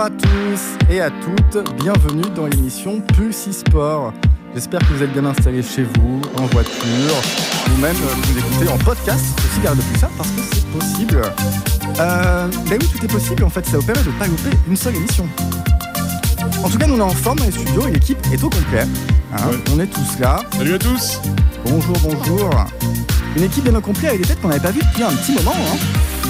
Bonjour 0.00 0.16
à 0.16 0.18
tous 0.18 0.78
et 0.88 1.00
à 1.02 1.10
toutes, 1.10 1.74
bienvenue 1.82 2.22
dans 2.34 2.46
l'émission 2.46 3.02
Pulse 3.02 3.48
e-sport. 3.48 4.14
J'espère 4.54 4.80
que 4.80 4.94
vous 4.94 5.02
êtes 5.02 5.12
bien 5.12 5.26
installés 5.26 5.62
chez 5.62 5.82
vous, 5.82 6.22
en 6.38 6.46
voiture, 6.46 6.72
ou 7.66 7.80
même 7.82 7.94
euh, 7.96 8.14
vous 8.22 8.38
écoutez 8.38 8.70
en 8.70 8.78
podcast, 8.78 9.22
aussi 9.38 9.60
garde 9.62 9.78
plus 9.78 9.98
ça 9.98 10.08
parce 10.16 10.30
que 10.30 10.40
c'est 10.54 10.66
possible. 10.68 11.20
Euh, 11.98 12.48
ben 12.70 12.78
oui, 12.80 12.88
tout 12.88 13.04
est 13.04 13.12
possible 13.12 13.44
en 13.44 13.50
fait, 13.50 13.66
ça 13.66 13.76
vous 13.76 13.82
permet 13.82 14.02
de 14.02 14.08
ne 14.08 14.18
pas 14.18 14.26
louper 14.26 14.56
une 14.70 14.76
seule 14.76 14.96
émission. 14.96 15.28
En 16.64 16.70
tout 16.70 16.78
cas, 16.78 16.86
nous 16.86 16.94
on 16.94 17.00
est 17.00 17.02
en 17.02 17.10
forme 17.10 17.40
dans 17.40 17.44
les 17.44 17.52
studios 17.52 17.86
et 17.86 17.90
l'équipe 17.90 18.18
est 18.32 18.42
au 18.42 18.48
complet. 18.48 18.86
hein. 19.34 19.36
Ouais. 19.50 19.58
On 19.74 19.80
est 19.80 19.86
tous 19.86 20.18
là. 20.18 20.40
Salut 20.56 20.74
à 20.76 20.78
tous 20.78 21.20
Bonjour, 21.66 21.96
bonjour. 22.02 22.48
Une 23.36 23.42
équipe 23.42 23.64
bien 23.64 23.74
au 23.74 23.82
complet 23.82 24.08
avec 24.08 24.22
des 24.22 24.28
têtes 24.28 24.40
qu'on 24.40 24.48
n'avait 24.48 24.60
pas 24.60 24.70
vues 24.70 24.80
depuis 24.80 25.02
un 25.02 25.12
petit 25.12 25.32
moment, 25.32 25.52
hein. 25.52 25.76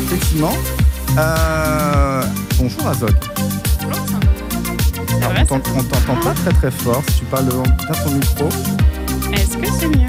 effectivement. 0.06 0.56
Euh, 1.18 2.22
bonjour 2.58 2.86
Azog. 2.88 3.14
C'est 3.22 3.29
Alors, 5.30 5.42
on 5.52 5.60
t'ent- 5.60 5.70
on 5.76 5.82
t'entend 5.84 6.16
pas 6.20 6.34
très 6.34 6.52
très 6.52 6.70
fort. 6.70 7.02
Si 7.08 7.20
tu 7.20 7.24
parles 7.26 7.46
devant 7.46 7.62
ton 7.62 8.10
micro, 8.14 8.48
Est-ce 9.32 9.56
que 9.56 9.66
c'est 9.78 9.88
mieux? 9.88 10.08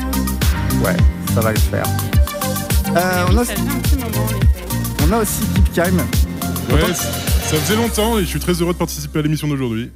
Ouais, 0.84 0.98
ça 1.34 1.42
va 1.42 1.52
le 1.52 1.60
faire. 1.60 1.86
Euh, 2.96 3.26
on, 3.30 3.38
a, 3.38 3.46
Ça 3.46 3.54
fait 3.56 3.62
un 3.62 3.80
petit 3.80 3.96
moment, 3.96 4.08
en 4.26 4.28
effet. 4.30 5.08
on 5.08 5.12
a 5.14 5.18
aussi 5.22 5.44
Kipkime. 5.56 5.98
Ouais, 6.72 6.94
c- 6.94 7.08
ça 7.50 7.58
faisait 7.58 7.76
longtemps 7.76 8.18
et 8.18 8.22
je 8.22 8.28
suis 8.28 8.40
très 8.40 8.54
heureux 8.54 8.74
de 8.74 8.78
participer 8.80 9.20
à 9.20 9.22
l'émission 9.22 9.48
d'aujourd'hui. 9.48 9.92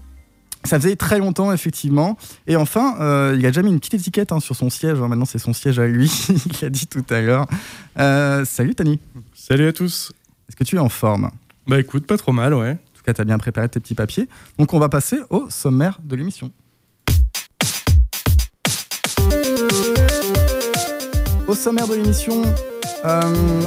Ça 0.63 0.79
faisait 0.79 0.95
très 0.95 1.19
longtemps, 1.19 1.51
effectivement. 1.51 2.17
Et 2.47 2.55
enfin, 2.55 2.95
euh, 2.99 3.35
il 3.37 3.45
a 3.45 3.49
déjà 3.49 3.61
mis 3.61 3.69
une 3.69 3.79
petite 3.79 3.95
étiquette 3.95 4.31
hein, 4.31 4.39
sur 4.39 4.55
son 4.55 4.69
siège. 4.69 4.99
hein. 5.01 5.07
Maintenant, 5.07 5.25
c'est 5.25 5.37
son 5.39 5.53
siège 5.53 5.79
à 5.79 5.87
lui. 5.87 6.11
il 6.29 6.51
l'a 6.61 6.69
dit 6.69 6.87
tout 6.87 7.05
à 7.09 7.21
l'heure. 7.21 7.45
Euh, 7.99 8.45
salut 8.45 8.73
Tani. 8.75 8.99
Salut 9.33 9.67
à 9.67 9.73
tous. 9.73 10.11
Est-ce 10.49 10.55
que 10.55 10.63
tu 10.63 10.75
es 10.75 10.79
en 10.79 10.89
forme? 10.89 11.31
Bah 11.67 11.79
écoute, 11.79 12.05
pas 12.05 12.17
trop 12.17 12.31
mal, 12.31 12.53
ouais. 12.53 12.77
Tout 13.05 13.11
cas, 13.11 13.13
tu 13.13 13.21
as 13.21 13.25
bien 13.25 13.37
préparé 13.37 13.69
tes 13.69 13.79
petits 13.79 13.93
papiers. 13.95 14.27
Donc, 14.57 14.73
on 14.73 14.79
va 14.79 14.89
passer 14.89 15.17
au 15.29 15.45
sommaire 15.49 15.99
de 16.03 16.15
l'émission. 16.15 16.51
Au 21.47 21.53
sommaire 21.53 21.87
de 21.87 21.93
l'émission, 21.93 22.41
euh, 23.05 23.21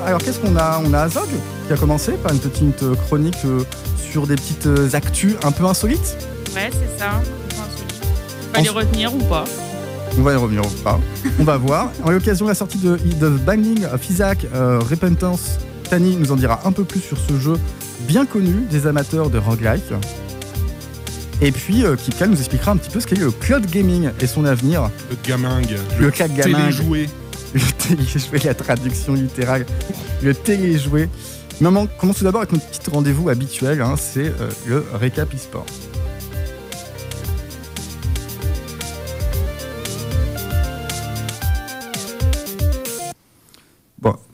alors 0.05 0.21
qu'est-ce 0.21 0.41
qu'on 0.41 0.57
a? 0.57 0.81
On 0.85 0.93
a 0.93 1.03
Azog 1.03 1.29
qui 1.69 1.73
a 1.73 1.77
commencé 1.77 2.13
par 2.15 2.33
une 2.33 2.41
petite 2.41 2.83
euh, 2.83 2.97
chronique 2.97 3.37
euh, 3.45 3.63
sur 3.97 4.27
des 4.27 4.35
petites 4.35 4.67
euh, 4.67 4.89
actus 4.95 5.35
un 5.45 5.53
peu 5.53 5.65
insolites. 5.65 6.17
Ouais, 6.57 6.71
c'est 6.73 6.99
ça. 6.99 7.21
C'est- 7.23 8.57
Faut 8.57 8.63
les 8.63 8.69
retenir 8.71 9.15
ou 9.15 9.19
pas? 9.19 9.45
On 10.19 10.23
va 10.23 10.33
y 10.33 10.37
revenir 10.37 10.63
ou 10.67 10.83
pas. 10.83 10.99
On 11.39 11.45
va 11.45 11.57
voir. 11.57 11.93
En 12.03 12.11
l'occasion 12.11 12.47
de 12.47 12.51
la 12.51 12.55
sortie 12.57 12.79
de 12.79 12.97
The 12.97 13.31
Binding 13.45 13.85
of 13.85 14.11
Isaac 14.11 14.45
Repentance, 14.53 15.59
Tani 15.89 16.17
nous 16.17 16.33
en 16.33 16.37
dira 16.37 16.61
un 16.65 16.73
peu 16.73 16.85
plus 16.85 17.01
sur 17.01 17.19
ce 17.19 17.39
jeu 17.39 17.55
bien 18.01 18.27
connu 18.27 18.67
des 18.71 18.87
amateurs 18.87 19.31
de 19.31 19.39
roguelike. 19.39 19.93
Et 21.41 21.53
puis, 21.53 21.85
euh, 21.85 21.97
Kipka 21.97 22.27
nous 22.27 22.39
expliquera 22.39 22.73
un 22.73 22.77
petit 22.77 22.91
peu 22.91 23.01
ce 23.01 23.07
qu'est 23.07 23.19
le 23.19 23.31
cloud 23.31 23.65
gaming 23.67 24.11
et 24.21 24.27
son 24.27 24.45
avenir. 24.45 24.91
Le 25.11 25.17
gamingue. 25.25 25.77
Le 26.01 26.11
cloud 26.11 26.35
gaming, 26.35 26.57
téléjoué. 26.57 27.09
le 27.55 27.61
téléjoué, 27.61 28.39
la 28.45 28.55
traduction 28.55 29.15
littérale, 29.15 29.65
le 30.23 30.35
téléjoué. 30.35 31.09
Mais 31.61 31.69
on 31.69 31.87
commence 31.87 32.19
tout 32.19 32.25
d'abord 32.25 32.43
avec 32.43 32.53
notre 32.53 32.67
petit 32.67 32.91
rendez-vous 32.91 33.29
habituel, 33.29 33.83
hein, 33.83 33.95
c'est 33.97 34.27
euh, 34.27 34.51
le 34.67 34.85
récap 34.95 35.33
e-sport. 35.35 35.67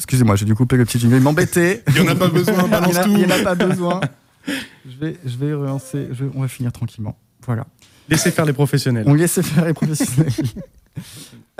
Excusez-moi, 0.04 0.36
j'ai 0.36 0.44
dû 0.44 0.54
couper 0.54 0.76
le 0.76 0.84
petit 0.84 0.98
jingle, 0.98 1.16
il 1.16 1.22
m'embêtait. 1.22 1.82
Il 1.88 1.96
y 1.96 2.00
en 2.00 2.08
a 2.08 2.14
pas 2.14 2.28
besoin, 2.28 2.68
balance 2.68 2.94
tout. 3.04 3.10
Il 3.10 3.16
n'y 3.16 3.24
en 3.24 3.30
a 3.30 3.42
pas 3.42 3.54
besoin. 3.54 4.00
Je 4.46 4.96
vais, 4.98 5.16
je 5.24 5.36
vais 5.38 5.54
relancer, 5.54 6.08
je 6.12 6.24
vais- 6.24 6.30
on 6.34 6.42
va 6.42 6.48
finir 6.48 6.70
tranquillement. 6.70 7.16
Voilà. 7.46 7.66
Laissez 8.10 8.30
faire 8.30 8.44
les 8.44 8.52
professionnels. 8.52 9.04
On 9.06 9.14
laisse 9.14 9.40
faire 9.40 9.64
les 9.64 9.72
professionnels. 9.72 10.30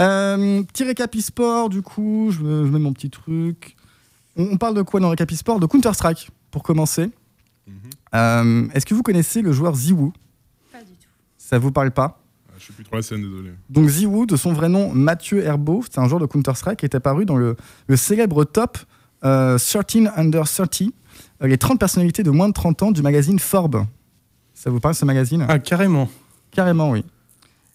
Euh, 0.01 0.63
petit 0.65 0.85
récap 0.85 1.15
e-sport, 1.17 1.71
du 1.71 1.81
coup, 1.81 2.29
je, 2.31 2.41
je 2.41 2.71
mets 2.71 2.79
mon 2.79 2.93
petit 2.93 3.09
truc. 3.09 3.77
On, 4.37 4.45
on 4.53 4.57
parle 4.59 4.75
de 4.75 4.83
quoi 4.83 5.01
dans 5.01 5.07
le 5.07 5.13
récap 5.13 5.33
e-sport? 5.33 5.59
De 5.61 5.65
Counter-Strike, 5.67 6.31
pour 6.51 6.63
commencer. 6.63 7.11
Mhm. 7.67 7.75
Euh, 8.15 8.69
Est-ce 8.75 8.85
que 8.85 8.93
vous 8.95 9.03
connaissez 9.03 9.41
le 9.41 9.53
joueur 9.53 9.75
Ziwu? 9.75 10.11
Pas 10.71 10.81
du 10.83 10.93
tout. 10.93 11.09
Ça 11.39 11.59
vous 11.59 11.73
parle 11.73 11.91
pas? 11.93 12.21
Je 12.59 12.65
suis 12.65 12.73
plus 12.73 12.85
trop 12.85 12.97
la 12.97 13.03
scène, 13.03 13.23
désolé. 13.23 13.51
Donc 13.71 13.89
Ziwu, 13.89 14.27
de 14.27 14.37
son 14.37 14.53
vrai 14.53 14.69
nom 14.69 14.93
Mathieu 14.93 15.43
Herbeau, 15.43 15.83
c'est 15.91 15.99
un 16.01 16.07
joueur 16.09 16.21
de 16.21 16.27
Counter-Strike 16.27 16.79
qui 16.79 16.87
est 16.87 16.95
apparu 16.95 17.25
dans 17.25 17.37
le, 17.37 17.57
le 17.89 17.97
célèbre 17.97 18.45
top 18.45 18.79
euh, 19.25 19.59
13 19.59 20.11
Under 20.17 20.45
30, 20.45 20.83
euh, 21.43 21.47
les 21.47 21.59
30 21.59 21.79
personnalités 21.81 22.23
de 22.23 22.31
moins 22.31 22.49
de 22.49 22.53
30 22.55 22.83
ans 22.85 22.91
du 22.93 23.03
magazine 23.03 23.39
Forbes. 23.39 23.85
Ça 24.55 24.71
vous 24.71 24.81
parle 24.81 24.95
ce 24.95 25.05
magazine? 25.05 25.45
Ah, 25.49 25.59
carrément. 25.59 26.09
Carrément, 26.53 26.91
oui. 26.91 27.05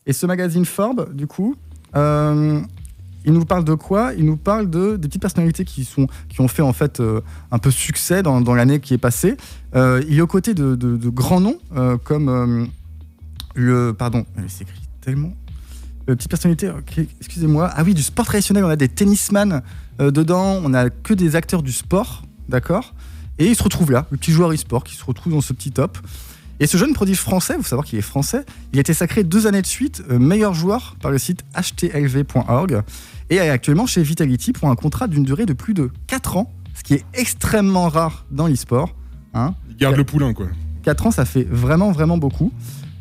Et 0.06 0.14
ce 0.14 0.26
magazine 0.26 0.66
Forbes, 0.66 1.14
du 1.14 1.28
coup, 1.28 1.56
euh, 1.96 2.62
il 3.26 3.34
nous 3.34 3.46
parle 3.46 3.66
de 3.66 3.74
quoi? 3.74 4.14
Il 4.18 4.26
nous 4.26 4.38
parle 4.38 4.70
de 4.70 4.96
des 4.96 5.08
petites 5.10 5.22
personnalités 5.22 5.66
qui 5.66 5.84
sont 5.84 6.08
qui 6.30 6.40
ont 6.42 6.48
fait 6.48 6.62
en 6.62 6.72
fait 6.74 7.00
euh, 7.02 7.20
un 7.52 7.60
peu 7.60 7.70
succès 7.70 8.24
dans, 8.24 8.40
dans 8.42 8.56
l'année 8.56 8.80
qui 8.80 8.94
est 8.94 8.98
passée. 9.00 9.36
Euh, 9.76 10.02
il 10.08 10.18
est 10.18 10.22
aux 10.22 10.28
côtés 10.28 10.54
de, 10.54 10.76
de- 10.76 10.96
de 10.98 11.10
grands 11.10 11.42
noms 11.42 11.58
euh, 11.76 11.98
comme 11.98 12.30
euh, 12.30 12.66
le 13.56 13.94
pardon, 13.94 14.26
c'est 14.48 14.64
écrit 14.64 14.82
tellement. 15.02 15.34
Euh, 16.10 16.16
petite 16.16 16.30
personnalité, 16.30 16.72
excusez-moi. 17.20 17.70
Ah 17.74 17.84
oui, 17.84 17.94
du 17.94 18.02
sport 18.02 18.26
traditionnel, 18.26 18.64
on 18.64 18.70
a 18.70 18.76
des 18.76 18.90
tennisman 18.90 19.62
euh, 20.02 20.12
dedans, 20.12 20.60
on 20.64 20.74
a 20.74 20.90
que 20.90 21.14
des 21.14 21.36
acteurs 21.36 21.62
du 21.62 21.72
sport, 21.72 22.24
d'accord 22.48 22.96
Et 23.38 23.48
il 23.48 23.56
se 23.56 23.64
retrouve 23.64 23.92
là, 23.92 24.08
le 24.10 24.18
petit 24.18 24.32
joueur 24.32 24.52
e-sport 24.52 24.84
qui 24.84 24.96
se 24.96 25.04
retrouve 25.04 25.34
dans 25.34 25.42
ce 25.42 25.54
petit 25.54 25.72
top. 25.72 25.98
Et 26.60 26.68
ce 26.68 26.78
jeune 26.78 26.94
prodige 26.94 27.20
français, 27.20 27.56
vous 27.58 27.64
savez 27.64 27.84
qu'il 27.84 28.00
est 28.00 28.04
français, 28.04 28.44
il 28.74 28.80
a 28.80 28.82
été 28.82 28.94
sacré 28.94 29.24
deux 29.24 29.48
années 29.48 29.62
de 29.62 29.68
suite 29.68 30.04
euh, 30.10 30.20
meilleur 30.20 30.54
joueur 30.54 30.96
par 31.02 31.12
le 31.12 31.18
site 31.18 31.46
htlv.org 31.56 32.82
et 33.30 33.36
est 33.36 33.50
actuellement 33.50 33.86
chez 33.86 34.02
Vitality 34.02 34.52
pour 34.52 34.70
un 34.70 34.76
contrat 34.76 35.08
d'une 35.08 35.24
durée 35.24 35.46
de 35.46 35.54
plus 35.54 35.74
de 35.74 35.92
4 36.08 36.38
ans, 36.38 36.52
ce 36.74 36.84
qui 36.84 36.96
est 36.96 37.06
extrêmement 37.14 37.88
rare 37.88 38.26
dans 38.32 38.48
l'e-sport. 38.48 38.94
Hein. 39.34 39.54
Il 39.70 39.78
garde 39.78 39.96
le 39.96 40.04
poulain, 40.04 40.34
quoi. 40.34 40.48
4 40.84 41.08
ans, 41.08 41.12
ça 41.12 41.26
fait 41.26 41.48
vraiment, 41.50 41.92
vraiment 41.92 42.18
beaucoup. 42.18 42.52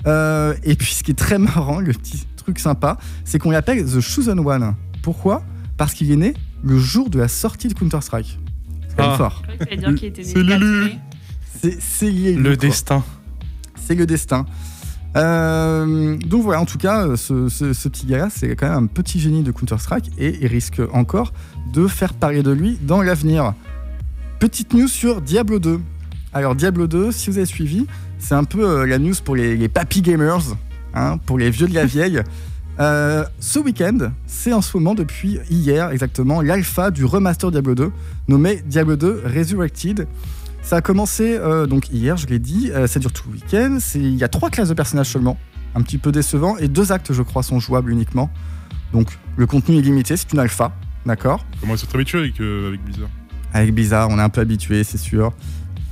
Euh, 0.08 0.54
et 0.64 0.74
puis, 0.74 0.92
ce 0.94 1.02
qui 1.04 1.10
est 1.12 1.14
très 1.18 1.38
marrant, 1.38 1.80
le 1.80 1.92
petit 1.92 2.26
truc 2.36 2.58
sympa, 2.58 2.98
c'est 3.24 3.38
qu'on 3.38 3.50
l'appelle 3.50 3.84
The 3.84 4.00
Chosen 4.00 4.38
One. 4.40 4.74
Pourquoi? 5.02 5.42
Parce 5.76 5.94
qu'il 5.94 6.10
est 6.10 6.16
né 6.16 6.34
le 6.64 6.78
jour 6.78 7.08
de 7.10 7.18
la 7.18 7.28
sortie 7.28 7.68
de 7.68 7.74
Counter-Strike. 7.74 8.38
C'est 8.88 8.96
quand 8.96 9.02
même 9.04 9.12
Ah. 9.12 9.16
fort. 9.16 9.42
C'est 9.70 9.76
le 9.76 10.42
l'élu. 10.42 10.90
4 10.90 11.70
mai. 11.70 11.78
C'est. 11.80 12.32
Le 12.34 12.56
destin. 12.56 13.04
C'est 13.76 13.94
le 13.94 14.06
destin. 14.06 14.44
Euh, 15.16 16.16
donc 16.18 16.42
voilà, 16.42 16.60
en 16.60 16.64
tout 16.66 16.78
cas, 16.78 17.16
ce, 17.16 17.48
ce- 17.48 17.72
ce 17.72 17.88
petit 17.88 18.06
gars-là, 18.06 18.28
c'est 18.30 18.54
quand 18.56 18.68
même 18.68 18.84
un 18.84 18.86
petit 18.86 19.18
génie 19.18 19.42
de 19.42 19.50
Counter-Strike 19.50 20.10
et 20.18 20.38
il 20.40 20.46
risque 20.46 20.80
encore 20.92 21.32
de 21.72 21.86
faire 21.86 22.12
parler 22.14 22.42
de 22.42 22.50
lui 22.50 22.78
dans 22.82 23.02
l'avenir. 23.02 23.54
Petite 24.38 24.74
news 24.74 24.86
sur 24.88 25.20
Diablo 25.22 25.58
2. 25.58 25.80
Alors 26.34 26.54
Diablo 26.54 26.86
2, 26.86 27.10
si 27.10 27.30
vous 27.30 27.38
avez 27.38 27.46
suivi, 27.46 27.86
c'est 28.18 28.34
un 28.34 28.44
peu 28.44 28.64
euh, 28.64 28.86
la 28.86 28.98
news 28.98 29.14
pour 29.24 29.36
les, 29.36 29.56
les 29.56 29.68
papy 29.68 30.02
gamers, 30.02 30.56
hein, 30.94 31.18
pour 31.26 31.38
les 31.38 31.50
vieux 31.50 31.68
de 31.68 31.74
la 31.74 31.84
vieille. 31.84 32.22
Euh, 32.80 33.24
ce 33.40 33.58
week-end, 33.58 34.12
c'est 34.26 34.52
en 34.52 34.62
ce 34.62 34.76
moment 34.76 34.94
depuis 34.94 35.40
hier 35.50 35.90
exactement 35.90 36.40
l'alpha 36.40 36.92
du 36.92 37.04
remaster 37.04 37.50
Diablo 37.50 37.74
2, 37.74 37.92
nommé 38.28 38.62
Diablo 38.64 38.94
2 38.94 39.24
Resurrected. 39.26 40.06
Ça 40.62 40.76
a 40.76 40.80
commencé 40.80 41.36
euh, 41.36 41.66
donc 41.66 41.88
hier, 41.90 42.16
je 42.16 42.26
l'ai 42.28 42.38
dit, 42.38 42.70
euh, 42.70 42.86
ça 42.86 43.00
dure 43.00 43.12
tout 43.12 43.24
le 43.28 43.34
week-end. 43.34 43.78
Il 43.96 44.14
y 44.14 44.22
a 44.22 44.28
trois 44.28 44.50
classes 44.50 44.68
de 44.68 44.74
personnages 44.74 45.08
seulement, 45.08 45.36
un 45.74 45.82
petit 45.82 45.98
peu 45.98 46.12
décevant, 46.12 46.56
et 46.58 46.68
deux 46.68 46.92
actes, 46.92 47.12
je 47.12 47.22
crois, 47.22 47.42
sont 47.42 47.58
jouables 47.58 47.90
uniquement. 47.90 48.30
Donc 48.92 49.18
le 49.36 49.46
contenu 49.46 49.78
est 49.78 49.82
limité, 49.82 50.16
c'est 50.16 50.32
une 50.32 50.38
alpha, 50.38 50.72
d'accord? 51.04 51.44
Comment 51.60 51.74
ils 51.74 51.78
sont 51.78 51.92
habitués 51.92 52.18
avec, 52.18 52.40
avec 52.40 52.84
Blizzard? 52.84 53.08
Avec 53.54 53.74
Blizzard, 53.74 54.08
on 54.08 54.18
est 54.20 54.22
un 54.22 54.28
peu 54.28 54.40
habitué, 54.40 54.84
c'est 54.84 54.98
sûr. 54.98 55.32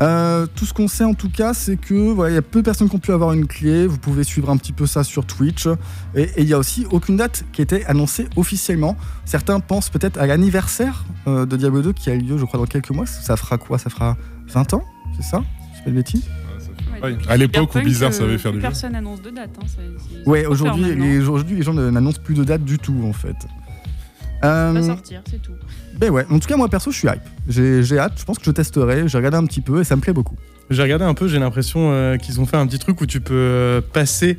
Euh, 0.00 0.46
tout 0.54 0.66
ce 0.66 0.75
qu'on 0.75 0.88
sait 0.88 1.04
en 1.04 1.14
tout 1.14 1.31
cas, 1.31 1.54
c'est 1.54 1.76
que 1.76 1.94
voilà, 1.94 2.32
il 2.32 2.34
y 2.34 2.38
a 2.38 2.43
peu 2.43 2.60
de 2.60 2.64
personnes 2.64 2.88
qui 2.88 2.96
ont 2.96 3.00
pu 3.00 3.12
avoir 3.12 3.32
une 3.32 3.46
clé. 3.46 3.87
Vous 3.87 3.98
pouvez 3.98 4.25
suivre 4.25 4.50
un 4.50 4.56
petit 4.56 4.72
peu 4.72 4.87
ça 4.87 5.04
sur 5.04 5.25
Twitch. 5.25 5.69
Et 6.14 6.31
il 6.38 6.48
y 6.48 6.52
a 6.54 6.58
aussi 6.58 6.87
aucune 6.90 7.16
date 7.16 7.44
qui 7.52 7.62
était 7.62 7.84
annoncée 7.87 8.28
officiellement. 8.37 8.96
Certains 9.25 9.60
pensent 9.60 9.88
peut-être 9.88 10.19
à 10.19 10.26
l'anniversaire 10.26 11.04
euh, 11.26 11.46
de 11.46 11.56
Diablo 11.56 11.82
2 11.82 11.93
qui 11.93 12.10
a 12.10 12.14
lieu, 12.14 12.37
je 12.37 12.44
crois, 12.44 12.60
dans 12.60 12.66
quelques 12.66 12.90
mois. 12.90 13.06
Ça 13.06 13.37
fera 13.37 13.58
quoi? 13.58 13.78
Ça 13.78 13.90
fera 13.90 14.16
20 14.48 14.75
ans 14.75 14.84
C'est 15.16 15.25
ça? 15.25 15.38
Si 15.38 15.44
je 15.72 15.78
fais 15.78 15.84
pas 15.84 15.90
de 15.90 15.96
bêtises 15.96 16.25
ça 16.58 16.66
fait 16.66 17.02
Ouais, 17.02 17.16
À 17.28 17.37
l'époque 17.37 17.75
où 17.75 17.78
euh, 17.78 18.10
savait 18.10 18.38
faire 18.38 18.52
du 18.52 18.58
jeu. 18.58 18.62
Personne 18.62 18.93
n'annonce 18.93 19.20
de 19.22 19.31
date. 19.31 19.50
Hein, 19.62 19.66
Ouais, 20.25 20.46
aujourd'hui 20.46 20.94
les, 20.94 21.19
aujourd'hui, 21.19 21.56
les 21.56 21.62
gens 21.62 21.75
n'annoncent 21.75 22.20
plus 22.22 22.34
de 22.34 22.44
date 22.44 22.64
du 22.64 22.78
tout 22.78 23.02
en 23.04 23.12
fait. 23.12 23.37
Ça 24.42 24.68
Euh, 24.68 24.72
va 24.72 24.82
sortir, 24.82 25.22
c'est 25.30 25.40
tout. 25.42 25.52
ben 25.98 26.10
ouais, 26.10 26.24
en 26.30 26.38
tout 26.38 26.46
cas, 26.48 26.56
moi 26.56 26.68
perso, 26.68 26.90
je 26.90 26.98
suis 26.98 27.08
hype. 27.08 27.20
J'ai 27.48 27.82
j'ai 27.82 27.98
hâte, 27.98 28.14
je 28.16 28.24
pense 28.24 28.38
que 28.38 28.44
je 28.44 28.50
testerai. 28.50 29.08
J'ai 29.08 29.16
regardé 29.18 29.36
un 29.38 29.44
petit 29.46 29.60
peu 29.60 29.80
et 29.80 29.84
ça 29.84 29.96
me 29.96 30.00
plaît 30.00 30.12
beaucoup. 30.12 30.36
J'ai 30.70 30.82
regardé 30.82 31.04
un 31.04 31.14
peu, 31.14 31.26
j'ai 31.28 31.38
l'impression 31.38 31.90
euh, 31.92 32.16
qu'ils 32.16 32.40
ont 32.40 32.46
fait 32.46 32.56
un 32.56 32.66
petit 32.66 32.78
truc 32.78 33.00
où 33.00 33.06
tu 33.06 33.20
peux 33.20 33.34
euh, 33.34 33.80
passer 33.80 34.38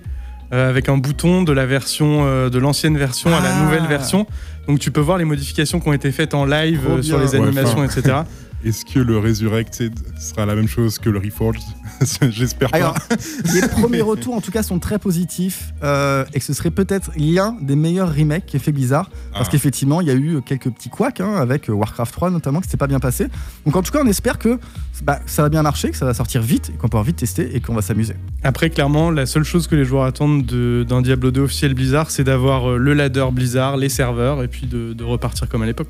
euh, 0.53 0.69
avec 0.69 0.87
un 0.89 0.97
bouton 0.97 1.43
de 1.43 1.51
la 1.51 1.65
version 1.65 2.25
euh, 2.25 2.49
de 2.49 2.59
l'ancienne 2.59 2.97
version 2.97 3.29
à 3.35 3.39
la 3.41 3.55
Ah. 3.57 3.63
nouvelle 3.63 3.85
version. 3.87 4.27
Donc 4.67 4.79
tu 4.79 4.91
peux 4.91 4.99
voir 5.01 5.17
les 5.17 5.25
modifications 5.25 5.79
qui 5.79 5.87
ont 5.87 5.93
été 5.93 6.11
faites 6.11 6.33
en 6.33 6.45
live 6.45 6.81
euh, 6.89 7.01
sur 7.01 7.17
les 7.19 7.35
Ouais, 7.35 7.41
animations, 7.41 7.83
etc. 7.83 8.17
Est-ce 8.65 8.83
que 8.85 8.99
le 8.99 9.17
Resurrected 9.19 9.93
sera 10.19 10.45
la 10.45 10.55
même 10.55 10.67
chose 10.67 10.97
que 10.99 11.09
le 11.09 11.19
Reforged 11.19 11.61
J'espère 12.29 12.71
pas. 12.71 12.77
Alors, 12.77 12.95
les 13.53 13.61
premiers 13.67 14.01
retours 14.01 14.33
en 14.33 14.41
tout 14.41 14.51
cas 14.51 14.63
sont 14.63 14.79
très 14.79 14.99
positifs 14.99 15.73
euh, 15.83 16.25
et 16.33 16.39
que 16.39 16.45
ce 16.45 16.53
serait 16.53 16.71
peut-être 16.71 17.11
l'un 17.17 17.55
des 17.61 17.75
meilleurs 17.75 18.13
remakes 18.13 18.45
qu'ait 18.47 18.59
fait 18.59 18.71
Blizzard. 18.71 19.09
Parce 19.31 19.47
Ah. 19.47 19.51
qu'effectivement, 19.51 20.01
il 20.01 20.07
y 20.07 20.11
a 20.11 20.15
eu 20.15 20.41
quelques 20.45 20.69
petits 20.71 20.89
couacs 20.89 21.21
hein, 21.21 21.35
avec 21.35 21.69
Warcraft 21.69 22.11
3 22.13 22.29
notamment 22.31 22.59
qui 22.59 22.65
s'était 22.65 22.77
pas 22.77 22.87
bien 22.87 22.99
passé. 22.99 23.27
Donc 23.65 23.75
en 23.75 23.81
tout 23.83 23.91
cas, 23.91 23.99
on 24.03 24.07
espère 24.07 24.37
que 24.39 24.59
bah, 25.03 25.19
ça 25.25 25.41
va 25.43 25.49
bien 25.49 25.61
marcher, 25.61 25.89
que 25.91 25.97
ça 25.97 26.05
va 26.05 26.13
sortir 26.13 26.41
vite, 26.41 26.71
qu'on 26.77 26.87
pourra 26.87 27.03
vite 27.03 27.17
tester 27.17 27.55
et 27.55 27.59
qu'on 27.59 27.73
va 27.73 27.81
s'amuser. 27.81 28.15
Après, 28.43 28.69
clairement, 28.69 29.11
la 29.11 29.25
seule 29.25 29.43
chose 29.43 29.67
que 29.67 29.75
les 29.75 29.85
joueurs 29.85 30.03
attendent 30.03 30.45
de- 30.45 30.85
d'un 30.87 31.01
Diablo 31.01 31.31
2 31.31 31.41
officiel 31.41 31.73
Blizzard, 31.73 32.09
c'est 32.11 32.23
d'avoir 32.23 32.71
euh, 32.71 32.77
le 32.77 32.93
ladder 32.93 33.25
Blizzard, 33.31 33.77
les 33.77 33.89
serveurs, 33.89 34.43
et 34.43 34.47
puis 34.47 34.65
de, 34.67 34.93
de 34.93 35.03
repartir 35.03 35.47
comme 35.49 35.61
à 35.61 35.65
l'époque. 35.65 35.87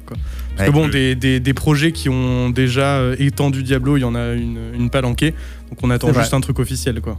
Parce 0.56 0.70
que 0.70 0.74
bon, 0.74 0.88
des, 0.88 1.16
des- 1.16 1.40
des 1.40 1.54
projets 1.54 1.92
qui 1.92 2.10
ont 2.10 2.50
déjà 2.50 2.98
euh, 2.98 3.16
étendu 3.20 3.64
Diablo, 3.64 3.98
il 3.98 4.02
y 4.02 4.06
en 4.06 4.16
a 4.16 4.34
une, 4.34 4.60
une 4.74 4.90
palanquée. 4.90 5.34
Donc 5.70 5.80
on 5.84 5.90
attend 5.90 6.08
juste 6.22 6.34
un 6.34 6.42
truc 6.42 6.60
officiel. 6.60 7.00
quoi. 7.02 7.18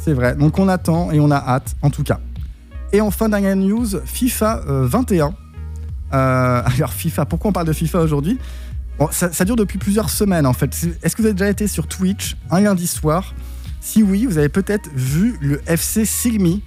C'est 0.00 0.12
vrai. 0.14 0.34
Donc 0.36 0.58
on 0.58 0.68
attend 0.68 1.10
et 1.12 1.20
on 1.20 1.30
a 1.30 1.36
hâte, 1.36 1.74
en 1.82 1.90
tout 1.90 2.02
cas. 2.02 2.20
Et 2.92 3.00
enfin, 3.00 3.28
dernière 3.28 3.54
news, 3.56 3.86
FIFA 4.04 4.62
euh, 4.68 4.86
21. 4.86 5.34
Euh, 6.12 6.62
alors 6.76 6.92
FIFA, 6.92 7.24
pourquoi 7.26 7.50
on 7.50 7.52
parle 7.52 7.66
de 7.66 7.72
FIFA 7.72 8.00
aujourd'hui? 8.00 8.38
Bon, 9.00 9.08
ça, 9.10 9.32
ça 9.32 9.46
dure 9.46 9.56
depuis 9.56 9.78
plusieurs 9.78 10.10
semaines 10.10 10.44
en 10.44 10.52
fait. 10.52 10.76
Est-ce 11.02 11.16
que 11.16 11.22
vous 11.22 11.28
avez 11.28 11.34
déjà 11.34 11.48
été 11.48 11.66
sur 11.66 11.86
Twitch 11.86 12.36
un 12.50 12.60
lundi 12.60 12.86
soir? 12.86 13.34
Si 13.80 14.02
oui, 14.02 14.26
vous 14.26 14.36
avez 14.36 14.50
peut-être 14.50 14.90
vu 14.94 15.38
le 15.40 15.62
FC 15.66 16.04
Silmi 16.04 16.62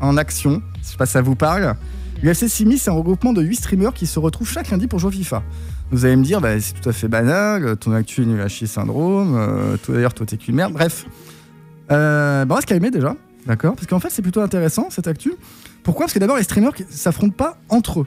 en 0.00 0.16
action. 0.16 0.60
Je 0.82 0.88
sais 0.88 0.96
pas 0.96 1.06
si 1.06 1.12
ça 1.12 1.22
vous 1.22 1.36
parle. 1.36 1.76
Le 2.24 2.30
FC 2.30 2.48
Silmi, 2.48 2.78
c'est 2.78 2.90
un 2.90 2.94
regroupement 2.94 3.32
de 3.32 3.40
8 3.40 3.54
streamers 3.54 3.94
qui 3.94 4.08
se 4.08 4.18
retrouvent 4.18 4.50
chaque 4.50 4.68
lundi 4.70 4.88
pour 4.88 4.98
jouer 4.98 5.10
au 5.10 5.12
FIFA. 5.12 5.44
Vous 5.92 6.04
allez 6.04 6.16
me 6.16 6.24
dire, 6.24 6.40
bah, 6.40 6.58
c'est 6.60 6.72
tout 6.72 6.88
à 6.88 6.92
fait 6.92 7.06
banal, 7.06 7.76
ton 7.76 7.92
actu 7.92 8.22
est 8.22 8.26
nul 8.26 8.40
à 8.40 8.48
chier 8.48 8.66
syndrome, 8.66 9.36
euh, 9.36 9.76
toi 9.76 9.94
d'ailleurs, 9.94 10.12
toi 10.12 10.26
t'es 10.26 10.38
qu'une 10.38 10.56
merde. 10.56 10.72
Bref, 10.72 11.06
euh, 11.92 12.44
bah, 12.44 12.54
on 12.54 12.56
va 12.56 12.62
se 12.62 12.66
calmer 12.66 12.90
déjà, 12.90 13.14
d'accord 13.46 13.76
Parce 13.76 13.86
qu'en 13.86 14.00
fait, 14.00 14.10
c'est 14.10 14.22
plutôt 14.22 14.40
intéressant 14.40 14.88
cette 14.90 15.06
actu. 15.06 15.34
Pourquoi? 15.84 16.06
Parce 16.06 16.14
que 16.14 16.18
d'abord, 16.18 16.36
les 16.36 16.42
streamers 16.42 16.74
qui 16.74 16.84
s'affrontent 16.90 17.36
pas 17.36 17.58
entre 17.68 18.00
eux, 18.00 18.06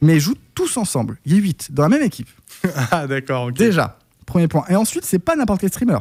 mais 0.00 0.20
jouent 0.20 0.36
tous 0.54 0.76
ensemble. 0.76 1.18
Il 1.24 1.32
y 1.34 1.36
a 1.36 1.40
8 1.40 1.68
dans 1.72 1.82
la 1.84 1.88
même 1.88 2.02
équipe. 2.02 2.28
Ah 2.90 3.06
d'accord, 3.06 3.46
ok. 3.46 3.54
Déjà, 3.54 3.98
premier 4.24 4.48
point. 4.48 4.64
Et 4.68 4.76
ensuite, 4.76 5.04
c'est 5.04 5.18
pas 5.18 5.36
n'importe 5.36 5.60
quel 5.60 5.70
streamer. 5.70 5.98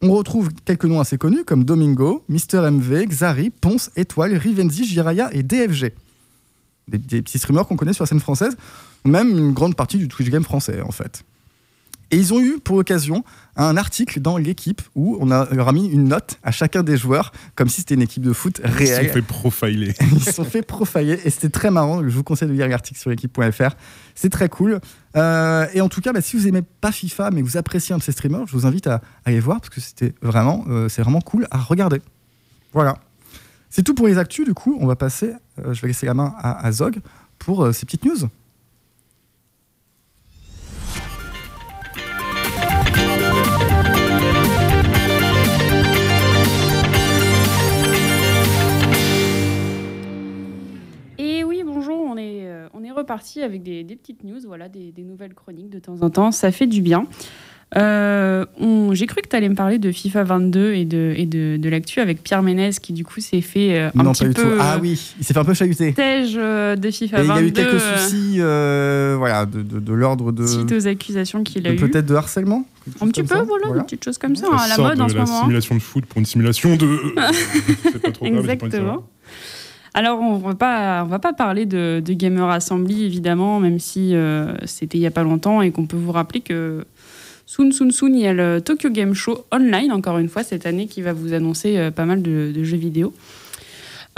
On 0.00 0.10
retrouve 0.12 0.50
quelques 0.64 0.84
noms 0.84 1.00
assez 1.00 1.16
connus 1.16 1.44
comme 1.44 1.64
Domingo, 1.64 2.24
Mister 2.28 2.60
MV, 2.70 3.06
Xari, 3.06 3.50
Ponce, 3.50 3.90
Étoile, 3.94 4.34
Rivenzi, 4.36 4.84
Jiraya 4.84 5.28
et 5.32 5.42
DFG. 5.42 5.92
Des, 6.88 6.98
des 6.98 7.22
petits 7.22 7.38
streamers 7.38 7.66
qu'on 7.66 7.76
connaît 7.76 7.92
sur 7.92 8.02
la 8.02 8.08
scène 8.08 8.20
française, 8.20 8.56
même 9.04 9.30
une 9.30 9.52
grande 9.52 9.76
partie 9.76 9.98
du 9.98 10.08
Twitch 10.08 10.28
game 10.28 10.42
français 10.42 10.80
en 10.80 10.90
fait. 10.90 11.24
Et 12.12 12.16
ils 12.18 12.34
ont 12.34 12.40
eu 12.40 12.58
pour 12.60 12.76
l'occasion 12.76 13.24
un 13.56 13.76
article 13.78 14.20
dans 14.20 14.36
l'équipe 14.36 14.82
où 14.94 15.16
on 15.20 15.30
a, 15.30 15.48
leur 15.50 15.68
a 15.68 15.72
mis 15.72 15.88
une 15.88 16.04
note 16.08 16.38
à 16.42 16.50
chacun 16.52 16.82
des 16.82 16.98
joueurs, 16.98 17.32
comme 17.54 17.68
si 17.68 17.80
c'était 17.80 17.94
une 17.94 18.02
équipe 18.02 18.22
de 18.22 18.34
foot 18.34 18.60
Ils 18.62 18.70
se 18.70 18.76
réelle. 18.76 19.06
sont 19.06 19.12
fait 19.14 19.22
profiler. 19.22 19.94
Ils 20.12 20.20
se 20.22 20.32
sont 20.32 20.44
fait 20.44 20.62
profiler 20.62 21.18
et 21.24 21.30
c'était 21.30 21.48
très 21.48 21.70
marrant. 21.70 22.02
Je 22.02 22.14
vous 22.14 22.22
conseille 22.22 22.48
de 22.48 22.52
lire 22.52 22.68
l'article 22.68 23.00
sur 23.00 23.08
l'équipe.fr. 23.08 23.70
C'est 24.14 24.28
très 24.28 24.50
cool. 24.50 24.80
Euh, 25.16 25.66
et 25.72 25.80
en 25.80 25.88
tout 25.88 26.02
cas, 26.02 26.12
bah, 26.12 26.20
si 26.20 26.36
vous 26.36 26.46
aimez 26.46 26.62
pas 26.82 26.92
FIFA 26.92 27.30
mais 27.30 27.40
vous 27.40 27.56
appréciez 27.56 27.94
un 27.94 27.98
de 27.98 28.02
ces 28.02 28.12
streamers, 28.12 28.46
je 28.46 28.52
vous 28.52 28.66
invite 28.66 28.86
à, 28.86 29.00
aller 29.24 29.40
voir 29.40 29.60
parce 29.60 29.70
que 29.70 29.80
c'était 29.80 30.14
vraiment, 30.20 30.64
euh, 30.68 30.90
c'est 30.90 31.00
vraiment 31.00 31.22
cool 31.22 31.46
à 31.50 31.58
regarder. 31.58 32.02
Voilà. 32.74 32.98
C'est 33.70 33.82
tout 33.82 33.94
pour 33.94 34.06
les 34.06 34.18
actus. 34.18 34.46
Du 34.46 34.52
coup, 34.52 34.76
on 34.80 34.86
va 34.86 34.96
passer. 34.96 35.32
euh, 35.64 35.72
je 35.72 35.80
vais 35.80 35.88
laisser 35.88 36.04
la 36.04 36.14
main 36.14 36.34
à, 36.38 36.66
à 36.66 36.72
Zog 36.72 36.98
pour 37.38 37.72
ces 37.72 37.86
petites 37.86 38.04
news. 38.04 38.28
Reparti 53.02 53.42
avec 53.42 53.62
des, 53.62 53.84
des 53.84 53.96
petites 53.96 54.24
news, 54.24 54.40
voilà, 54.46 54.68
des, 54.68 54.90
des 54.92 55.02
nouvelles 55.02 55.34
chroniques 55.34 55.70
de 55.70 55.78
temps 55.78 56.00
en 56.02 56.10
temps, 56.10 56.32
ça 56.32 56.50
fait 56.50 56.66
du 56.66 56.80
bien. 56.82 57.06
Euh, 57.74 58.44
J'ai 58.92 59.06
cru 59.06 59.22
que 59.22 59.28
tu 59.28 59.34
allais 59.36 59.48
me 59.48 59.54
parler 59.54 59.78
de 59.78 59.90
FIFA 59.90 60.24
22 60.24 60.74
et 60.74 60.84
de, 60.84 61.14
et 61.16 61.24
de, 61.24 61.56
de 61.56 61.68
l'actu 61.70 62.00
avec 62.00 62.22
Pierre 62.22 62.42
Ménez 62.42 62.68
qui 62.82 62.92
du 62.92 63.02
coup 63.02 63.20
s'est 63.20 63.40
fait 63.40 63.78
euh, 63.78 63.90
un 63.98 64.02
non, 64.02 64.12
petit 64.12 64.24
pas 64.24 64.28
du 64.28 64.34
peu 64.34 64.42
tout. 64.42 64.48
Ah 64.60 64.74
euh, 64.74 64.78
oui, 64.82 65.14
il 65.18 65.24
s'est 65.24 65.32
fait 65.32 65.40
un 65.40 65.44
peu 65.44 65.54
chahuter. 65.54 65.94
tège 65.94 66.34
euh, 66.36 66.76
de 66.76 66.88
Et 66.88 66.92
FIFA 66.92 67.18
il 67.20 67.24
y 67.24 67.28
22 67.28 67.40
a 67.40 67.48
eu 67.48 67.52
quelques 67.52 67.74
euh, 67.82 67.96
soucis, 67.96 68.36
euh, 68.40 69.14
voilà, 69.16 69.46
de, 69.46 69.62
de- 69.62 69.80
de 69.80 69.92
l'ordre 69.94 70.32
de, 70.32 70.46
suite 70.46 70.70
aux 70.72 70.86
accusations 70.86 71.42
qu'il 71.44 71.66
a 71.66 71.72
eues. 71.72 71.76
peut-être 71.76 72.04
de 72.04 72.14
harcèlement. 72.14 72.66
Un 73.00 73.08
petit 73.08 73.22
peu, 73.22 73.36
ça. 73.36 73.42
voilà, 73.42 73.68
une 73.78 73.84
petite 73.84 74.04
chose 74.04 74.18
comme 74.18 74.36
ça, 74.36 74.48
Ça 74.48 74.56
à 74.64 74.68
la 74.68 74.76
mode 74.76 74.98
de 74.98 75.02
en 75.04 75.08
ce 75.08 75.14
la 75.14 75.24
moment. 75.24 75.40
simulation 75.40 75.74
de 75.74 75.80
foot 75.80 76.04
pour 76.04 76.18
une 76.18 76.26
simulation 76.26 76.76
de. 76.76 77.14
pas 78.02 78.10
trop 78.12 78.26
grave, 78.28 78.40
Exactement. 78.40 78.70
savoir. 78.70 79.02
Alors, 79.94 80.20
on 80.20 80.38
va 80.38 80.54
pas, 80.54 81.04
va 81.04 81.18
pas 81.18 81.32
parler 81.32 81.66
de, 81.66 82.02
Gamer 82.06 82.48
Assembly, 82.48 83.04
évidemment, 83.04 83.60
même 83.60 83.78
si 83.78 84.14
euh, 84.14 84.54
c'était 84.64 84.96
il 84.96 85.02
y 85.02 85.06
a 85.06 85.10
pas 85.10 85.22
longtemps 85.22 85.60
et 85.60 85.70
qu'on 85.70 85.86
peut 85.86 85.98
vous 85.98 86.12
rappeler 86.12 86.40
que 86.40 86.84
soon, 87.44 87.72
soon, 87.72 87.90
soon, 87.90 88.14
il 88.14 88.20
y 88.20 88.26
a 88.26 88.32
le 88.32 88.60
Tokyo 88.60 88.88
Game 88.90 89.12
Show 89.12 89.44
online, 89.52 89.92
encore 89.92 90.18
une 90.18 90.28
fois, 90.28 90.44
cette 90.44 90.64
année, 90.64 90.86
qui 90.86 91.02
va 91.02 91.12
vous 91.12 91.34
annoncer 91.34 91.76
euh, 91.76 91.90
pas 91.90 92.06
mal 92.06 92.22
de 92.22 92.64
jeux 92.64 92.78
vidéo. 92.78 93.12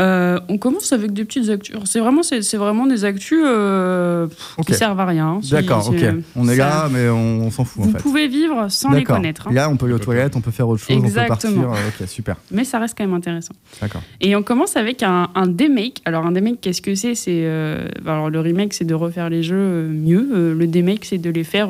Euh, 0.00 0.41
on 0.49 0.58
commence 0.58 0.93
avec 0.93 1.12
des 1.12 1.25
petites 1.25 1.49
actus. 1.50 1.76
C'est 1.85 2.00
vraiment, 2.00 2.25
c'est, 2.25 2.41
vraiment 2.56 2.85
des 2.87 3.05
actus 3.05 3.38
euh, 3.44 4.26
pff, 4.26 4.55
Ok. 4.58 4.67
qui 4.67 4.75
servent 4.75 4.99
à 4.99 5.05
rien. 5.06 5.38
C'est- 5.41 5.52
D'accord, 5.55 5.88
ok. 5.88 6.05
On 6.35 6.49
est 6.49 6.56
là, 6.56 6.88
mais 6.91 7.08
on, 7.08 7.43
on 7.43 7.50
s'en 7.52 7.64
fout 7.64 7.82
en 7.82 7.87
Vous 7.87 7.93
fait. 7.93 7.99
pouvez 7.99 8.26
vivre 8.26 8.67
sans 8.70 8.91
les 8.91 9.05
connaître. 9.05 9.46
hein. 9.46 9.52
Là, 9.52 9.70
on 9.70 9.76
peut 9.76 9.87
aller 9.87 9.94
aux 9.94 9.99
toilettes, 10.00 10.35
on 10.35 10.41
peut 10.41 10.50
faire 10.50 10.69
autre 10.69 10.82
chose, 10.82 10.96
on 10.99 11.02
peut 11.08 11.26
partir. 11.29 11.50
Ok, 11.50 12.08
super. 12.08 12.37
Mais 12.50 12.64
ça 12.64 12.81
reste 12.81 12.96
quand 12.99 13.05
même 13.05 13.14
intéressant. 13.14 13.55
D'accord. 13.81 14.02
Et 14.20 14.35
on 14.35 14.43
commence 14.43 14.76
avec 14.76 15.05
un, 15.05 15.29
un 15.37 15.46
demake. 15.46 16.00
Alors 16.05 16.26
un 16.26 16.32
demake, 16.32 16.61
qu'est-ce 16.61 16.82
que 16.82 16.96
c'est? 16.96 17.14
C'est 17.14 17.43
euh, 17.44 17.87
alors 18.05 18.31
le 18.31 18.41
remake, 18.41 18.75
c'est 18.75 18.85
de 18.85 18.94
refaire 18.94 19.31
les 19.31 19.44
jeux 19.44 19.55
euh, 19.56 19.88
mieux. 19.88 20.55
Le 20.55 20.67
demake, 20.67 21.05
c'est 21.05 21.19
de 21.19 21.31
les 21.31 21.44
faire 21.44 21.69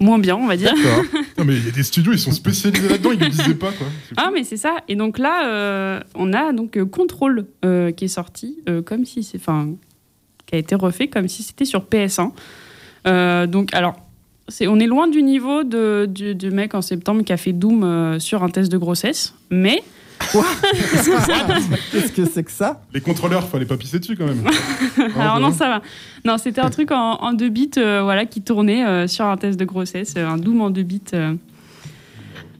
moins 0.00 0.18
bien, 0.18 0.36
on 0.36 0.46
va 0.46 0.56
dire. 0.56 0.74
D'accord. 0.74 1.04
Non, 1.38 1.44
mais 1.44 1.56
il 1.56 1.64
y 1.64 1.68
a 1.68 1.72
des 1.72 1.82
studios, 1.82 2.12
ils 2.12 2.18
sont 2.18 2.30
spécialisés 2.30 2.88
là-dedans, 2.88 3.10
ils 3.12 3.18
ne 3.18 3.24
le 3.24 3.30
disaient 3.30 3.54
pas, 3.54 3.72
quoi. 3.72 3.86
Ah 4.16 4.30
mais 4.32 4.44
c'est 4.44 4.56
ça. 4.56 4.76
Et 4.86 4.94
donc 4.94 5.18
là, 5.18 5.48
euh, 5.48 6.00
on 6.14 6.32
a 6.32 6.52
donc 6.52 6.76
euh, 6.76 6.84
Control 6.84 7.46
euh, 7.64 7.90
qui 7.90 8.04
est 8.04 8.08
sorti 8.08 8.58
euh, 8.68 8.82
comme 8.82 9.04
si 9.04 9.24
c'est, 9.24 9.38
enfin, 9.38 9.70
qui 10.46 10.54
a 10.54 10.58
été 10.58 10.76
refait 10.76 11.08
comme 11.08 11.26
si 11.26 11.42
c'était 11.42 11.64
sur 11.64 11.80
PS1. 11.84 12.30
Euh, 13.06 13.46
donc 13.46 13.74
alors. 13.74 13.96
On 14.60 14.78
est 14.78 14.86
loin 14.86 15.08
du 15.08 15.22
niveau 15.22 15.64
de, 15.64 16.04
du, 16.06 16.34
du 16.34 16.50
mec 16.50 16.74
en 16.74 16.82
septembre 16.82 17.22
qui 17.22 17.32
a 17.32 17.38
fait 17.38 17.54
Doom 17.54 17.82
euh, 17.82 18.18
sur 18.18 18.42
un 18.42 18.50
test 18.50 18.70
de 18.70 18.76
grossesse, 18.76 19.32
mais 19.50 19.82
Qu'est-ce 21.92 22.12
que 22.12 22.24
c'est 22.24 22.42
que 22.44 22.50
ça 22.50 22.82
Les 22.92 23.00
contrôleurs, 23.00 23.46
fallait 23.48 23.64
pas 23.66 23.76
pisser 23.76 23.98
dessus 23.98 24.16
quand 24.16 24.26
même. 24.26 24.44
Alors 25.18 25.40
non, 25.40 25.52
ça 25.52 25.68
va. 25.68 25.82
Non, 26.24 26.38
c'était 26.38 26.60
un 26.60 26.70
truc 26.70 26.90
en, 26.90 27.14
en 27.20 27.32
deux 27.32 27.48
bits 27.48 27.70
euh, 27.76 28.02
voilà, 28.02 28.24
qui 28.26 28.42
tournait 28.42 28.84
euh, 28.86 29.06
sur 29.06 29.24
un 29.26 29.36
test 29.36 29.58
de 29.58 29.64
grossesse, 29.64 30.14
euh, 30.16 30.26
un 30.26 30.36
Doom 30.38 30.60
en 30.60 30.70
deux 30.70 30.82
bits. 30.82 31.00
euh. 31.14 31.34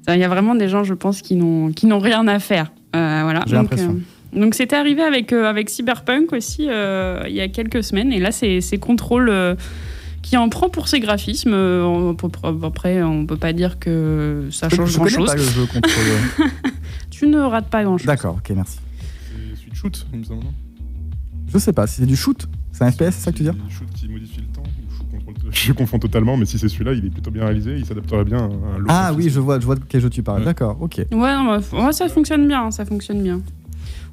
Il 0.09 0.19
y 0.19 0.25
a 0.25 0.29
vraiment 0.29 0.55
des 0.55 0.69
gens, 0.69 0.85
je 0.85 0.93
pense, 0.95 1.23
qui 1.23 1.35
n'ont 1.35 1.73
qui 1.73 1.87
n'ont 1.87 1.99
rien 1.99 2.27
à 2.29 2.39
faire. 2.39 2.71
Euh, 2.95 3.21
voilà. 3.25 3.43
J'ai 3.47 3.55
Donc, 3.57 3.63
l'impression. 3.71 3.97
euh, 4.35 4.41
donc 4.41 4.55
c'était 4.55 4.77
arrivé 4.77 5.03
avec, 5.03 5.33
euh, 5.33 5.49
avec 5.49 5.71
Cyberpunk 5.71 6.33
aussi 6.33 6.67
euh, 6.69 7.23
il 7.27 7.35
y 7.35 7.41
a 7.41 7.49
quelques 7.49 7.83
semaines. 7.83 8.13
Et 8.13 8.21
là, 8.21 8.31
c'est 8.31 8.61
c'est 8.61 8.77
Control 8.77 9.29
euh, 9.31 9.55
qui 10.23 10.37
en 10.37 10.49
prend 10.51 10.69
pour 10.69 10.89
ses 10.89 11.01
graphismes. 11.01 11.53
Euh, 11.55 11.83
on 11.85 12.15
peut- 12.15 12.29
après, 12.65 13.03
on 13.03 13.25
peut 13.25 13.37
pas 13.39 13.53
dire 13.55 13.79
que 13.79 14.49
ça 14.51 14.69
change 14.69 14.91
Je 14.93 14.99
connais 14.99 15.11
grand-chose. 15.11 15.31
pas 15.31 15.37
le 15.37 15.43
jeu 15.43 15.67
contrôle. 15.67 16.51
Tu 17.19 17.27
ne 17.27 17.39
rates 17.39 17.69
pas 17.69 17.85
grand-chose. 17.85 18.07
D'accord, 18.07 18.37
ok, 18.37 18.51
merci. 18.57 18.79
C'est 18.99 19.57
celui 19.57 19.71
de 19.71 19.77
shoot, 19.77 20.07
il 20.13 20.19
me 20.19 20.25
semble. 20.25 20.45
Je 21.53 21.59
sais 21.59 21.73
pas, 21.73 21.87
si 21.87 22.01
c'est 22.01 22.07
du 22.07 22.17
shoot 22.17 22.49
C'est 22.73 22.85
un 22.85 22.91
FPS, 22.91 22.99
c'est 22.99 23.13
ça 23.13 23.33
que 23.33 23.37
tu 23.37 23.43
dis 23.45 23.51
Shoot 23.69 23.89
qui 23.95 24.09
modifie 24.09 24.41
le 24.41 24.47
temps. 24.47 24.63
Je 25.53 25.73
confonds 25.75 25.99
totalement, 25.99 26.37
mais 26.37 26.45
si 26.45 26.59
c'est 26.59 26.69
celui-là, 26.69 26.93
il 26.93 27.07
est 27.07 27.11
plutôt 27.11 27.31
bien 27.31 27.45
réalisé, 27.45 27.77
il 27.77 27.87
s'adapterait 27.87 28.25
bien 28.25 28.39
à 28.39 28.43
un 28.43 28.79
look 28.79 28.89
Ah 28.89 29.13
oui, 29.15 29.31
je 29.31 29.39
vois, 29.39 29.61
je 29.61 29.65
vois 29.67 29.77
de 29.77 29.83
quel 29.89 30.01
jeu 30.01 30.11
tu 30.11 30.23
parles. 30.23 30.41
Ouais. 30.41 30.47
D'accord, 30.47 30.77
ok. 30.81 30.97
Ouais, 30.97 31.07
non, 31.13 31.45
bah, 31.45 31.61
ouais, 31.73 31.93
ça 31.93 32.09
fonctionne 32.09 32.49
bien, 32.49 32.71
ça 32.73 32.85
fonctionne 32.85 33.23
bien. 33.23 33.41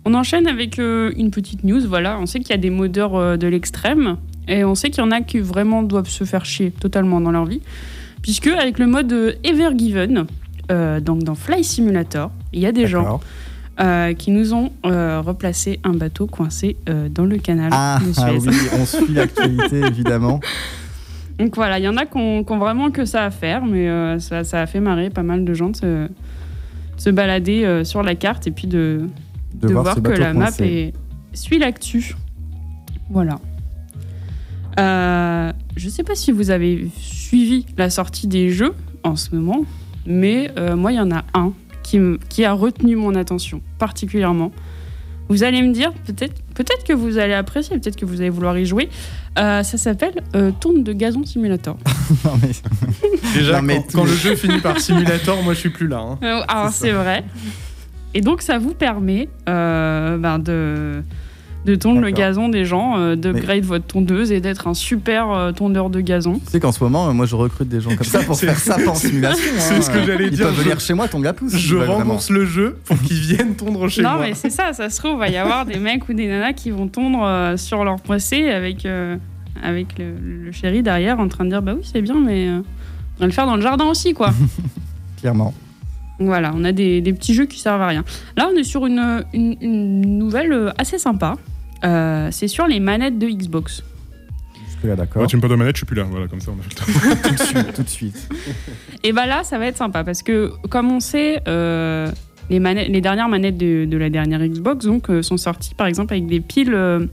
On 0.05 0.13
enchaîne 0.13 0.46
avec 0.46 0.77
euh, 0.77 1.12
une 1.15 1.31
petite 1.31 1.63
news, 1.63 1.81
voilà. 1.88 2.20
On 2.20 2.27
sait 2.27 2.39
qu'il 2.39 2.50
y 2.51 2.53
a 2.53 2.58
des 2.58 2.70
modeurs 2.70 3.15
euh, 3.15 3.38
de 3.38 3.48
l'extrême 3.48 4.17
et 4.48 4.63
on 4.63 4.75
sait 4.75 4.89
qu'il 4.89 5.03
y 5.03 5.08
en 5.08 5.12
a 5.12 5.22
qui 5.22 5.39
vraiment 5.39 5.81
doivent 5.81 6.10
se 6.10 6.24
faire 6.24 6.46
chier 6.46 6.72
totalement 6.72 7.20
dans 7.22 7.31
leur 7.31 7.46
vie. 7.46 7.62
Puisque 8.22 8.48
avec 8.48 8.77
le 8.77 8.86
mode 8.86 9.12
euh, 9.13 9.34
Evergiven, 9.43 10.17
euh, 10.20 10.24
donc 10.70 11.24
dans 11.24 11.36
Fly 11.36 11.63
Simulator, 11.63 12.32
il 12.53 12.62
y 12.62 12.65
a 12.65 12.72
des 12.72 12.88
gens 12.88 13.20
euh, 13.80 14.13
qui 14.13 14.32
nous 14.32 14.53
ont 14.53 14.72
euh, 14.86 15.22
replacé 15.22 15.80
un 15.84 15.94
bateau 15.94 16.27
coincé 16.27 16.77
euh, 16.89 17.10
dans 17.10 17.25
le 17.25 17.38
canal 17.38 17.70
Ah, 17.74 18.00
de 18.03 18.12
ah 18.18 18.32
oui, 18.34 18.56
on 18.80 18.86
suit 18.86 19.13
l'actualité 19.13 19.80
évidemment. 19.88 20.39
Donc 21.39 21.56
voilà, 21.56 21.80
il 21.80 21.86
y 21.86 21.88
en 21.88 21.98
a 21.98 22.06
qui 22.06 22.18
ont, 22.18 22.44
vraiment 22.44 22.91
que 22.91 23.06
ça 23.06 23.24
à 23.24 23.32
faire, 23.32 23.65
mais 23.65 23.89
euh, 23.89 24.20
ça, 24.20 24.44
ça 24.44 24.62
a 24.62 24.65
fait 24.68 24.80
marrer 24.80 25.10
pas 25.10 25.24
mal 25.24 25.46
de 25.46 25.53
gens 25.53 25.70
de 25.70 25.75
se, 25.75 25.86
de 25.86 26.10
se 26.98 27.10
balader 27.10 27.63
euh, 27.63 27.84
sur 27.84 28.03
la 28.03 28.13
carte 28.13 28.46
et 28.46 28.51
puis 28.51 28.68
de, 28.68 29.08
De, 29.56 29.68
de 29.70 29.74
voir, 29.74 29.96
que 29.96 30.12
la 30.12 30.34
map 30.34 30.51
est... 30.60 30.94
suit 31.34 31.58
l'actu. 31.58 32.15
Voilà. 33.10 33.39
Euh, 34.80 35.51
je 35.75 35.89
sais 35.89 36.03
pas 36.03 36.15
si 36.15 36.32
vous 36.32 36.51
avez 36.51 36.89
suivi 37.00 37.65
la 37.77 37.89
sortie 37.89 38.27
des 38.27 38.50
jeux 38.50 38.75
en 39.03 39.15
ce 39.15 39.34
moment, 39.34 39.65
mais 40.05 40.51
euh, 40.58 40.75
moi, 40.75 40.91
il 40.91 40.96
y 40.96 41.00
en 41.00 41.12
a 41.12 41.24
un 41.34 41.53
qui, 41.84 42.00
me- 42.00 42.20
qui 42.29 42.46
a 42.46 42.53
retenu 42.53 42.96
mon 42.96 43.15
attention 43.15 43.62
particulièrement. 43.79 44.51
Vous 45.29 45.43
allez 45.43 45.62
me 45.62 45.72
dire, 45.74 45.93
peut-être 45.93 46.41
peut 46.53 46.65
que 46.86 46.93
vous 46.93 47.17
allez 47.17 47.34
apprécier, 47.34 47.79
peut-être 47.79 47.96
que 47.96 48.05
vous 48.05 48.20
allez 48.22 48.29
vouloir 48.29 48.58
y 48.58 48.65
jouer. 48.65 48.89
Euh, 49.39 49.63
ça 49.63 49.77
s'appelle 49.77 50.22
euh, 50.36 50.51
Tourne 50.60 50.84
de 50.84 50.91
gazon 50.93 51.24
simulator. 51.25 51.77
Non, 52.25 52.34
mais- 52.41 52.50
Déjà, 53.34 53.55
Non, 53.58 53.62
mais 53.62 53.81
quand, 53.93 54.03
le 54.03 54.13
jeu 54.13 54.36
finit 54.36 54.60
par 54.60 54.77
simulator, 54.79 55.41
moi 55.43 55.53
je 55.53 55.60
suis 55.60 55.70
plus 55.70 55.88
là. 55.88 56.00
hein. 56.00 56.20
Euh, 56.24 56.41
alors, 56.48 56.70
C'est 56.72 56.88
c'est 56.88 56.91
vrai. 56.91 57.24
Et 58.13 58.20
donc, 58.22 58.41
ça 58.41 58.58
vous 58.60 58.74
permet 58.74 59.29
euh, 59.48 60.17
ben, 60.17 60.38
de, 60.38 61.01
de 61.65 61.75
tondre 61.75 62.01
le 62.01 62.10
gazon 62.10 62.50
des 62.50 62.65
gens, 62.65 62.98
euh, 62.98 63.10
Mais- 63.12 63.18
d'upgrade 63.18 63.63
votre 63.63 63.86
tondeuse 63.86 64.32
et 64.32 64.41
d'être 64.41 64.68
un 64.68 64.74
super 64.74 65.32
euh, 65.32 65.51
tondeur 65.51 65.89
de 65.91 66.01
gazon. 66.01 66.39
Tu 66.39 66.51
sais 66.51 66.60
qu'en 66.60 66.72
ce 66.72 66.84
moment, 66.84 67.08
euh, 67.10 67.13
moi, 67.13 67.25
je 67.27 67.36
recrute 67.36 67.70
des 67.70 67.80
gens 67.82 67.96
comme 67.96 68.03
ça 68.03 68.24
pour 68.24 68.36
C'est- 68.36 68.48
faire 68.48 68.58
ça 68.58 68.77
en 68.89 68.96
simulation. 68.96 69.51
c'est 69.60 69.75
hein. 69.75 69.82
ce 69.82 69.89
que 69.91 70.03
j'allais 70.03 70.25
Ils 70.25 70.32
dire, 70.32 70.46
peuvent 70.48 70.56
je- 70.58 70.62
venir 70.63 70.80
chez 70.80 70.94
moi, 70.96 71.08
ton 71.08 71.20
gars 71.20 71.34
pousse. 71.34 71.56
Je 71.56 71.75
rembourse 71.77 72.30
le 72.32 72.46
jeu 72.46 72.77
pour 72.86 72.98
qu'ils 73.00 73.20
viennent 73.20 73.56
tondre 73.56 73.88
chez 73.89 74.01
non, 74.01 74.13
moi. 74.13 74.22
mais 74.22 74.34
c'est 74.34 74.50
ça, 74.50 74.74
ça 74.74 74.89
se 74.89 74.98
trouve, 74.98 75.12
il 75.13 75.20
va 75.20 75.30
y 75.30 75.38
avoir 75.38 75.65
des 75.65 75.77
mecs 75.77 76.10
ou 76.10 76.13
des 76.13 76.27
nanas 76.27 76.53
qui 76.53 76.72
vont 76.72 76.88
tondre 76.88 77.24
euh, 77.24 77.58
sur 77.58 77.84
leur 77.84 78.00
PC 78.00 78.50
avec, 78.50 78.86
euh, 78.88 79.18
avec 79.62 80.00
le, 80.00 80.46
le 80.46 80.51
chéri 80.51 80.82
derrière 80.82 81.20
en 81.20 81.27
train 81.27 81.46
de 81.46 81.50
dire 81.51 81.62
Bah 81.62 81.74
oui, 81.77 81.84
c'est 81.84 82.01
bien, 82.01 82.15
mais 82.20 82.48
euh, 82.48 82.62
on 83.18 83.20
va 83.22 83.25
le 83.27 83.32
faire 83.34 83.46
dans 83.46 83.56
le 83.56 83.62
jardin 83.62 83.86
aussi, 83.86 84.13
quoi. 84.13 84.32
Clairement. 85.22 85.53
Voilà, 86.20 86.51
on 86.56 86.63
a 86.63 86.72
des, 86.72 87.01
des 87.01 87.13
petits 87.13 87.34
jeux 87.34 87.46
qui 87.48 87.60
servent 87.60 87.82
à 87.82 87.88
rien. 87.88 88.03
Là, 88.38 88.48
on 88.53 88.56
est 88.58 88.63
sur 88.63 88.86
une, 88.86 89.24
une- 89.34 89.58
une 89.62 90.18
nouvelle 90.20 90.72
assez 90.77 90.98
sympa. 91.00 91.36
Euh, 91.84 92.28
c'est 92.32 92.48
sur 92.48 92.68
les 92.68 92.80
manettes 92.80 93.18
de 93.18 93.28
Xbox. 93.28 93.84
Jusque-là, 94.68 94.96
d'accord. 94.96 95.22
Ouais, 95.22 95.28
tu 95.28 95.36
me 95.36 95.42
parles 95.42 95.54
de 95.54 95.58
manette, 95.58 95.76
je 95.76 95.80
suis 95.80 95.86
plus 95.86 95.96
là. 95.96 96.04
Voilà, 96.10 96.28
comme 96.28 96.40
ça, 96.40 96.52
on 96.52 96.60
a 96.60 96.64
le 96.64 96.76
temps. 96.76 97.20
tout 97.28 97.34
de 97.34 97.40
suite, 97.40 97.74
tout 97.74 97.84
de 97.84 97.90
suite. 97.90 98.30
Et 99.04 99.12
bah 99.14 99.26
là, 99.26 99.44
ça 99.44 99.58
va 99.58 99.66
être 99.68 99.78
sympa 99.78 100.04
parce 100.04 100.22
que, 100.24 100.52
comme 100.70 100.92
on 100.92 101.00
sait, 101.00 101.42
euh, 101.48 102.10
les, 102.50 102.60
manettes, 102.60 102.90
les 102.90 103.02
dernières 103.02 103.30
manettes 103.30 103.58
de, 103.58 103.86
de 103.86 103.98
la 103.98 104.10
dernière 104.10 104.40
Xbox 104.48 104.86
donc, 104.86 105.10
euh, 105.10 105.22
sont 105.22 105.38
sorties 105.38 105.74
par 105.76 105.88
exemple 105.88 106.14
avec 106.14 106.28
des 106.28 106.40
piles, 106.40 106.74
euh, 106.74 107.06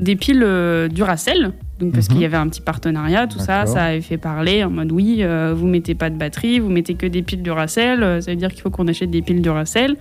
des 0.00 0.16
piles 0.16 0.42
euh, 0.42 0.88
Duracell. 0.88 1.52
Donc, 1.78 1.92
parce 1.94 2.08
Mhm. 2.08 2.12
qu'il 2.12 2.22
y 2.22 2.24
avait 2.26 2.36
un 2.36 2.46
petit 2.48 2.60
partenariat, 2.60 3.26
tout 3.26 3.38
ça, 3.38 3.60
D'accord. 3.60 3.72
ça 3.74 3.84
avait 3.84 4.02
fait 4.02 4.18
parler 4.18 4.62
en 4.64 4.70
mode 4.70 4.92
oui, 4.92 5.18
euh, 5.20 5.54
vous 5.56 5.66
mettez 5.66 5.94
pas 5.94 6.10
de 6.10 6.16
batterie, 6.16 6.58
vous 6.60 6.68
mettez 6.68 6.94
que 6.94 7.06
des 7.06 7.22
piles 7.22 7.42
Duracell, 7.42 8.02
euh, 8.02 8.20
ça 8.20 8.32
veut 8.32 8.36
dire 8.36 8.50
qu'il 8.50 8.60
faut 8.60 8.68
qu'on 8.68 8.86
achète 8.86 9.10
des 9.10 9.22
piles 9.22 9.40
Duracell. 9.40 9.96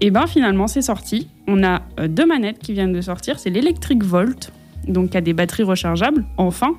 Et 0.00 0.10
ben 0.10 0.26
finalement, 0.26 0.66
c'est 0.66 0.82
sorti. 0.82 1.28
On 1.46 1.62
a 1.62 1.82
euh, 1.98 2.08
deux 2.08 2.26
manettes 2.26 2.58
qui 2.58 2.72
viennent 2.72 2.92
de 2.92 3.00
sortir. 3.00 3.38
C'est 3.38 3.50
l'Electric 3.50 4.02
Volt, 4.02 4.52
donc 4.88 5.10
qui 5.10 5.16
a 5.16 5.20
des 5.20 5.34
batteries 5.34 5.62
rechargeables. 5.64 6.24
Enfin, 6.38 6.72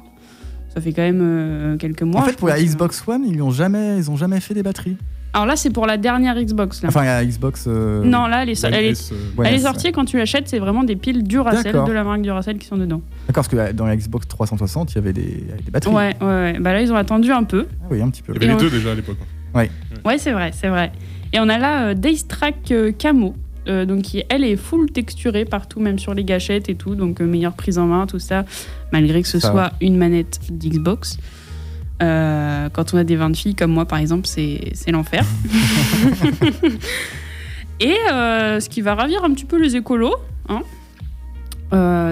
ça 0.73 0.81
fait 0.81 0.91
quand 0.93 1.03
même 1.03 1.19
euh, 1.21 1.77
quelques 1.77 2.01
mois. 2.03 2.21
en 2.21 2.23
fait, 2.25 2.37
pour 2.37 2.47
la. 2.47 2.61
Xbox 2.61 3.03
One, 3.07 3.23
ils 3.27 3.41
ont 3.41 3.51
jamais, 3.51 3.97
ils 3.97 4.09
ont 4.09 4.15
jamais 4.17 4.39
fait 4.39 4.53
des 4.53 4.63
batteries. 4.63 4.97
Alors 5.33 5.45
là, 5.45 5.55
c'est 5.55 5.69
pour 5.69 5.85
la 5.85 5.95
dernière 5.97 6.35
Xbox. 6.41 6.81
Là. 6.81 6.89
Enfin, 6.89 7.05
la 7.05 7.23
Xbox. 7.23 7.65
euh, 7.67 8.03
non, 8.03 8.27
là, 8.27 8.43
elle 8.43 8.49
est, 8.49 8.63
elle 8.65 8.73
est, 8.73 8.89
S, 8.89 9.11
euh, 9.13 9.15
ouais, 9.37 9.47
elle 9.47 9.53
est 9.53 9.57
c'est- 9.59 9.63
sortie 9.63 9.87
et 9.87 9.91
quand 9.93 10.03
tu 10.03 10.17
l'achètes, 10.17 10.49
c'est 10.49 10.59
vraiment 10.59 10.83
des 10.83 10.97
piles 10.97 11.23
Duracell 11.23 11.71
de 11.85 11.91
la 11.91 12.03
marque 12.03 12.21
Duracell 12.21 12.57
qui 12.57 12.67
sont 12.67 12.75
dedans. 12.75 13.01
D'accord, 13.27 13.43
parce 13.43 13.47
que 13.47 13.55
euh, 13.55 13.71
dans 13.71 13.85
la 13.85 13.95
Xbox 13.95 14.27
360, 14.27 14.91
il 14.91 14.95
y 14.95 14.97
avait 14.97 15.13
des, 15.13 15.21
il 15.21 15.47
y 15.47 15.51
avait 15.53 15.61
des 15.61 15.71
batteries. 15.71 15.93
Ouais, 15.93 16.15
ouais, 16.19 16.27
ouais. 16.27 16.57
Bah 16.59 16.73
là, 16.73 16.81
ils 16.81 16.91
ont 16.91 16.97
attendu 16.97 17.31
un 17.31 17.43
peu. 17.43 17.67
Ah 17.81 17.85
oui, 17.91 18.01
un 18.01 18.09
petit 18.09 18.23
peu. 18.23 18.33
Il 18.33 18.41
y 18.41 18.45
avait 18.45 18.45
Et 18.45 18.49
les 18.49 18.55
on- 18.55 18.57
deux 18.57 18.69
déjà 18.71 18.91
à 18.91 18.95
l'époque. 18.95 19.17
hein. 19.21 19.25
Ouais, 20.03 20.17
c'est 20.17 20.31
vrai, 20.31 20.51
c'est 20.53 20.69
vrai. 20.69 20.91
Et 21.33 21.39
on 21.39 21.49
a 21.49 21.57
là 21.57 21.87
euh, 21.87 21.93
Daystrack 21.93 22.71
euh, 22.71 22.91
Camo. 22.91 23.35
euh, 23.67 23.85
donc 23.85 24.01
qui 24.01 24.23
elle 24.29 24.43
est 24.43 24.55
full 24.57 24.91
texturée 24.91 25.45
partout, 25.45 25.79
même 25.79 25.99
sur 25.99 26.13
les 26.13 26.23
gâchettes 26.23 26.69
et 26.69 26.75
tout, 26.75 26.95
donc 26.95 27.21
euh, 27.21 27.25
meilleure 27.25 27.53
prise 27.53 27.77
en 27.77 27.85
main, 27.85 28.07
tout 28.07 28.19
ça, 28.19 28.45
malgré 28.91 29.21
que 29.21 29.27
ce 29.27 29.39
Ça 29.39 29.51
soit 29.51 29.71
une 29.81 29.97
manette 29.97 30.39
d'Xbox. 30.49 31.17
Euh, 32.01 32.69
quand 32.73 32.95
on 32.95 32.97
a 32.97 33.03
des 33.03 33.15
20 33.15 33.35
filles 33.35 33.55
comme 33.55 33.71
moi 33.71 33.85
par 33.85 33.99
exemple, 33.99 34.25
c'est 34.25 34.73
l'enfer. 34.91 35.23
et 37.79 37.95
ce 38.09 38.69
qui 38.69 38.81
va 38.81 38.95
ravir 38.95 39.23
un 39.23 39.31
petit 39.33 39.45
peu 39.45 39.61
les 39.61 39.75
écolos, 39.75 40.15
hein, 40.49 40.61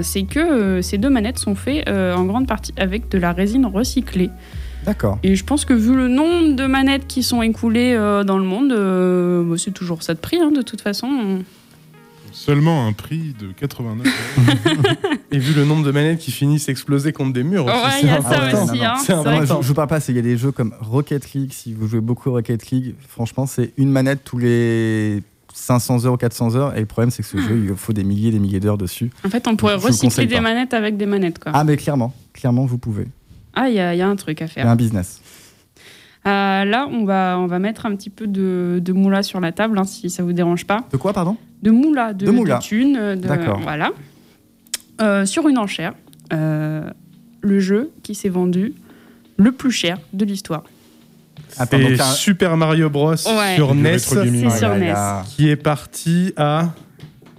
c'est 0.04 0.24
que 0.24 0.82
ces 0.82 1.00
deux 1.00 1.10
manettes 1.10 1.40
sont 1.40 1.56
faites 1.56 1.90
en 1.90 2.24
grande 2.26 2.48
partie 2.48 2.74
avec 2.78 3.10
de 3.10 3.18
la 3.18 3.34
résine 3.34 3.66
recyclée. 3.66 4.30
D'accord. 4.90 5.20
Et 5.22 5.36
je 5.36 5.44
pense 5.46 5.66
que 5.66 5.74
vu 5.74 5.96
le 5.96 6.08
nombre 6.08 6.56
de 6.56 6.66
manettes 6.66 7.06
qui 7.06 7.22
sont 7.22 7.44
écoulées 7.44 7.94
euh, 7.94 8.24
dans 8.24 8.40
le 8.40 8.44
monde, 8.44 8.72
euh, 8.72 9.44
bah, 9.44 9.56
c'est 9.60 9.70
toujours 9.74 10.02
ça 10.02 10.16
de 10.16 10.20
prix, 10.20 10.38
hein, 10.42 10.50
de 10.50 10.64
toute 10.64 10.82
façon. 10.82 11.44
Seulement 12.32 12.88
un 12.88 12.94
prix 12.94 13.36
de 13.40 13.52
89 13.52 14.08
euros. 14.08 14.82
Et 15.32 15.38
vu 15.38 15.54
le 15.54 15.64
nombre 15.66 15.86
de 15.86 15.92
manettes 15.92 16.18
qui 16.18 16.32
finissent 16.32 16.70
exploser 16.70 17.14
contre 17.14 17.34
des 17.34 17.44
murs, 17.44 17.66
aussi, 17.66 17.76
Ouais, 17.76 17.82
c'est 17.92 18.02
il 18.02 18.08
y 18.08 18.10
a 18.10 18.18
un- 18.18 18.22
ça 18.22 18.64
aussi. 18.64 18.84
hein. 18.84 18.94
c'est 19.06 19.16
Non, 19.16 19.22
vrai 19.22 19.46
moi, 19.46 19.58
que- 19.60 19.64
je, 19.64 19.74
parle 19.74 19.88
pas, 19.88 20.00
c'est- 20.00 20.12
il 20.12 20.16
y 20.16 20.20
a 20.20 20.24
des 20.24 20.38
jeux 20.38 20.52
comme 20.52 20.74
Rocket 20.82 21.34
League. 21.34 21.52
Si 21.54 21.74
vous 21.74 21.88
jouez 21.88 22.02
beaucoup 22.02 22.30
à 22.30 22.34
Rocket 22.34 22.72
League, 22.72 22.96
franchement, 23.08 23.46
c'est 23.46 23.72
une 23.78 23.92
manette 23.92 24.24
tous 24.24 24.40
les 24.40 25.22
500 25.54 26.06
heures 26.06 26.14
ou 26.14 26.18
400 26.18 26.56
heures. 26.56 26.76
Et 26.76 26.80
le 26.80 26.86
problème, 26.88 27.12
c'est 27.12 27.22
que 27.22 27.30
ce 27.30 27.38
jeu, 27.38 27.64
il 27.70 27.76
faut 27.76 27.94
des 27.94 28.04
milliers 28.04 28.30
et 28.30 28.32
des 28.32 28.40
milliers 28.40 28.60
d'heures 28.60 28.78
dessus. 28.80 29.12
En 29.24 29.30
fait, 29.30 29.48
on 29.48 29.56
pourrait 29.56 29.74
Je 29.76 29.80
vous 29.82 29.88
recycler 29.88 30.08
conseille 30.10 30.28
des 30.28 30.36
pas. 30.36 30.42
manettes 30.42 30.74
avec 30.74 30.98
des 30.98 31.06
manettes. 31.06 31.38
Quoi. 31.40 31.52
Ah, 31.54 31.64
mais 31.64 31.78
clairement, 31.78 32.12
clairement, 32.34 32.66
vous 32.66 32.78
pouvez. 32.80 33.06
Ah, 33.62 33.68
il 33.70 33.76
y, 33.76 33.80
a 33.80 33.94
il 33.94 33.98
y 33.98 34.02
a 34.02 34.08
un 34.08 34.16
truc 34.16 34.42
à 34.42 34.46
Il 34.46 34.48
y 34.48 34.52
a 34.52 34.54
faire. 34.54 34.68
un 34.70 34.76
business. 34.76 35.22
Euh, 36.28 36.64
là, 36.66 36.88
on 36.92 37.04
va, 37.06 37.38
on 37.40 37.48
va 37.48 37.60
mettre 37.60 37.86
un 37.86 37.96
petit 37.96 38.10
peu 38.10 38.28
de, 38.28 38.80
de 38.84 38.94
moula 38.94 39.22
sur 39.24 39.40
la 39.40 39.52
table, 39.52 39.78
hein, 39.78 39.84
si 39.84 40.10
ça 40.10 40.24
vous 40.24 40.34
dérange 40.34 40.66
pas. 40.66 40.86
De 40.92 40.98
quoi, 40.98 41.12
pardon? 41.14 41.36
De 41.62 41.72
moula, 41.72 42.14
de, 42.14 42.26
De 42.26 42.32
moula. 42.32 42.58
de 42.58 42.62
thunes, 42.64 42.94
de- 43.16 43.28
D'accord. 43.28 43.60
Voilà. 43.62 43.92
Euh, 45.02 45.26
sur 45.26 45.48
une 45.48 45.58
enchère, 45.58 45.94
euh, 46.34 46.90
le 47.42 47.60
jeu 47.60 47.92
qui 48.04 48.16
s'est 48.16 48.30
vendu 48.30 48.74
le 49.38 49.52
plus 49.52 49.72
cher 49.72 49.98
de 50.14 50.26
l'histoire. 50.26 50.64
C'est 51.50 52.02
Super 52.16 52.56
Mario 52.58 52.90
Bros 52.90 53.12
Ouais. 53.12 53.56
sur 53.56 53.74
Du 53.74 53.82
NES. 53.82 53.98
C'est 53.98 54.50
sur 54.58 54.70
là 54.70 54.78
NES. 54.78 55.26
qui 55.36 55.50
est 55.50 55.56
parti 55.56 56.34
à. 56.38 56.70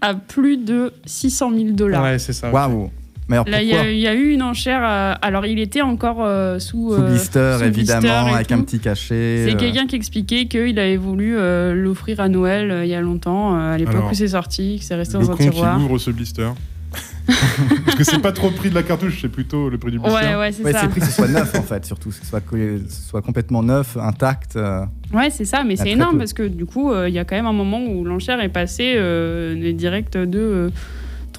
À 0.03 0.15
plus 0.15 0.57
de 0.57 0.93
600 1.05 1.51
000 1.55 1.71
dollars. 1.73 2.03
Ouais, 2.03 2.19
c'est 2.19 2.33
ça. 2.33 2.51
Waouh 2.51 2.91
Mais 3.31 3.37
alors 3.37 3.49
Là, 3.49 3.63
il 3.63 3.69
y, 3.69 3.75
a- 3.75 3.91
il 3.91 3.99
y 3.99 4.09
a 4.09 4.15
eu 4.15 4.33
une 4.33 4.43
enchère. 4.43 4.81
euh, 4.85 5.15
alors, 5.23 5.47
il 5.47 5.59
était 5.61 5.83
encore 5.83 6.19
euh, 6.21 6.59
sous. 6.59 6.93
Sous 6.93 7.01
euh, 7.01 7.09
blister, 7.11 7.55
sous 7.59 7.65
évidemment, 7.65 8.01
blister 8.01 8.31
et 8.31 8.35
avec 8.35 8.47
tout. 8.49 8.55
un 8.55 8.61
petit 8.63 8.81
cachet. 8.81 9.45
C'est 9.47 9.55
euh, 9.55 9.57
quelqu'un 9.57 9.87
qui 9.87 9.95
expliquait 9.97 10.47
qu'il 10.47 10.79
avait 10.79 10.97
voulu 10.97 11.37
euh, 11.39 11.73
l'offrir 11.75 12.19
à 12.21 12.29
Noël 12.29 12.71
euh, 12.71 12.85
il 12.85 12.91
y 12.91 12.95
a 12.95 13.01
longtemps, 13.01 13.55
euh, 13.57 13.75
à 13.75 13.79
l'époque 13.79 14.11
où 14.11 14.15
c'est 14.15 14.29
sorti, 14.29 14.79
que 14.81 14.85
c'est 14.85 14.97
resté 14.97 15.17
Le 15.17 15.25
dans 15.25 15.31
un 15.33 15.37
con 15.37 15.49
qui 15.49 15.59
ouvre 15.85 15.99
ce 15.99 16.11
blister. 16.11 16.49
Parce 17.85 17.97
que 17.97 18.03
c'est 18.03 18.19
pas 18.19 18.33
trop 18.33 18.49
le 18.49 18.55
prix 18.57 18.71
de 18.71 18.75
la 18.75 18.83
cartouche, 18.83 19.21
c'est 19.23 19.29
plutôt 19.29 19.69
le 19.71 19.79
prix 19.79 19.93
du 19.93 20.01
blister. 20.01 20.19
Ouais, 20.19 20.35
ouais, 20.35 20.51
c'est 20.53 20.65
Ouais, 20.65 20.73
ça. 20.73 20.81
c'est 20.81 20.89
pris 20.89 20.99
que 21.01 21.07
ce 21.07 21.13
soit 21.13 21.29
neuf 21.33 21.55
en 21.55 21.63
fait, 21.63 21.85
surtout, 21.87 22.09
que 22.09 22.17
ce 22.17 22.25
soit, 22.27 22.41
que 22.41 22.81
ce 22.89 23.09
soit 23.11 23.23
complètement 23.23 23.63
neuf, 23.63 23.97
intact. 23.97 24.57
euh. 24.57 24.85
Ouais, 25.15 25.31
c'est 25.31 25.45
ça, 25.45 25.63
mais 25.65 25.77
c'est 25.77 25.91
énorme 25.91 26.15
peu. 26.15 26.19
parce 26.19 26.33
que 26.33 26.43
du 26.43 26.67
coup, 26.67 26.91
euh, 26.91 27.09
il 27.09 27.15
y 27.15 27.21
a 27.21 27.25
quand 27.25 27.37
même 27.37 27.47
un 27.47 27.53
moment 27.53 27.81
où 27.85 28.05
l'enchère 28.05 28.41
est 28.41 28.49
passée 28.49 28.95
euh, 28.97 29.73
direct 29.73 30.17
de 30.17 30.39
euh, 30.41 30.71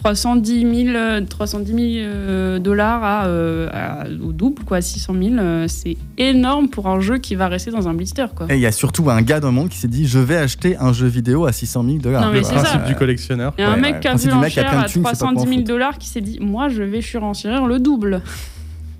310 0.03 0.62
000, 0.86 0.96
euh, 0.96 1.22
310 1.22 1.72
000 1.74 1.79
euh, 2.08 2.60
dollars 2.60 3.03
à, 3.03 3.25
euh, 3.27 3.70
à- 3.72 4.05
au 4.24 4.31
double, 4.31 4.63
quoi, 4.63 4.81
600 4.81 5.13
000. 5.13 5.36
euh, 5.38 5.65
c'est 5.67 5.96
énorme 6.17 6.70
pour 6.70 6.88
un 6.88 7.00
jeu 7.00 7.20
qui 7.20 7.36
va 7.36 7.48
rester 7.48 7.70
dans 7.72 7.88
un 7.88 7.93
blister, 7.93 8.25
quoi. 8.36 8.48
Et 8.50 8.55
il 8.55 8.62
y 8.62 8.65
a 8.65 8.72
surtout 8.72 9.10
un 9.12 9.22
gars 9.22 9.39
dans 9.39 9.50
le 9.50 9.53
monde 9.53 9.70
qui 9.70 9.77
s'est 9.77 9.88
dit 9.88 10.08
Je 10.08 10.17
vais 10.20 10.38
acheter 10.38 10.75
un 10.77 10.91
jeu 10.91 11.08
vidéo 11.08 11.46
à 11.46 11.51
600 11.51 11.84
000 11.86 11.98
dollars. 12.00 12.25
Non, 12.25 12.31
mais 12.31 12.39
Le 12.39 12.43
c'est 12.43 12.53
principe 12.55 12.81
ça. 12.81 12.88
du 12.88 12.96
collectionneur. 12.96 13.53
Il 13.58 13.62
y 13.62 13.63
a 13.63 13.70
un 13.70 13.75
Ouais, 13.75 13.79
mec 13.81 13.93
ouais. 13.96 14.00
qui 14.00 14.08
a 14.08 14.15
vu 14.15 14.29
l'enchère 14.29 14.79
à 14.79 14.84
de 14.84 14.89
thunes, 14.89 15.03
c'est 15.05 15.12
pas 15.12 15.12
pour 15.12 15.27
en 15.27 15.34
310 15.34 15.48
000 15.48 15.51
foutre. 15.60 15.67
dollars 15.67 15.98
qui 16.00 16.08
s'est 16.10 16.22
dit 16.22 16.39
Moi, 16.41 16.70
je 16.70 16.81
vais 16.84 17.01
surenchérir 17.01 17.67
le 17.67 17.79
double. 17.79 18.22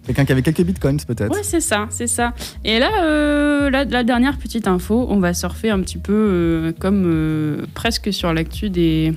Quelqu'un 0.06 0.26
qui 0.26 0.32
avait 0.32 0.42
quelques 0.42 0.64
bitcoins 0.64 0.98
peut-être. 1.08 1.32
Ouais, 1.32 1.44
c'est 1.44 1.60
ça, 1.62 1.86
c'est 1.92 2.08
ça. 2.08 2.34
Et 2.66 2.80
là, 2.80 2.90
euh, 3.04 3.70
la, 3.70 3.86
la 3.86 4.04
dernière 4.04 4.38
petite 4.38 4.68
info, 4.68 5.06
on 5.10 5.20
va 5.20 5.34
surfer 5.34 5.70
un 5.70 5.80
petit 5.80 6.00
peu 6.00 6.14
euh, 6.14 6.72
comme 6.80 7.04
euh, 7.06 7.66
presque 7.76 8.12
sur 8.12 8.34
l'actu 8.34 8.70
des, 8.72 9.14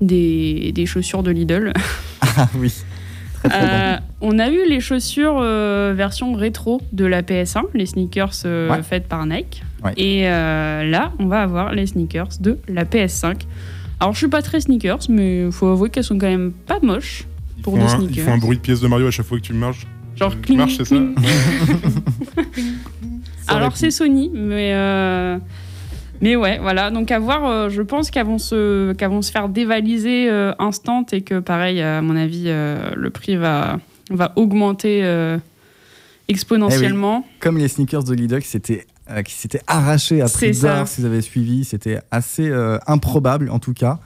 des, 0.00 0.72
des 0.72 0.86
chaussures 0.86 1.22
de 1.22 1.30
Lidl. 1.30 1.72
Ah 2.36 2.48
oui. 2.58 2.72
Très, 3.42 3.48
très 3.48 3.60
bon. 3.60 3.66
Euh, 3.66 3.96
on 4.20 4.38
a 4.38 4.50
eu 4.50 4.68
les 4.68 4.80
chaussures 4.80 5.38
euh, 5.40 5.94
version 5.96 6.34
rétro 6.34 6.80
de 6.92 7.06
la 7.06 7.22
PS1, 7.22 7.62
les 7.74 7.86
sneakers 7.86 8.32
euh, 8.44 8.70
Ouais. 8.70 8.82
faites 8.82 9.08
par 9.08 9.24
Nike. 9.26 9.62
Ouais. 9.82 9.92
Et 9.96 10.28
euh, 10.28 10.84
là, 10.84 11.12
on 11.18 11.26
va 11.26 11.42
avoir 11.42 11.72
les 11.72 11.86
sneakers 11.86 12.28
de 12.40 12.58
la 12.68 12.84
PS5. 12.84 13.36
Alors, 13.98 14.12
je 14.12 14.18
suis 14.18 14.28
pas 14.28 14.42
très 14.42 14.60
sneakers, 14.60 15.00
mais 15.08 15.46
il 15.46 15.52
faut 15.52 15.68
avouer 15.68 15.88
qu'elles 15.90 16.04
sont 16.04 16.18
quand 16.18 16.28
même 16.28 16.52
pas 16.52 16.78
moches. 16.82 17.24
Ils 17.56 17.62
Pour 17.62 17.74
font 17.76 17.84
des 17.84 17.90
un- 17.92 17.96
sneakers. 17.98 18.16
Ils 18.16 18.22
font 18.22 18.32
un 18.34 18.38
bruit 18.38 18.56
de 18.58 18.62
pièce 18.62 18.80
de 18.80 18.88
Mario 18.88 19.06
à 19.06 19.10
chaque 19.10 19.26
fois 19.26 19.38
que 19.38 19.42
tu 19.42 19.54
marches. 19.54 19.86
Genre, 20.16 20.32
Tu 20.32 20.38
cling, 20.42 20.58
marches, 20.58 20.76
c'est 20.76 20.84
ça 20.84 20.96
Alors 23.48 23.76
c'est. 23.76 23.90
Sony, 23.90 24.30
mais 24.32 24.72
euh, 24.74 25.38
mais 26.20 26.36
ouais, 26.36 26.58
voilà. 26.58 26.90
Donc 26.90 27.10
à 27.10 27.18
voir. 27.18 27.46
euh, 27.46 27.68
je 27.68 27.82
pense 27.82 28.10
qu'elles 28.10 28.26
vont 28.26 28.38
se 28.38 28.92
vont 29.06 29.22
se 29.22 29.30
faire 29.32 29.48
dévaliser 29.48 30.28
euh, 30.30 30.52
instant 30.58 31.04
et 31.12 31.22
que 31.22 31.40
pareil, 31.40 31.80
à 31.80 32.02
mon 32.02 32.16
avis, 32.16 32.44
euh, 32.46 32.90
le 32.96 33.10
prix 33.10 33.36
va 33.36 33.78
va 34.10 34.32
augmenter 34.36 35.00
euh, 35.04 35.38
exponentiellement. 36.28 37.26
Comme 37.40 37.58
les 37.58 37.68
sneakers 37.68 38.04
de 38.04 38.14
Lidl 38.14 38.40
qui 38.40 38.48
s'étaient 38.48 38.86
qui 39.24 39.34
s'étaient 39.34 39.62
arrachés 39.66 40.20
à 40.20 40.26
prix 40.26 40.52
d'or, 40.52 40.86
si 40.86 41.00
vous 41.00 41.06
avez 41.06 41.20
suivi, 41.20 41.64
c'était 41.64 41.98
assez 42.10 42.50
improbable 42.86 43.50
en 43.50 43.58
tout 43.58 43.74
cas. 43.74 43.98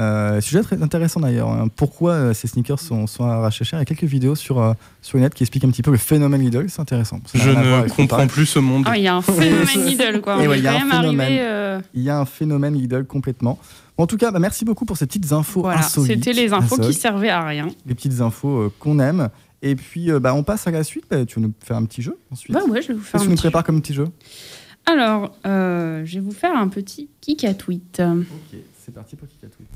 Euh, 0.00 0.40
sujet 0.40 0.62
très 0.62 0.82
intéressant 0.82 1.20
d'ailleurs. 1.20 1.48
hein. 1.48 1.68
Pourquoi 1.76 2.12
euh, 2.12 2.34
ces 2.34 2.48
sneakers 2.48 2.80
sont, 2.80 3.06
sont 3.06 3.24
arrachés 3.24 3.64
cher? 3.64 3.78
Il 3.78 3.82
y 3.82 3.82
a 3.82 3.84
quelques 3.84 4.04
vidéos 4.04 4.34
sur, 4.34 4.58
euh, 4.60 4.72
sur 5.02 5.18
le 5.18 5.24
net 5.24 5.34
qui 5.34 5.42
expliquent 5.42 5.64
un 5.64 5.70
petit 5.70 5.82
peu 5.82 5.90
le 5.90 5.98
phénomène 5.98 6.40
Lidl. 6.40 6.66
C'est 6.68 6.80
intéressant. 6.80 7.20
Ça 7.26 7.38
Je 7.38 7.50
ne 7.50 7.88
comprends 7.88 8.26
plus 8.26 8.46
ce 8.46 8.58
monde. 8.58 8.84
Ah, 8.86 8.96
il 8.96 9.02
y 9.04 9.08
a 9.08 9.16
un 9.16 9.22
phénomène 9.22 9.84
Lidl, 9.86 10.20
quoi. 10.20 10.38
Ouais, 10.38 10.58
y 10.58 10.66
euh, 10.66 11.80
Il 11.94 12.02
y 12.02 12.10
a 12.10 12.18
un 12.18 12.24
phénomène 12.24 12.74
Lidl 12.74 13.04
complètement. 13.04 13.58
En 14.00 14.06
tout 14.06 14.16
cas, 14.16 14.30
bah, 14.30 14.38
merci 14.38 14.64
beaucoup 14.64 14.86
pour 14.86 14.96
ces 14.96 15.06
petites 15.06 15.30
infos 15.32 15.60
Voilà, 15.60 15.82
c'était 15.82 16.32
les 16.32 16.54
infos 16.54 16.78
qui 16.78 16.94
servaient 16.94 17.28
à 17.28 17.44
rien. 17.44 17.68
Les 17.84 17.94
petites 17.94 18.20
infos 18.22 18.56
euh, 18.56 18.72
qu'on 18.78 18.98
aime. 18.98 19.28
Et 19.62 19.76
puis, 19.76 20.10
euh, 20.10 20.18
bah, 20.18 20.34
on 20.34 20.42
passe 20.42 20.66
à 20.66 20.70
la 20.70 20.82
suite. 20.84 21.04
Bah, 21.10 21.26
tu 21.26 21.38
veux 21.38 21.46
nous 21.46 21.52
faire 21.62 21.76
un 21.76 21.84
petit 21.84 22.00
jeu 22.00 22.16
ensuite? 22.30 22.54
Bah 22.54 22.62
ouais, 22.66 22.80
je 22.80 22.88
vais 22.88 22.94
vous 22.94 23.00
faire 23.00 23.20
Qu'est-ce 23.20 23.24
que 23.24 23.32
un 23.32 23.34
tu 23.34 23.36
nous 23.36 23.36
prépares 23.36 23.64
comme 23.64 23.82
petit 23.82 23.92
jeu? 23.92 24.08
Alors, 24.86 25.36
euh, 25.46 26.02
je 26.06 26.14
vais 26.14 26.20
vous 26.20 26.32
faire 26.32 26.56
un 26.56 26.68
petit 26.68 27.10
kick 27.20 27.44
à 27.44 27.52
tweet. 27.52 28.00
Ok, 28.00 28.58
c'est 28.90 28.94
parti 28.94 29.14
pour 29.14 29.28
Kikatouille. 29.28 29.66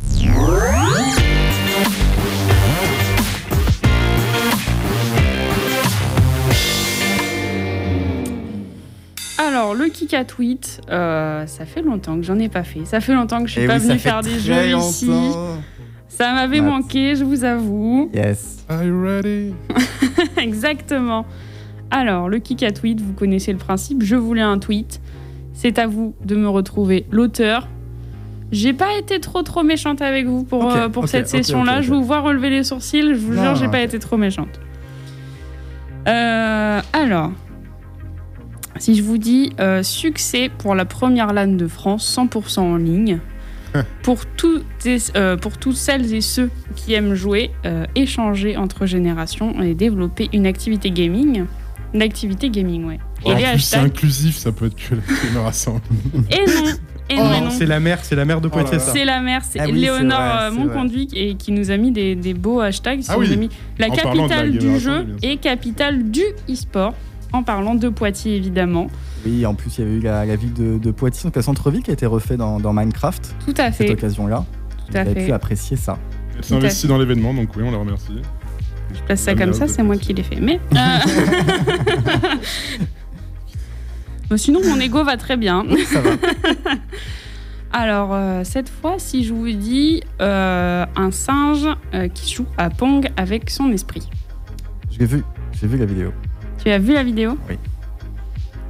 Alors, 9.38 9.74
le 9.74 9.86
kick 9.86 10.14
à 10.14 10.24
tweet, 10.24 10.80
euh, 10.90 11.46
ça 11.46 11.64
fait 11.66 11.82
longtemps 11.82 12.16
que 12.16 12.22
j'en 12.22 12.38
ai 12.38 12.48
pas 12.48 12.62
fait. 12.64 12.84
Ça 12.84 13.00
fait 13.00 13.14
longtemps 13.14 13.40
que 13.42 13.46
je 13.48 13.52
suis 13.52 13.62
Eh 13.62 13.66
pas 13.66 13.78
oui, 13.78 13.86
venue 13.88 13.98
faire 13.98 14.22
des 14.22 14.38
jeux 14.38 14.76
ici. 14.78 15.10
Ça 16.08 16.32
m'avait 16.32 16.60
Matt. 16.60 16.70
manqué, 16.70 17.16
je 17.16 17.24
vous 17.24 17.44
avoue. 17.44 18.10
Yes. 18.14 18.64
Are 18.68 18.84
you 18.84 19.00
ready? 19.02 19.54
Exactement. 20.36 21.26
Alors, 21.90 22.28
le 22.28 22.38
kick 22.38 22.62
à 22.62 22.70
tweet, 22.70 23.00
vous 23.00 23.12
connaissez 23.12 23.52
le 23.52 23.58
principe. 23.58 24.02
Je 24.02 24.14
voulais 24.16 24.40
un 24.42 24.58
tweet. 24.58 25.00
C'est 25.52 25.78
à 25.78 25.86
vous 25.86 26.14
de 26.24 26.36
me 26.36 26.48
retrouver 26.48 27.06
l'auteur. 27.10 27.68
J'ai 28.54 28.72
pas 28.72 28.96
été 28.98 29.18
trop 29.20 29.42
trop 29.42 29.62
méchante 29.64 30.00
avec 30.00 30.26
vous 30.26 30.44
pour, 30.44 30.70
euh, 30.72 30.88
pour 30.88 31.08
cette 31.08 31.28
session-là. 31.28 31.82
Je 31.82 31.90
vous 31.92 32.04
vois 32.04 32.20
relever 32.20 32.50
les 32.50 32.62
sourcils. 32.64 33.02
Je 33.02 33.18
vous 33.18 33.34
Non, 33.34 33.42
jure, 33.42 33.54
j'ai 33.56 33.68
pas 33.68 33.80
été 33.82 33.98
trop 33.98 34.16
méchante. 34.16 34.60
Euh, 36.06 36.80
alors, 36.92 37.32
si 38.78 38.94
je 38.94 39.02
vous 39.02 39.18
dis 39.18 39.52
euh, 39.60 39.82
succès 39.82 40.50
pour 40.56 40.74
la 40.74 40.84
première 40.84 41.32
LAN 41.32 41.56
de 41.56 41.66
France, 41.66 42.16
100% 42.16 42.60
en 42.60 42.76
ligne. 42.76 43.18
pour, 44.04 44.24
toutes 44.24 44.64
et- 44.86 44.98
pour 45.40 45.58
toutes 45.58 45.74
celles 45.74 46.14
et 46.14 46.20
ceux 46.20 46.48
qui 46.76 46.92
aiment 46.94 47.14
jouer, 47.14 47.50
échanger 47.96 48.56
entre 48.56 48.86
générations 48.86 49.60
et 49.62 49.74
développer 49.74 50.28
une 50.32 50.46
activité 50.46 50.92
gaming. 50.92 51.46
Une 51.92 52.02
activité 52.02 52.50
gaming, 52.50 52.84
ouais. 52.84 52.98
Et 53.26 53.34
les 53.34 53.42
plus, 53.52 53.60
c'est 53.60 53.76
inclusif, 53.78 54.36
ça 54.36 54.52
peut 54.52 54.66
être 54.66 54.76
que 54.76 54.94
la 55.34 55.46
Assemble. 55.48 55.80
Et 56.30 56.38
non, 56.46 56.70
et 57.10 57.16
non. 57.16 57.50
C'est 57.50 57.66
la 57.66 57.80
mère, 57.80 57.98
c'est 58.02 58.16
la 58.16 58.24
mère 58.24 58.40
de 58.40 58.48
Oh 58.48 58.50
Poitiers. 58.50 58.78
C'est 58.78 59.04
la 59.04 59.20
mère, 59.20 59.42
c'est 59.48 59.60
Ah 59.60 59.64
oui, 59.66 59.72
Léonore 59.80 60.18
euh, 60.20 60.50
Monconduit 60.50 61.08
et 61.14 61.34
qui 61.34 61.52
nous 61.52 61.70
a 61.70 61.76
mis 61.76 61.92
des, 61.92 62.14
des 62.14 62.34
beaux 62.34 62.60
hashtags. 62.60 63.00
Ah 63.08 63.14
nous 63.14 63.20
oui. 63.20 63.32
a 63.32 63.36
mis 63.36 63.50
la 63.78 63.88
En 63.88 63.90
la 63.90 63.96
capitale 63.96 64.52
du 64.58 64.78
jeu 64.78 65.06
et 65.22 65.36
capitale 65.36 66.10
du 66.10 66.22
e-sport. 66.50 66.94
En 67.32 67.42
parlant 67.42 67.74
de 67.74 67.88
Poitiers, 67.88 68.36
évidemment. 68.36 68.86
Oui, 69.26 69.44
en 69.44 69.54
plus, 69.54 69.78
il 69.78 69.80
y 69.80 69.84
avait 69.86 69.96
eu 69.96 70.00
la, 70.00 70.24
la 70.24 70.36
ville 70.36 70.52
de, 70.52 70.78
de 70.78 70.90
Poitiers, 70.92 71.24
donc 71.24 71.34
le 71.34 71.42
centre-ville 71.42 71.82
qui 71.82 71.90
a 71.90 71.94
été 71.94 72.06
refait 72.06 72.36
dans, 72.36 72.60
dans 72.60 72.72
Minecraft, 72.72 73.34
Tout 73.44 73.54
à 73.58 73.72
cette 73.72 73.88
fait. 73.88 73.92
occasion-là. 73.92 74.44
Tout 74.88 74.96
à 74.96 75.02
Vous 75.02 75.10
avez 75.10 75.20
fait. 75.20 75.26
pu 75.26 75.32
apprécier 75.32 75.76
ça. 75.76 75.98
Elle 76.28 76.34
Tout 76.36 76.40
à 76.40 76.46
s'investit 76.60 76.86
dans 76.86 76.96
l'événement, 76.98 77.34
donc 77.34 77.48
oui, 77.56 77.64
on 77.66 77.72
la 77.72 77.78
remercie. 77.78 78.22
Je 78.94 79.00
place 79.02 79.20
ça 79.22 79.34
La 79.34 79.40
comme 79.44 79.52
ça, 79.52 79.66
c'est 79.66 79.82
moi 79.82 79.96
qui 79.96 80.12
l'ai 80.12 80.22
fait. 80.22 80.38
Mais. 80.40 80.60
euh, 80.76 80.76
sinon, 84.36 84.60
mon 84.64 84.80
ego 84.80 85.04
va 85.04 85.16
très 85.16 85.36
bien. 85.36 85.64
Ça 85.86 86.00
va. 86.00 86.10
Alors, 87.72 88.10
euh, 88.12 88.44
cette 88.44 88.68
fois, 88.68 88.96
si 88.98 89.24
je 89.24 89.34
vous 89.34 89.50
dis 89.50 90.00
euh, 90.20 90.86
un 90.94 91.10
singe 91.10 91.66
euh, 91.92 92.06
qui 92.06 92.32
joue 92.32 92.46
à 92.56 92.70
Pong 92.70 93.10
avec 93.16 93.50
son 93.50 93.72
esprit. 93.72 94.08
Je 94.92 95.00
l'ai 95.00 95.06
vu. 95.06 95.24
J'ai 95.60 95.66
vu 95.66 95.76
la 95.76 95.84
vidéo. 95.84 96.12
Tu 96.62 96.70
as 96.70 96.78
vu 96.78 96.92
la 96.92 97.02
vidéo? 97.02 97.36
Oui. 97.48 97.58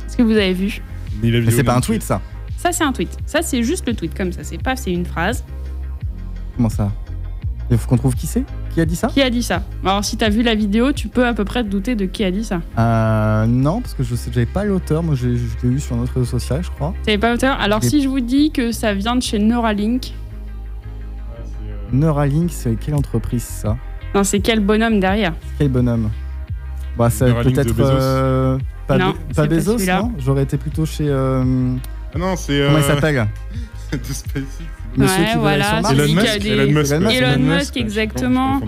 Est-ce 0.07 0.17
que 0.17 0.23
vous 0.23 0.33
avez 0.33 0.55
vu? 0.55 0.81
Ni 1.23 1.31
la 1.31 1.40
Mais 1.40 1.51
c'est 1.51 1.64
pas 1.64 1.77
un 1.77 1.83
tweet, 1.83 2.03
ça. 2.03 2.23
Ça, 2.57 2.73
c'est 2.73 2.85
un 2.85 2.93
tweet. 2.93 3.11
Ça, 3.27 3.43
c'est 3.43 3.62
juste 3.62 3.87
le 3.87 3.95
tweet 3.95 4.17
comme 4.17 4.33
ça. 4.33 4.43
C'est 4.43 4.57
pas, 4.57 4.75
c'est 4.75 4.90
une 4.90 5.05
phrase. 5.05 5.45
Comment 6.57 6.71
ça? 6.71 6.90
Il 7.71 7.77
faut 7.77 7.88
qu'on 7.88 7.99
trouve 7.99 8.14
qui 8.14 8.27
c'est? 8.27 8.45
Qui 8.75 8.81
a 8.81 8.85
dit 8.85 8.97
ça 8.97 9.07
Qui 9.09 9.23
a 9.23 9.31
dit 9.31 9.43
ça 9.43 9.63
Alors, 9.85 10.05
si 10.05 10.17
tu 10.17 10.25
as 10.25 10.29
vu 10.29 10.43
la 10.43 10.55
vidéo, 10.57 10.93
tu 10.93 11.07
peux 11.09 11.25
à 11.27 11.33
peu 11.33 11.45
près 11.45 11.63
te 11.63 11.69
douter 11.69 11.95
de 11.95 12.07
qui 12.07 12.25
a 12.25 12.31
dit 12.33 12.45
ça. 12.45 12.61
euh, 12.79 13.47
Non, 13.47 13.81
parce 13.81 13.95
que 13.95 14.03
je 14.03 14.15
sais, 14.17 14.31
j'avais 14.35 14.47
pas 14.47 14.65
l'auteur. 14.65 15.03
Moi, 15.05 15.15
je, 15.15 15.37
je 15.37 15.45
l'ai 15.67 15.75
eu 15.75 15.79
sur 15.81 15.95
notre 15.97 16.15
réseau 16.15 16.27
social, 16.39 16.63
je 16.65 16.71
crois. 16.71 16.93
Tu 16.99 17.05
savais 17.05 17.19
pas 17.19 17.31
l'auteur 17.31 17.59
Alors, 17.61 17.83
si 17.85 18.03
je 18.03 18.09
vous 18.09 18.19
dis 18.21 18.51
que 18.51 18.73
ça 18.73 18.93
vient 18.93 19.15
de 19.15 19.23
chez 19.23 19.39
Neuralink, 19.39 20.13
c'est, 21.91 21.97
Neuralink, 21.97 22.51
c'est 22.53 22.75
quelle 22.77 22.95
entreprise 22.95 23.45
ça 23.45 23.77
non, 24.15 24.23
c'est 24.23 24.39
quel 24.39 24.61
bonhomme 24.61 25.01
derrière 25.01 25.33
Quel 25.59 25.69
bonhomme 25.71 26.09
Bah, 26.97 27.11
ça 27.11 27.27
Neuralink 27.27 27.57
de 27.57 27.63
peut-être 27.63 27.77
Bezos. 27.77 27.91
euh, 27.91 28.59
pas, 28.87 28.97
Non, 28.97 29.11
Be- 29.11 29.15
c'est 29.31 29.35
pas 29.35 29.43
pas 29.43 29.49
Bezos, 29.49 29.73
celui-là. 29.79 30.03
non 30.03 30.13
J'aurais 30.19 30.43
été 30.45 30.57
plutôt 30.57 30.87
chez 30.87 31.07
euh, 31.09 31.75
Ah 32.15 32.19
non, 32.19 32.37
c'est. 32.37 32.63
comment 32.65 32.79
il 32.79 32.85
euh, 32.85 32.87
s'appelle 32.95 33.27
De 33.93 33.99
SpaceX. 34.05 34.45
Monsieur 34.97 35.23
Ouais, 35.23 35.31
qui 35.33 35.39
voilà. 35.39 35.81
Elon 35.91 36.05
lui 36.05 36.13
qui 36.13 36.19
a 36.19 36.23
Musk. 36.23 36.39
des- 36.41 36.49
Elon 36.51 36.73
Musk. 36.73 36.93
Elon. 36.93 37.39
Musk, 37.39 37.77
exactement. 37.77 38.61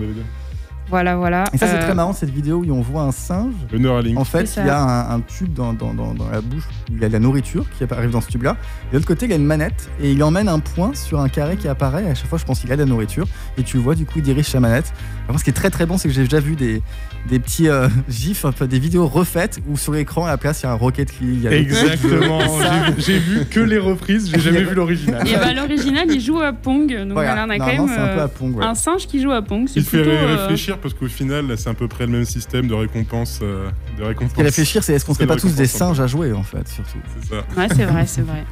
Voilà, 0.89 1.15
voilà. 1.17 1.43
Et 1.53 1.57
ça, 1.57 1.67
c'est 1.67 1.75
Euh, 1.75 1.81
très 1.83 1.93
marrant 1.93 2.13
cette 2.13 2.29
vidéo 2.29 2.63
où 2.65 2.71
on 2.71 2.81
voit 2.81 3.01
un 3.03 3.11
singe. 3.11 3.53
Le 3.71 3.77
Neuralink. 3.79 4.17
En 4.17 4.23
fait, 4.23 4.53
il 4.57 4.65
y 4.65 4.69
a 4.69 4.79
un, 4.81 5.15
un 5.15 5.19
tube 5.21 5.53
dans, 5.53 5.73
dans, 5.73 5.93
dans, 5.93 6.13
dans 6.13 6.29
la 6.29 6.41
bouche 6.41 6.63
où 6.89 6.93
il 6.95 7.01
y 7.01 7.05
a 7.05 7.07
de 7.07 7.13
la 7.13 7.19
nourriture 7.19 7.65
qui 7.77 7.83
arrive 7.93 8.11
dans 8.11 8.21
ce 8.21 8.29
tube-là. 8.29 8.55
Et 8.87 8.91
de 8.91 8.95
l'autre 8.97 9.07
côté, 9.07 9.25
il 9.25 9.29
y 9.29 9.33
a 9.33 9.37
une 9.37 9.45
manette 9.45 9.89
et 10.01 10.11
il 10.11 10.23
emmène 10.23 10.47
un 10.47 10.59
point 10.59 10.91
sur 10.93 11.19
un 11.19 11.29
carré 11.29 11.57
qui 11.57 11.67
apparaît. 11.67 12.05
Et 12.05 12.09
à 12.09 12.15
chaque 12.15 12.27
fois, 12.29 12.37
je 12.37 12.45
pense 12.45 12.59
qu'il 12.61 12.71
a 12.71 12.75
de 12.75 12.81
la 12.81 12.87
nourriture. 12.87 13.27
Et 13.57 13.63
tu 13.63 13.77
vois, 13.77 13.95
du 13.95 14.05
coup, 14.05 14.13
il 14.17 14.21
dirige 14.23 14.45
sa 14.47 14.59
manette. 14.59 14.93
Alors, 15.27 15.39
ce 15.39 15.43
qui 15.43 15.49
est 15.49 15.53
très 15.53 15.69
très 15.69 15.85
bon, 15.85 15.97
c'est 15.97 16.07
que 16.07 16.13
j'ai 16.13 16.23
déjà 16.23 16.39
vu 16.39 16.55
des, 16.55 16.81
des 17.29 17.39
petits 17.39 17.67
euh, 17.67 17.89
gifs, 18.09 18.45
enfin, 18.45 18.65
des 18.65 18.79
vidéos 18.79 19.07
refaites 19.07 19.59
où 19.67 19.75
sur 19.77 19.91
l'écran, 19.93 20.25
à 20.25 20.29
la 20.29 20.37
place, 20.37 20.61
il 20.61 20.67
y 20.67 20.69
a 20.69 20.71
un 20.71 20.75
Rocket 20.75 21.19
League. 21.19 21.29
il 21.33 21.41
y 21.43 21.47
a 21.47 21.51
Exactement. 21.51 22.39
J'ai- 22.97 23.17
vu 23.19 23.45
que 23.45 23.59
les 23.59 23.77
reprises, 23.79 24.29
j'ai 24.31 24.39
jamais 24.39 24.63
vu 24.63 24.75
l'original. 24.75 25.27
Et 25.27 25.33
bah, 25.35 25.53
l'original, 25.53 26.05
il 26.09 26.21
joue 26.21 26.39
à 26.39 26.53
Pong. 26.53 26.87
Donc 27.03 27.11
voilà, 27.13 27.45
on 27.45 27.49
a 27.49 27.57
quand 27.57 27.65
même 27.65 27.87
c'est 27.87 27.95
un 27.99 28.07
peu 28.07 28.19
euh, 28.19 28.25
à 28.25 28.27
Pong. 28.27 28.55
ouais. 28.55 28.63
un 28.63 28.75
singe 28.75 29.07
qui 29.07 29.21
joue 29.21 29.31
à 29.31 29.41
Pong. 29.41 29.67
C'est 29.67 29.79
Il 29.79 29.85
fait 29.85 30.01
plutôt. 30.03 30.76
Réfléchir 30.77 30.81
parce 30.81 30.93
qu'au 30.93 31.07
final, 31.07 31.57
c'est 31.57 31.69
à 31.69 31.73
peu 31.73 31.87
près 31.87 32.05
le 32.05 32.11
même 32.11 32.25
système 32.25 32.67
de 32.67 32.73
récompense. 32.73 33.39
euh, 33.41 33.69
de 33.97 34.03
récompense. 34.03 34.37
Et 34.37 34.43
réfléchir, 34.43 34.83
c'est 34.83 34.93
est-ce 34.93 35.05
qu'on 35.05 35.13
serait 35.13 35.27
pas 35.27 35.35
tous 35.35 35.55
des 35.55 35.67
singes 35.67 35.99
à 35.99 36.07
jouer, 36.07 36.33
en 36.33 36.43
fait, 36.43 36.67
surtout 36.67 36.99
C'est 37.19 37.29
ça. 37.29 37.43
Ouais, 37.57 37.67
c'est 37.75 37.85
vrai, 37.85 38.05
c'est 38.05 38.21
vrai. 38.21 38.43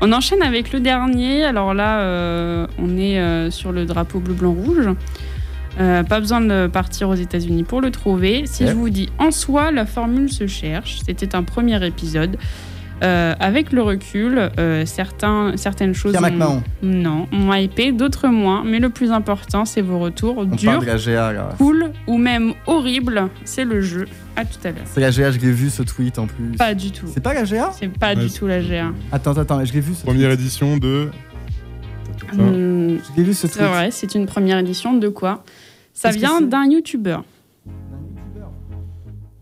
On 0.00 0.12
enchaîne 0.12 0.42
avec 0.42 0.72
le 0.72 0.80
dernier. 0.80 1.44
Alors 1.44 1.72
là, 1.72 2.00
euh, 2.00 2.66
on 2.78 2.98
est 2.98 3.18
euh, 3.18 3.50
sur 3.50 3.72
le 3.72 3.86
drapeau 3.86 4.18
bleu-blanc-rouge. 4.18 4.90
Euh, 5.80 6.02
pas 6.04 6.20
besoin 6.20 6.40
de 6.40 6.66
partir 6.66 7.08
aux 7.08 7.14
États-Unis 7.14 7.64
pour 7.64 7.80
le 7.80 7.90
trouver. 7.90 8.44
Si 8.46 8.66
je 8.66 8.72
vous 8.72 8.90
dis 8.90 9.08
en 9.18 9.30
soi, 9.30 9.70
la 9.70 9.86
formule 9.86 10.30
se 10.30 10.46
cherche. 10.46 11.00
C'était 11.06 11.34
un 11.34 11.42
premier 11.42 11.84
épisode. 11.84 12.36
Euh, 13.02 13.34
avec 13.40 13.72
le 13.72 13.82
recul, 13.82 14.50
euh, 14.58 14.86
certains, 14.86 15.56
certaines 15.56 15.94
choses. 15.94 16.12
Pierre 16.12 16.22
ont- 16.22 16.26
McMahon, 16.30 16.62
Non, 16.82 17.26
ont 17.32 17.52
hypé, 17.52 17.90
d'autres 17.92 18.28
moins. 18.28 18.62
Mais 18.64 18.78
le 18.78 18.88
plus 18.88 19.10
important, 19.10 19.64
c'est 19.64 19.82
vos 19.82 19.98
retours. 19.98 20.38
on 20.38 20.44
Dur, 20.44 20.70
parle 20.72 20.82
de 20.86 20.90
la 20.90 20.96
GA, 20.96 21.32
là. 21.32 21.48
cool 21.58 21.90
ou 22.06 22.16
même 22.18 22.54
horrible. 22.66 23.28
C'est 23.44 23.64
le 23.64 23.80
jeu. 23.80 24.06
À 24.36 24.44
tout 24.44 24.58
à 24.64 24.68
l'heure. 24.68 24.84
C'est 24.86 25.00
la 25.00 25.10
GA, 25.10 25.30
je 25.32 25.38
l'ai 25.38 25.50
vu 25.52 25.70
ce 25.70 25.82
tweet 25.82 26.18
en 26.18 26.26
plus. 26.26 26.52
Pas 26.56 26.72
du 26.74 26.92
tout. 26.92 27.06
C'est 27.12 27.22
pas 27.22 27.34
la 27.34 27.44
GA 27.44 27.70
C'est 27.78 27.88
pas 27.88 28.14
Ouais, 28.14 28.24
du 28.26 28.30
tout 28.30 28.46
la 28.46 28.60
GA. 28.62 28.86
Attends, 29.12 29.32
attends, 29.38 29.64
je 29.64 29.72
l'ai 29.72 29.80
vu 29.80 29.92
ce 29.94 30.04
Première 30.04 30.28
tweet. 30.30 30.40
édition 30.40 30.76
de. 30.76 31.08
Hum, 32.38 32.98
Je 32.98 33.16
l'ai 33.16 33.22
vu 33.24 33.34
ce 33.34 33.46
tweet. 33.46 33.58
C'est 33.58 33.66
vrai, 33.66 33.90
c'est 33.90 34.14
une 34.14 34.26
première 34.26 34.58
édition 34.58 34.94
de 34.94 35.08
quoi? 35.08 35.44
Ça 35.92 36.10
vient 36.10 36.40
d'un 36.40 36.64
youtubeur. 36.68 37.24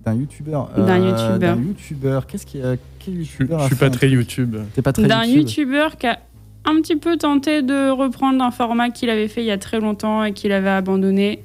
D'un 0.05 0.15
youtubeur. 0.15 0.69
D'un 0.77 1.01
Euh, 1.01 1.11
youtubeur. 1.11 1.39
D'un 1.39 1.57
youtubeur. 1.63 2.27
Qu'est-ce 2.27 2.47
qui 2.47 2.61
a. 2.61 2.75
Quel 2.99 3.15
Je 3.15 3.23
suis- 3.23 3.39
youtubeur 3.39 3.61
je 3.61 3.67
suis 3.67 3.77
pas 3.77 3.87
un 3.87 3.91
très 3.91 4.09
YouTube. 4.11 4.57
T'es 4.75 4.83
pas 4.83 4.93
très 4.93 5.07
D'un 5.07 5.25
YouTube 5.25 5.69
youtubeur 5.69 5.97
qui 5.97 6.07
a 6.09 6.19
un 6.65 6.77
petit 6.81 6.97
peu 6.97 7.17
tenté 7.17 7.63
de 7.63 7.91
reprendre 7.91 8.43
un 8.43 8.51
format 8.51 8.91
qu'il 8.91 9.11
avait 9.11 9.29
fait 9.29 9.43
il 9.43 9.47
y 9.47 9.51
a 9.51 9.59
très 9.59 9.81
longtemps 9.81 10.25
et 10.25 10.33
qu'il 10.33 10.53
avait 10.53 10.71
abandonné. 10.71 11.45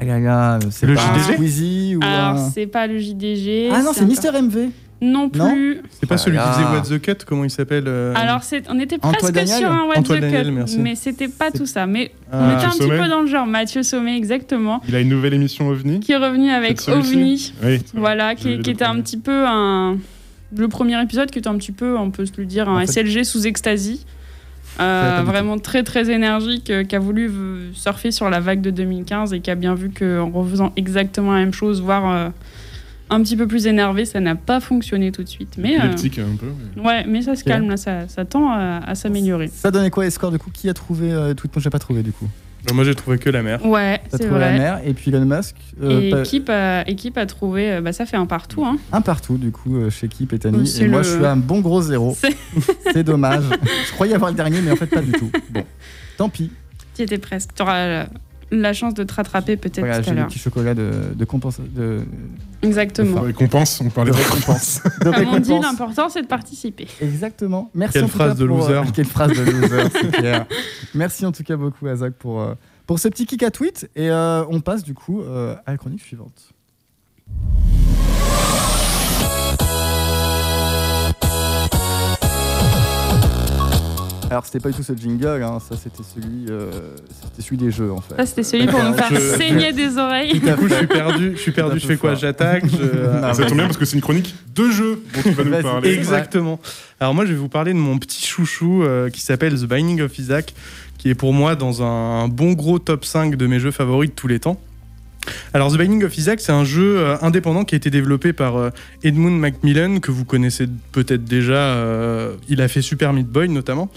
Ah 0.00 0.04
là 0.04 0.18
là, 0.18 0.58
c'est 0.70 0.86
Le 0.86 0.94
pas 0.94 1.02
un 1.12 1.18
JDG? 1.18 1.34
Squeezie 1.34 1.96
ou 1.96 2.00
Alors, 2.02 2.40
un... 2.40 2.50
c'est 2.50 2.66
pas 2.66 2.86
le 2.86 2.98
JDG. 2.98 3.70
Ah 3.72 3.82
non, 3.82 3.90
c'est 3.94 4.04
Mister 4.04 4.30
MV. 4.32 4.70
Non 5.04 5.30
Non 5.34 5.52
plus. 5.52 5.80
C'est 5.90 6.06
pas 6.08 6.14
Ah 6.14 6.18
celui 6.18 6.38
qui 6.38 6.44
faisait 6.44 6.64
What 6.64 6.80
the 6.98 7.00
Cut, 7.02 7.24
comment 7.26 7.44
il 7.44 7.50
s'appelle 7.50 7.84
euh, 7.86 8.14
Alors, 8.16 8.40
on 8.70 8.78
était 8.78 8.96
Antoine 8.96 9.12
presque 9.14 9.32
Daniel 9.34 9.58
sur 9.58 9.70
un 9.70 9.84
What 9.86 9.98
Antoine 9.98 10.18
the 10.18 10.22
Daniel, 10.22 10.46
Cut, 10.46 10.52
merci. 10.52 10.78
mais 10.78 10.94
c'était 10.94 11.28
pas 11.28 11.50
tout 11.50 11.66
ça. 11.66 11.86
Mais 11.86 12.12
on 12.32 12.36
Ah. 12.36 12.54
était 12.54 12.64
un 12.64 12.66
Mathieu 12.68 12.70
petit 12.70 12.78
peu 12.90 12.96
Sommet 12.96 13.08
dans 13.08 13.20
le 13.20 13.26
genre. 13.26 13.46
Mathieu 13.46 13.82
Sommet, 13.82 14.16
exactement, 14.16 14.80
Il 14.88 14.94
a 14.96 15.00
une 15.00 15.08
nouvelle 15.08 15.34
émission 15.34 15.68
OVNI. 15.68 16.00
qui 16.00 16.12
est 16.12 16.16
revenu 16.16 16.50
avec 16.50 16.80
OVNI. 16.88 17.52
Oui. 17.62 17.82
Voilà, 17.94 18.34
qui, 18.34 18.52
était 18.52 18.84
un 18.84 19.00
petit 19.00 19.18
peu 19.18 19.44
un. 19.46 19.96
Le 20.56 20.68
premier 20.68 21.00
épisode 21.02 21.30
qui 21.30 21.38
était 21.40 21.48
un 21.48 21.56
petit 21.56 21.72
peu, 21.72 21.96
on 21.98 22.10
peut 22.10 22.26
se 22.26 22.32
le 22.38 22.46
dire, 22.46 22.68
un 22.68 22.76
En 22.76 22.86
fait- 22.86 22.92
SLG 23.02 23.24
sous 23.24 23.46
ecstasy. 23.46 24.04
Euh, 24.80 25.22
vraiment 25.24 25.56
très 25.58 25.84
très 25.84 26.10
énergique, 26.10 26.68
euh, 26.70 26.82
qui 26.82 26.96
a 26.96 26.98
voulu 26.98 27.30
surfer 27.74 28.10
sur 28.10 28.28
la 28.28 28.40
vague 28.40 28.60
de 28.60 28.70
2015 28.70 29.32
et 29.32 29.38
qui 29.40 29.48
a 29.50 29.54
bien 29.54 29.74
vu 29.76 29.90
qu'en 29.90 30.28
refaisant 30.30 30.72
exactement 30.76 31.32
la 31.32 31.38
même 31.40 31.52
chose, 31.52 31.80
voire 31.80 32.10
euh, 32.10 32.28
un 33.10 33.22
petit 33.22 33.36
peu 33.36 33.46
plus 33.46 33.66
énervé, 33.66 34.04
ça 34.04 34.20
n'a 34.20 34.34
pas 34.34 34.60
fonctionné 34.60 35.12
tout 35.12 35.22
de 35.22 35.28
suite. 35.28 35.56
Mais, 35.58 35.74
euh, 35.74 35.78
Épileptique 35.78 36.18
un 36.18 36.36
peu. 36.36 36.46
mais- 36.76 36.82
ouais, 36.82 37.04
mais 37.06 37.22
ça 37.22 37.36
se 37.36 37.44
calme, 37.44 37.68
là, 37.68 37.76
ça, 37.76 38.08
ça 38.08 38.24
tend 38.24 38.50
à, 38.50 38.78
à 38.86 38.94
s'améliorer. 38.94 39.48
Ça 39.48 39.70
donnait 39.70 39.90
quoi 39.90 40.04
les 40.04 40.10
scores 40.10 40.30
du 40.32 40.38
coup? 40.38 40.50
Qui 40.50 40.68
a 40.68 40.74
trouvé 40.74 41.12
euh, 41.12 41.34
tweet 41.34 41.54
Moi 41.54 41.62
j'ai 41.62 41.70
pas 41.70 41.78
trouvé 41.78 42.02
du 42.02 42.12
coup. 42.12 42.28
Euh, 42.70 42.74
Moi, 42.74 42.82
j'ai 42.84 42.94
trouvé 42.94 43.18
que 43.18 43.28
la 43.28 43.42
mer. 43.42 43.62
Ouais, 43.66 44.00
T'as 44.10 44.16
c'est 44.16 44.24
trouvé 44.24 44.40
la 44.40 44.48
vrai. 44.48 44.58
mer 44.58 44.80
et 44.86 44.94
puis 44.94 45.10
Elon 45.10 45.26
Musk. 45.26 45.54
euh, 45.82 46.00
Et 46.00 46.10
pas- 46.10 46.20
équipe, 46.20 46.48
a, 46.48 46.88
équipe 46.88 47.18
a 47.18 47.26
trouvé, 47.26 47.70
euh, 47.72 47.80
bah, 47.82 47.92
ça 47.92 48.06
fait 48.06 48.16
un 48.16 48.24
partout. 48.24 48.64
Hein. 48.64 48.78
Un 48.90 49.02
partout 49.02 49.36
du 49.36 49.50
coup 49.50 49.76
chez 49.90 50.08
Kip 50.08 50.32
et 50.32 50.38
Tani. 50.38 50.74
Et 50.80 50.88
moi 50.88 51.00
le- 51.00 51.04
je 51.04 51.10
suis 51.16 51.24
à 51.26 51.32
un 51.32 51.36
bon 51.36 51.60
gros 51.60 51.82
zéro. 51.82 52.16
C'est- 52.18 52.34
C'est 52.94 53.04
dommage. 53.04 53.44
je 53.86 53.92
croyais 53.92 54.14
avoir 54.14 54.30
le 54.30 54.36
dernier 54.38 54.62
mais 54.62 54.70
en 54.70 54.76
fait 54.76 54.86
pas 54.86 55.02
du 55.02 55.12
tout. 55.12 55.30
Bon, 55.50 55.62
tant 56.16 56.30
pis. 56.30 56.50
Tu 56.96 57.02
étais 57.02 57.18
presque. 57.18 57.50
Tu 57.54 57.60
auras 57.62 58.06
la, 58.54 58.72
chance 58.72 58.94
de 58.94 59.04
te 59.04 59.12
rattraper 59.14 59.56
peut-être 59.56 59.80
Voilà, 59.80 59.98
tout 59.98 60.04
j'ai 60.04 60.10
à 60.10 60.14
l'heure. 60.14 60.26
petit 60.28 60.38
chocolat 60.38 60.74
de, 60.74 60.90
de 61.14 61.24
compensation. 61.24 61.64
De, 61.74 62.00
Exactement. 62.62 63.20
De 63.20 63.26
récompense, 63.26 63.80
on 63.80 63.90
parlait 63.90 64.10
de 64.12 64.16
récompense. 64.16 64.80
de 65.00 65.10
Comme 65.10 65.28
on 65.28 65.38
dit, 65.38 65.58
l'important 65.60 66.08
c'est 66.08 66.22
de 66.22 66.26
participer. 66.26 66.86
Exactement. 67.00 67.70
Merci 67.74 67.94
Quelle 67.94 68.04
en 68.04 68.08
tout 68.08 68.12
phrase 68.14 68.28
cas 68.28 68.34
de 68.40 68.46
pour, 68.46 68.56
loser. 68.58 68.72
euh, 68.74 68.82
quelle 68.94 69.04
phrase 69.06 69.30
de 69.32 69.42
loser, 69.42 69.82
c'est 69.92 70.10
clair. 70.12 70.46
Merci 70.94 71.26
en 71.26 71.32
tout 71.32 71.42
cas 71.42 71.56
beaucoup 71.56 71.86
à 71.86 71.96
Zach 71.96 72.14
pour, 72.14 72.40
euh, 72.40 72.54
pour 72.86 72.98
ce 72.98 73.08
petit 73.08 73.26
kick 73.26 73.42
à 73.42 73.50
tweet. 73.50 73.90
Et 73.96 74.10
euh, 74.10 74.44
on 74.48 74.60
passe 74.60 74.82
du 74.82 74.94
coup 74.94 75.20
euh, 75.22 75.54
à 75.66 75.72
la 75.72 75.76
chronique 75.78 76.02
suivante. 76.02 76.52
Alors 84.30 84.44
c'était 84.46 84.60
pas 84.60 84.70
du 84.70 84.76
tout 84.76 84.82
ce 84.82 84.94
jingle, 84.94 85.42
hein, 85.42 85.58
ça 85.60 85.76
c'était 85.76 86.02
celui, 86.02 86.46
euh, 86.50 86.70
c'était 87.22 87.42
celui 87.42 87.56
des 87.56 87.70
jeux 87.70 87.92
en 87.92 88.00
fait. 88.00 88.16
Ça, 88.16 88.26
c'était 88.26 88.42
celui 88.42 88.66
pour 88.66 88.82
nous 88.82 88.94
faire 88.94 89.08
Je- 89.10 89.16
saigner 89.36 89.72
des 89.72 89.96
oreilles. 89.98 90.40
Tout 90.40 90.48
à 90.48 90.52
Du 90.56 90.56
coup, 90.62 90.68
je 90.68 90.74
suis 90.74 90.86
perdu. 90.86 91.32
Je 91.36 91.40
suis 91.40 91.52
perdu. 91.52 91.78
Je 91.78 91.86
fais 91.86 91.96
quoi. 91.96 92.14
J'attaque. 92.14 92.64
je- 92.66 93.20
Ah, 93.22 93.34
ça 93.34 93.44
tombe 93.44 93.56
bien 93.58 93.66
parce 93.66 93.76
que 93.76 93.84
c'est 93.84 93.96
une 93.96 94.02
chronique 94.02 94.34
de 94.54 94.70
jeu 94.70 95.02
dont 95.14 95.22
tu 95.22 95.30
vas 95.30 95.44
nous 95.44 95.62
parler. 95.62 95.92
Exactement. 95.94 96.58
Alors 97.00 97.14
moi, 97.14 97.26
je 97.26 97.32
vais 97.32 97.38
vous 97.38 97.48
parler 97.48 97.72
de 97.72 97.78
mon 97.78 97.98
petit 97.98 98.26
chouchou 98.26 98.82
euh, 98.82 99.10
qui 99.10 99.20
s'appelle 99.20 99.54
The 99.60 99.64
Binding 99.66 100.00
of 100.02 100.18
Isaac, 100.18 100.54
qui 100.98 101.10
est 101.10 101.14
pour 101.14 101.32
moi 101.32 101.54
dans 101.54 101.82
un 101.82 102.26
bon 102.28 102.52
gros 102.52 102.78
top 102.78 103.04
5 103.04 103.36
de 103.36 103.46
mes 103.46 103.60
jeux 103.60 103.70
favoris 103.72 104.10
de 104.10 104.14
tous 104.14 104.26
les 104.28 104.40
temps. 104.40 104.58
Alors 105.52 105.72
The 105.72 105.78
Binding 105.78 106.04
of 106.04 106.16
Isaac, 106.18 106.40
c'est 106.40 106.52
un 106.52 106.64
jeu 106.64 106.98
euh, 106.98 107.16
indépendant 107.22 107.64
qui 107.64 107.74
a 107.74 107.78
été 107.78 107.90
développé 107.90 108.32
par 108.32 108.56
euh, 108.56 108.70
Edmund 109.02 109.38
Macmillan, 109.38 110.00
que 110.00 110.10
vous 110.10 110.24
connaissez 110.24 110.66
peut-être 110.92 111.24
déjà. 111.24 111.54
euh, 111.54 112.34
il 112.48 112.60
a 112.60 112.68
fait 112.68 112.82
Super 112.82 113.12
Meat 113.12 113.28
Boy 113.28 113.48
notamment, 113.48 113.90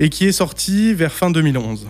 et 0.00 0.08
qui 0.08 0.26
est 0.26 0.32
sorti 0.32 0.92
vers 0.92 1.12
fin 1.12 1.30
2011. 1.30 1.86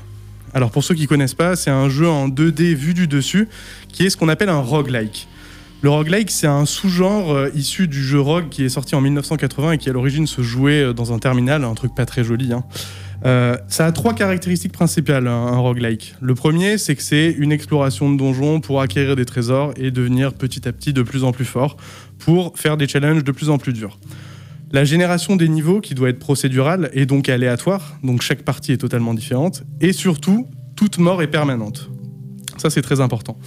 Alors 0.53 0.71
pour 0.71 0.85
ceux 0.85 0.95
qui 0.95 1.07
connaissent 1.07 1.35
pas, 1.35 1.57
c'est 1.57 1.71
un 1.71 1.89
jeu 1.89 2.09
en 2.09 2.29
2D 2.29 2.75
vu 2.75 2.95
du 2.95 3.09
dessus, 3.09 3.49
qui 3.89 4.05
est 4.07 4.11
ce 4.11 4.17
qu'on 4.17 4.29
appelle 4.29 4.49
un 4.49 4.61
roguelike. 4.61 5.27
Le 5.83 5.91
roguelike, 5.91 6.31
c'est 6.31 6.47
un 6.47 6.65
sous-genre 6.65 7.49
issu 7.55 7.89
du 7.89 8.03
jeu 8.03 8.19
Rogue 8.19 8.49
qui 8.49 8.65
est 8.65 8.71
sorti 8.71 8.95
en 8.95 9.03
1980 9.03 9.73
et 9.73 9.79
qui 9.79 9.91
à 9.91 9.93
l'origine 9.93 10.27
se 10.27 10.41
jouait 10.41 10.95
dans 10.95 11.13
un 11.13 11.19
terminal, 11.19 11.63
un 11.63 11.75
truc 11.75 11.95
pas 11.95 12.07
très 12.07 12.25
joli. 12.25 12.55
hein. 12.55 12.65
Euh, 13.25 13.57
ça 13.69 13.87
a 13.87 13.93
trois 13.93 14.15
caractéristiques 14.15 14.73
principales, 14.73 15.27
un, 15.27 15.47
un 15.47 15.59
roguelike. 15.59 16.15
Le 16.21 16.35
premier, 16.35 16.77
c'est 16.77 16.95
que 16.95 17.03
c'est 17.03 17.31
une 17.31 17.53
exploration 17.53 18.13
de 18.13 18.19
donjons 18.19 18.61
pour 18.61 18.81
acquérir 18.83 19.17
des 19.17 19.25
trésors 19.25 19.73
et 19.77 19.91
devenir 19.91 20.35
petit 20.35 20.69
à 20.69 20.73
petit 20.73 20.93
de 20.93 21.03
plus 21.03 21.25
en 21.25 21.33
plus 21.33 21.47
fort 21.47 21.77
pour 22.19 22.59
faire 22.59 22.77
des 22.77 22.87
challenges 22.87 23.25
de 23.25 23.33
plus 23.33 23.49
en 23.49 23.57
plus 23.57 23.73
durs. 23.73 23.99
La 24.73 24.85
génération 24.85 25.37
des 25.37 25.49
niveaux 25.49 25.81
qui 25.81 25.95
doit 25.95 26.09
être 26.09 26.19
procédurale 26.19 26.91
est 26.93 27.07
donc 27.07 27.29
aléatoire, 27.29 27.97
donc 28.03 28.23
chaque 28.23 28.43
partie 28.43 28.73
est 28.73 28.79
totalement 28.79 29.15
différente, 29.15 29.63
et 29.81 29.93
surtout, 29.93 30.49
toute 30.75 30.99
mort 30.99 31.23
est 31.23 31.29
permanente. 31.29 31.91
Ça, 32.57 32.71
c'est 32.71 32.83
très 32.83 33.01
important. 33.01 33.39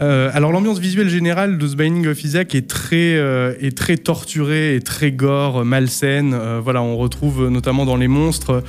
Euh, 0.00 0.30
alors 0.34 0.50
l'ambiance 0.52 0.78
visuelle 0.78 1.08
générale 1.08 1.58
de 1.58 1.68
The 1.68 1.76
Binding 1.76 2.08
of 2.08 2.24
Isaac 2.24 2.54
est 2.54 2.68
très, 2.68 3.16
euh, 3.16 3.54
est 3.60 3.76
très 3.76 3.96
torturée 3.96 4.74
et 4.76 4.80
très 4.80 5.12
gore, 5.12 5.64
malsaine. 5.64 6.34
Euh, 6.34 6.60
voilà, 6.62 6.82
on 6.82 6.96
retrouve 6.96 7.48
notamment 7.48 7.84
dans 7.84 7.96
les 7.96 8.08
monstres 8.08 8.62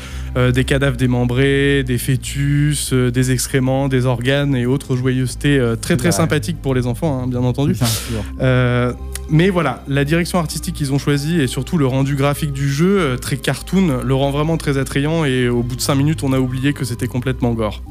des 0.53 0.63
cadavres 0.65 0.97
démembrés, 0.97 1.83
des 1.83 1.97
fœtus, 1.97 2.93
des 2.93 3.31
excréments, 3.31 3.87
des 3.87 4.05
organes 4.05 4.55
et 4.55 4.65
autres 4.65 4.95
joyeusetés 4.95 5.59
très 5.81 5.95
très 5.97 6.05
Ouais. 6.09 6.11
sympathiques 6.11 6.61
pour 6.61 6.75
les 6.75 6.85
enfants, 6.87 7.21
hein, 7.23 7.27
bien 7.27 7.39
entendu. 7.41 7.73
Bien 7.73 7.85
sûr. 7.87 8.95
Mais 9.31 9.49
voilà, 9.49 9.83
la 9.87 10.05
direction 10.05 10.37
artistique 10.37 10.75
qu'ils 10.75 10.93
ont 10.93 10.99
choisie 10.99 11.41
et 11.41 11.47
surtout 11.47 11.77
le 11.79 11.87
rendu 11.87 12.15
graphique 12.15 12.53
du 12.53 12.69
jeu, 12.71 13.17
très 13.19 13.37
cartoon, 13.37 14.01
le 14.03 14.13
rend 14.13 14.29
vraiment 14.29 14.57
très 14.57 14.77
attrayant 14.77 15.25
et 15.25 15.49
au 15.49 15.63
bout 15.63 15.75
de 15.75 15.81
5 15.81 15.95
minutes, 15.95 16.21
on 16.23 16.31
a 16.31 16.39
oublié 16.39 16.73
que 16.73 16.85
c'était 16.85 17.07
complètement 17.07 17.53
gore. 17.53 17.81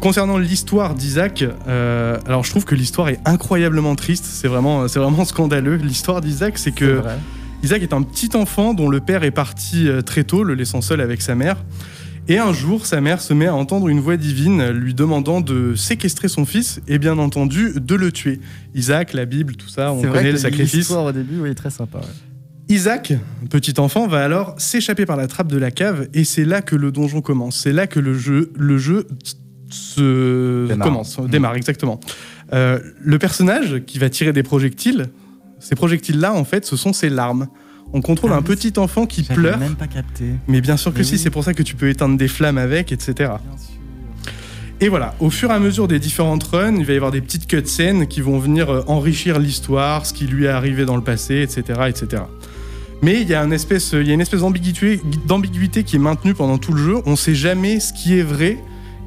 Concernant 0.00 0.38
l'histoire 0.38 0.94
d'Isaac, 0.94 1.44
euh, 1.66 2.18
alors 2.26 2.44
je 2.44 2.50
trouve 2.50 2.64
que 2.64 2.74
l'histoire 2.74 3.08
est 3.08 3.18
incroyablement 3.24 3.96
triste, 3.96 4.24
c'est 4.24 4.48
vraiment, 4.48 4.86
c'est 4.88 4.98
vraiment 4.98 5.24
scandaleux. 5.24 5.76
L'histoire 5.76 6.20
d'Isaac, 6.20 6.58
c'est 6.58 6.72
que. 6.72 7.02
Isaac 7.62 7.82
est 7.82 7.94
un 7.94 8.02
petit 8.02 8.36
enfant 8.36 8.74
dont 8.74 8.88
le 8.88 9.00
père 9.00 9.24
est 9.24 9.30
parti 9.30 9.88
euh, 9.88 10.02
très 10.02 10.24
tôt, 10.24 10.44
le 10.44 10.54
laissant 10.54 10.82
seul 10.82 11.00
avec 11.00 11.22
sa 11.22 11.34
mère. 11.34 11.64
Et 12.28 12.38
un 12.38 12.52
jour, 12.52 12.86
sa 12.86 13.00
mère 13.00 13.20
se 13.20 13.32
met 13.34 13.46
à 13.46 13.54
entendre 13.54 13.88
une 13.88 14.00
voix 14.00 14.16
divine 14.16 14.70
lui 14.70 14.94
demandant 14.94 15.40
de 15.40 15.74
séquestrer 15.74 16.28
son 16.28 16.44
fils 16.44 16.80
et 16.86 16.98
bien 16.98 17.18
entendu 17.18 17.72
de 17.76 17.94
le 17.94 18.12
tuer. 18.12 18.40
Isaac, 18.74 19.14
la 19.14 19.24
Bible, 19.24 19.56
tout 19.56 19.68
ça, 19.68 19.92
on 19.92 20.02
connaît 20.02 20.32
le 20.32 20.38
sacrifice. 20.38 20.74
L'histoire 20.74 21.04
au 21.04 21.12
début 21.12 21.40
oui, 21.40 21.54
très 21.54 21.70
sympa. 21.70 21.98
ouais. 21.98 22.04
Isaac, 22.68 23.12
petit 23.48 23.78
enfant, 23.78 24.08
va 24.08 24.24
alors 24.24 24.56
s'échapper 24.58 25.06
par 25.06 25.16
la 25.16 25.28
trappe 25.28 25.46
de 25.46 25.58
la 25.58 25.70
cave 25.70 26.08
et 26.14 26.24
c'est 26.24 26.44
là 26.44 26.62
que 26.62 26.74
le 26.74 26.90
donjon 26.90 27.20
commence. 27.20 27.60
C'est 27.60 27.72
là 27.72 27.86
que 27.86 28.00
le 28.00 28.14
jeu, 28.14 28.52
le 28.56 28.76
jeu 28.76 29.06
se 29.70 30.66
Démarre. 30.66 30.88
commence, 30.88 31.20
démarre 31.20 31.54
exactement. 31.54 32.00
Euh, 32.52 32.78
le 33.02 33.18
personnage 33.18 33.82
qui 33.86 33.98
va 33.98 34.08
tirer 34.08 34.32
des 34.32 34.42
projectiles, 34.42 35.06
ces 35.58 35.74
projectiles-là, 35.74 36.32
en 36.32 36.44
fait, 36.44 36.64
ce 36.64 36.76
sont 36.76 36.92
ses 36.92 37.08
larmes. 37.08 37.48
On 37.92 38.00
contrôle 38.00 38.32
Ah 38.32 38.36
un 38.36 38.42
petit 38.42 38.72
enfant 38.78 39.06
qui 39.06 39.22
pleure, 39.22 39.58
même 39.58 39.76
pas 39.76 39.86
capté. 39.86 40.24
mais 40.48 40.60
bien 40.60 40.76
sûr 40.76 40.92
que 40.92 40.98
Mais 40.98 41.04
si, 41.04 41.12
oui. 41.12 41.18
c'est 41.18 41.30
pour 41.30 41.44
ça 41.44 41.54
que 41.54 41.62
tu 41.62 41.76
peux 41.76 41.88
éteindre 41.88 42.16
des 42.16 42.28
flammes 42.28 42.58
avec, 42.58 42.92
etc. 42.92 43.14
Bien 43.16 43.38
sûr. 43.56 43.76
Et 44.80 44.88
voilà, 44.88 45.14
au 45.20 45.30
fur 45.30 45.50
et 45.50 45.54
à 45.54 45.58
mesure 45.58 45.88
des 45.88 45.98
différentes 45.98 46.42
runs, 46.44 46.76
il 46.76 46.84
va 46.84 46.92
y 46.92 46.96
avoir 46.96 47.10
des 47.10 47.22
petites 47.22 47.46
cutscenes 47.46 48.06
qui 48.08 48.20
vont 48.20 48.38
venir 48.38 48.68
euh, 48.68 48.82
enrichir 48.88 49.38
l'histoire, 49.38 50.04
ce 50.04 50.12
qui 50.12 50.26
lui 50.26 50.44
est 50.44 50.48
arrivé 50.48 50.84
dans 50.84 50.96
le 50.96 51.02
passé, 51.02 51.36
etc. 51.40 51.80
etc. 51.88 52.24
Mais 53.02 53.20
il 53.22 53.28
y 53.28 53.34
a, 53.34 53.42
une 53.42 53.52
espèce, 53.52 53.92
il 53.92 54.06
y 54.06 54.10
a 54.10 54.14
une 54.14 54.20
espèce 54.20 54.40
d'ambiguïté 54.40 55.84
qui 55.84 55.96
est 55.96 56.00
maintenue 56.00 56.34
pendant 56.34 56.58
tout 56.58 56.72
le 56.72 56.82
jeu. 56.82 56.96
On 57.06 57.12
ne 57.12 57.16
sait 57.16 57.34
jamais 57.34 57.80
ce 57.80 57.92
qui 57.92 58.18
est 58.18 58.22
vrai 58.22 58.58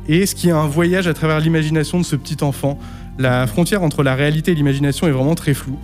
et 0.10 0.26
ce 0.26 0.36
qui 0.36 0.50
est 0.50 0.52
un 0.52 0.67
voyage 0.67 1.08
à 1.08 1.13
travers 1.13 1.39
l'imagination 1.39 2.00
de 2.00 2.04
ce 2.04 2.15
petit 2.15 2.43
enfant. 2.43 2.80
La 3.19 3.45
frontière 3.48 3.84
entre 3.84 4.02
la 4.04 4.15
réalité 4.15 4.52
et 4.52 4.56
l'imagination 4.56 5.08
est 5.08 5.12
vraiment 5.12 5.36
très 5.36 5.54
floue. 5.54 5.78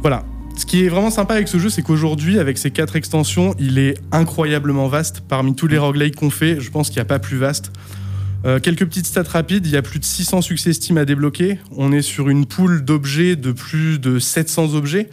Voilà. 0.00 0.24
Ce 0.56 0.64
qui 0.64 0.84
est 0.84 0.88
vraiment 0.88 1.10
sympa 1.10 1.34
avec 1.34 1.48
ce 1.48 1.58
jeu, 1.58 1.68
c'est 1.68 1.82
qu'aujourd'hui, 1.82 2.38
avec 2.38 2.56
ces 2.56 2.70
quatre 2.70 2.94
extensions, 2.94 3.56
il 3.58 3.78
est 3.80 3.96
incroyablement 4.12 4.86
vaste. 4.86 5.22
Parmi 5.28 5.56
tous 5.56 5.66
les 5.66 5.78
roguelikes 5.78 6.14
qu'on 6.14 6.30
fait, 6.30 6.60
je 6.60 6.70
pense 6.70 6.88
qu'il 6.88 6.98
n'y 6.98 7.02
a 7.02 7.06
pas 7.06 7.18
plus 7.18 7.36
vaste. 7.36 7.72
Euh, 8.44 8.60
quelques 8.60 8.84
petites 8.84 9.06
stats 9.06 9.24
rapides, 9.24 9.66
il 9.66 9.72
y 9.72 9.76
a 9.76 9.82
plus 9.82 9.98
de 9.98 10.04
600 10.04 10.42
succès 10.42 10.72
Steam 10.72 10.96
à 10.96 11.04
débloquer. 11.04 11.58
On 11.76 11.90
est 11.90 12.02
sur 12.02 12.28
une 12.28 12.46
pool 12.46 12.84
d'objets 12.84 13.34
de 13.34 13.50
plus 13.50 13.98
de 13.98 14.20
700 14.20 14.74
objets. 14.74 15.08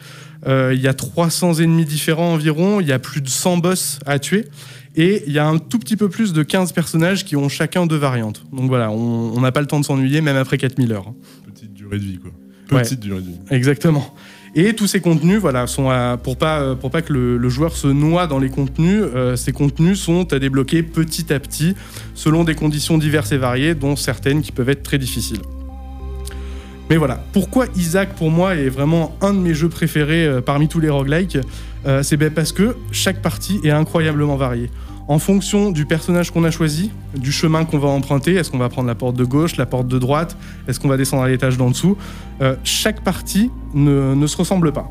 Euh, 0.46 0.74
il 0.76 0.82
y 0.82 0.88
a 0.88 0.94
300 0.94 1.56
ennemis 1.56 1.86
différents 1.86 2.34
environ. 2.34 2.80
Il 2.80 2.88
y 2.88 2.92
a 2.92 3.00
plus 3.00 3.22
de 3.22 3.30
100 3.30 3.58
boss 3.58 4.00
à 4.06 4.20
tuer. 4.20 4.46
Et 4.96 5.24
il 5.26 5.32
y 5.34 5.40
a 5.40 5.48
un 5.48 5.58
tout 5.58 5.80
petit 5.80 5.96
peu 5.96 6.10
plus 6.10 6.34
de 6.34 6.44
15 6.44 6.74
personnages 6.74 7.24
qui 7.24 7.36
ont 7.38 7.48
chacun 7.50 7.86
deux 7.86 7.96
variantes. 7.96 8.44
Donc 8.52 8.68
voilà, 8.68 8.92
on 8.92 9.40
n'a 9.40 9.52
pas 9.54 9.62
le 9.62 9.68
temps 9.68 9.80
de 9.80 9.86
s'ennuyer, 9.86 10.20
même 10.22 10.36
après 10.36 10.58
4000 10.58 10.92
heures. 10.92 11.14
Petite 11.54 11.74
durée 11.74 11.98
de 11.98 12.04
vie, 12.04 12.18
quoi. 12.20 12.32
Ouais. 12.76 12.84
Petite 12.84 13.00
durée 13.00 13.22
de 13.22 13.28
vie. 13.28 13.38
Exactement. 13.52 14.14
Et 14.54 14.74
tous 14.74 14.88
ces 14.88 15.00
contenus, 15.00 15.40
voilà, 15.40 15.66
sont 15.66 15.90
à- 15.90 16.18
pour 16.22 16.36
pas 16.38 16.76
pour 16.76 16.92
pas 16.92 17.02
que 17.02 17.14
le, 17.14 17.38
le 17.38 17.50
joueur 17.50 17.74
se 17.74 17.88
noie 17.88 18.28
dans 18.28 18.38
les 18.40 18.50
contenus. 18.50 19.02
euh, 19.16 19.38
ces 19.38 19.54
contenus 19.54 19.98
sont 19.98 20.34
à 20.34 20.40
débloquer 20.40 20.84
petit 20.84 21.32
à 21.32 21.40
petit, 21.40 21.74
selon 22.14 22.44
des 22.44 22.54
conditions 22.56 22.98
diverses 22.98 23.32
et 23.32 23.38
variées, 23.38 23.76
dont 23.76 23.96
certaines 23.96 24.42
qui 24.42 24.52
peuvent 24.52 24.70
être 24.70 24.84
très 24.84 24.98
difficiles. 24.98 25.40
Mais 26.90 26.98
voilà, 26.98 27.24
pourquoi 27.32 27.68
Isaac 27.78 28.16
pour 28.16 28.30
moi 28.30 28.56
est 28.56 28.68
vraiment 28.68 29.16
un 29.22 29.34
de 29.34 29.40
mes 29.40 29.54
jeux 29.54 29.70
préférés 29.70 30.26
euh, 30.26 30.42
parmi 30.42 30.68
tous 30.68 30.82
les 30.82 30.90
roguelikes? 30.90 31.38
Euh, 31.86 32.04
C'est 32.04 32.18
ben 32.18 32.32
parce 32.32 32.52
que 32.52 32.76
chaque 32.92 33.22
partie 33.22 33.60
est 33.64 33.72
incroyablement 33.72 34.36
variée. 34.36 34.70
En 35.08 35.20
fonction 35.20 35.72
du 35.72 35.86
personnage 35.86 36.32
qu'on 36.32 36.44
a 36.44 36.52
choisi, 36.52 36.92
du 37.16 37.32
chemin 37.32 37.66
qu'on 37.66 37.80
va 37.80 37.90
emprunter, 37.90 38.36
est-ce 38.36 38.50
qu'on 38.52 38.60
va 38.60 38.70
prendre 38.70 38.88
la 38.88 38.96
porte 38.96 39.16
de 39.16 39.26
gauche, 39.26 39.58
la 39.58 39.66
porte 39.66 39.88
de 39.88 40.00
droite, 40.00 40.38
est-ce 40.68 40.80
qu'on 40.80 40.88
va 40.88 40.98
descendre 40.98 41.24
à 41.24 41.28
l'étage 41.28 41.58
d'en 41.58 41.70
dessous, 41.70 41.98
euh, 42.42 42.56
chaque 42.64 43.02
partie 43.04 43.50
ne, 43.74 44.16
ne 44.16 44.28
se 44.28 44.38
ressemble 44.38 44.72
pas. 44.72 44.90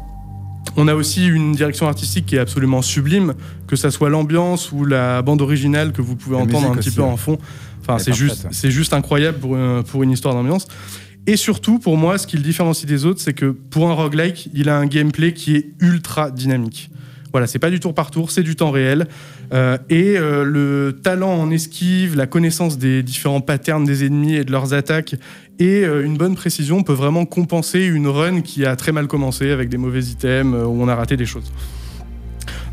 On 0.77 0.89
a 0.89 0.95
aussi 0.95 1.27
une 1.27 1.53
direction 1.53 1.89
artistique 1.89 2.27
qui 2.27 2.37
est 2.37 2.41
absolument 2.41 2.83
sublime, 2.83 3.35
que 3.67 3.77
ça 3.77 3.91
soit 3.91 4.11
l'ambiance 4.11 4.73
ou 4.73 4.85
la 4.85 5.23
bande 5.23 5.41
originale 5.41 5.93
que 5.93 6.03
vous 6.03 6.17
pouvez 6.17 6.37
La 6.37 6.43
entendre 6.43 6.71
un 6.71 6.77
petit 6.77 6.89
aussi, 6.89 6.97
peu 6.97 7.03
ouais. 7.03 7.09
en 7.09 7.17
fond. 7.17 7.39
Enfin, 7.81 7.99
c'est 7.99 8.13
juste, 8.13 8.45
ouais. 8.45 8.51
c'est 8.53 8.71
juste 8.71 8.93
incroyable 8.93 9.39
pour, 9.39 9.57
pour 9.91 10.03
une 10.03 10.11
histoire 10.11 10.35
d'ambiance. 10.35 10.69
Et 11.27 11.37
surtout, 11.37 11.79
pour 11.79 11.97
moi, 11.97 12.19
ce 12.19 12.27
qui 12.27 12.37
le 12.37 12.43
différencie 12.43 12.87
des 12.87 13.05
autres, 13.05 13.21
c'est 13.21 13.35
que 13.35 13.47
pour 13.47 13.89
un 13.89 13.93
roguelike, 13.93 14.49
il 14.55 14.69
a 14.69 14.77
un 14.77 14.87
gameplay 14.87 15.33
qui 15.33 15.57
est 15.57 15.71
ultra 15.81 16.31
dynamique. 16.31 16.91
Voilà, 17.33 17.47
c'est 17.47 17.61
pas 17.61 17.71
du 17.71 17.79
tour 17.79 17.95
par 17.95 18.11
tour, 18.11 18.31
c'est 18.31 18.43
du 18.43 18.57
temps 18.57 18.71
réel. 18.71 19.07
Euh, 19.53 19.79
et 19.89 20.17
euh, 20.17 20.45
le 20.45 20.99
talent 21.03 21.33
en 21.33 21.51
esquive, 21.51 22.17
la 22.17 22.27
connaissance 22.27 22.79
des 22.79 23.03
différents 23.03 23.41
patterns 23.41 23.85
des 23.85 24.05
ennemis 24.05 24.35
et 24.35 24.45
de 24.45 24.51
leurs 24.51 24.75
attaques, 24.75 25.15
Et 25.59 25.85
euh, 25.85 26.05
une 26.05 26.17
bonne 26.17 26.35
précision 26.35 26.83
peut 26.83 26.93
vraiment 26.93 27.27
compenser 27.27 27.85
une 27.85 28.09
run 28.09 28.41
qui 28.41 28.65
a 28.65 28.75
très 28.75 28.93
mal 28.93 29.07
commencé 29.07 29.51
avec 29.51 29.69
des 29.69 29.77
mauvais 29.77 30.03
items 30.03 30.55
où 30.55 30.83
on 30.83 30.89
a 30.89 30.95
raté 30.95 31.17
des 31.17 31.27
choses. 31.27 31.53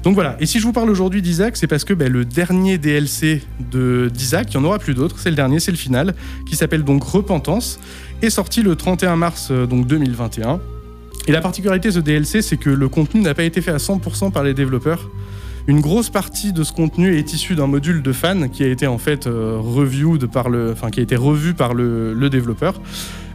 Donc 0.03 0.13
voilà, 0.13 0.37
et 0.39 0.45
si 0.45 0.59
je 0.59 0.63
vous 0.63 0.71
parle 0.71 0.89
aujourd'hui 0.89 1.21
d'Isaac, 1.21 1.57
c'est 1.57 1.67
parce 1.67 1.83
que 1.83 1.93
ben, 1.93 2.09
le 2.11 2.23
dernier 2.23 2.77
DLC 2.77 3.41
de 3.71 4.09
d'Isaac, 4.13 4.53
il 4.53 4.57
n'y 4.57 4.63
en 4.63 4.67
aura 4.67 4.79
plus 4.79 4.93
d'autres, 4.93 5.19
c'est 5.19 5.29
le 5.29 5.35
dernier, 5.35 5.59
c'est 5.59 5.71
le 5.71 5.77
final, 5.77 6.15
qui 6.47 6.55
s'appelle 6.55 6.83
donc 6.83 7.03
Repentance, 7.03 7.79
est 8.21 8.29
sorti 8.29 8.61
le 8.61 8.75
31 8.75 9.15
mars 9.15 9.49
euh, 9.51 9.65
donc 9.65 9.87
2021. 9.87 10.59
Et 11.27 11.31
la 11.31 11.41
particularité 11.41 11.89
de 11.89 11.93
ce 11.93 11.99
DLC, 11.99 12.41
c'est 12.41 12.57
que 12.57 12.69
le 12.69 12.87
contenu 12.87 13.21
n'a 13.21 13.33
pas 13.33 13.43
été 13.43 13.61
fait 13.61 13.71
à 13.71 13.77
100% 13.77 14.31
par 14.31 14.43
les 14.43 14.53
développeurs. 14.53 15.09
Une 15.67 15.81
grosse 15.81 16.09
partie 16.09 16.53
de 16.53 16.63
ce 16.63 16.71
contenu 16.71 17.17
est 17.17 17.33
issue 17.33 17.55
d'un 17.55 17.67
module 17.67 18.01
de 18.01 18.13
fan 18.13 18.49
qui 18.49 18.63
a 18.63 18.67
été 18.67 18.87
en 18.87 18.97
fait 18.97 19.27
euh, 19.27 19.57
reviewed 19.59 20.27
par 20.27 20.49
le, 20.49 20.71
enfin 20.71 20.89
qui 20.89 21.01
a 21.01 21.03
été 21.03 21.17
revu 21.17 21.53
par 21.53 21.73
le, 21.73 22.13
le 22.13 22.29
développeur. 22.29 22.79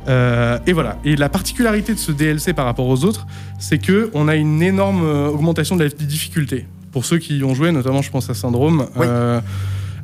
Euh, 0.09 0.59
et 0.67 0.73
voilà. 0.73 0.99
Et 1.05 1.15
la 1.17 1.29
particularité 1.29 1.93
de 1.93 1.99
ce 1.99 2.11
DLC 2.11 2.55
par 2.55 2.65
rapport 2.65 2.87
aux 2.89 3.05
autres, 3.05 3.27
c'est 3.59 3.79
que 3.79 4.11
on 4.15 4.29
a 4.29 4.37
une 4.37 4.63
énorme 4.63 5.05
augmentation 5.05 5.77
de 5.77 5.85
la 5.85 5.91
difficulté. 5.91 6.67
Pour 6.93 7.05
ceux 7.05 7.19
qui 7.19 7.39
y 7.39 7.45
ont 7.45 7.55
joué, 7.55 7.73
notamment, 7.73 8.03
je 8.03 8.11
pense 8.11 8.29
à 8.29 8.35
Syndrome. 8.35 8.87
Oui. 8.97 9.07
euh, 9.09 9.41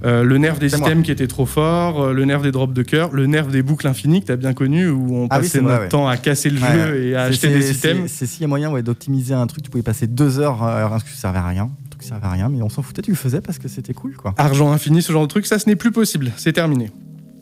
euh, 0.04 0.22
le 0.22 0.38
nerf 0.38 0.58
des 0.58 0.68
moi. 0.76 0.88
items 0.88 1.04
qui 1.04 1.10
était 1.10 1.26
trop 1.26 1.46
fort, 1.46 2.00
euh, 2.02 2.12
le 2.12 2.24
nerf 2.24 2.40
des 2.42 2.52
drops 2.52 2.72
de 2.74 2.82
cœur, 2.82 3.10
le 3.12 3.26
nerf 3.26 3.46
des 3.48 3.62
boucles 3.62 3.86
infinies 3.88 4.20
que 4.20 4.26
tu 4.26 4.32
as 4.32 4.36
bien 4.36 4.52
connu 4.54 4.88
où 4.88 5.16
on 5.16 5.26
Ah 5.30 5.38
passait 5.40 5.58
vrai, 5.60 5.70
notre 5.72 5.82
ouais. 5.84 5.88
temps 5.88 6.06
à 6.08 6.16
casser 6.16 6.50
le 6.50 6.60
Ouais, 6.60 6.72
jeu 6.72 6.92
ouais. 6.92 7.02
et 7.08 7.14
à 7.16 7.22
acheter 7.24 7.48
des 7.48 7.70
items. 7.72 8.10
C'est 8.10 8.26
s'il 8.26 8.42
y 8.42 8.44
a 8.44 8.48
moyen 8.48 8.72
d'optimiser 8.80 9.34
un 9.34 9.46
truc, 9.46 9.62
tu 9.64 9.70
pouvais 9.70 9.82
passer 9.82 10.06
deux 10.06 10.38
heures 10.38 10.62
à 10.62 10.84
un 10.84 10.98
truc 10.98 11.10
qui 11.12 11.18
servait 11.18 11.38
à 11.38 11.46
rien. 11.46 11.70
Truc 11.90 12.02
servait 12.02 12.26
à 12.26 12.30
rien, 12.30 12.48
mais 12.48 12.62
on 12.62 12.68
s'en 12.68 12.82
foutait, 12.82 13.02
tu 13.02 13.10
le 13.10 13.16
faisais 13.16 13.40
parce 13.40 13.58
que 13.58 13.66
c'était 13.68 13.94
cool 13.94 14.14
quoi. 14.16 14.34
argent 14.38 14.70
infini, 14.72 15.02
ce 15.02 15.12
genre 15.12 15.22
de 15.22 15.28
truc, 15.28 15.46
ça 15.46 15.58
ce 15.58 15.68
n'est 15.68 15.76
plus 15.76 15.90
possible, 15.90 16.30
c'est 16.36 16.52
terminé. 16.52 16.90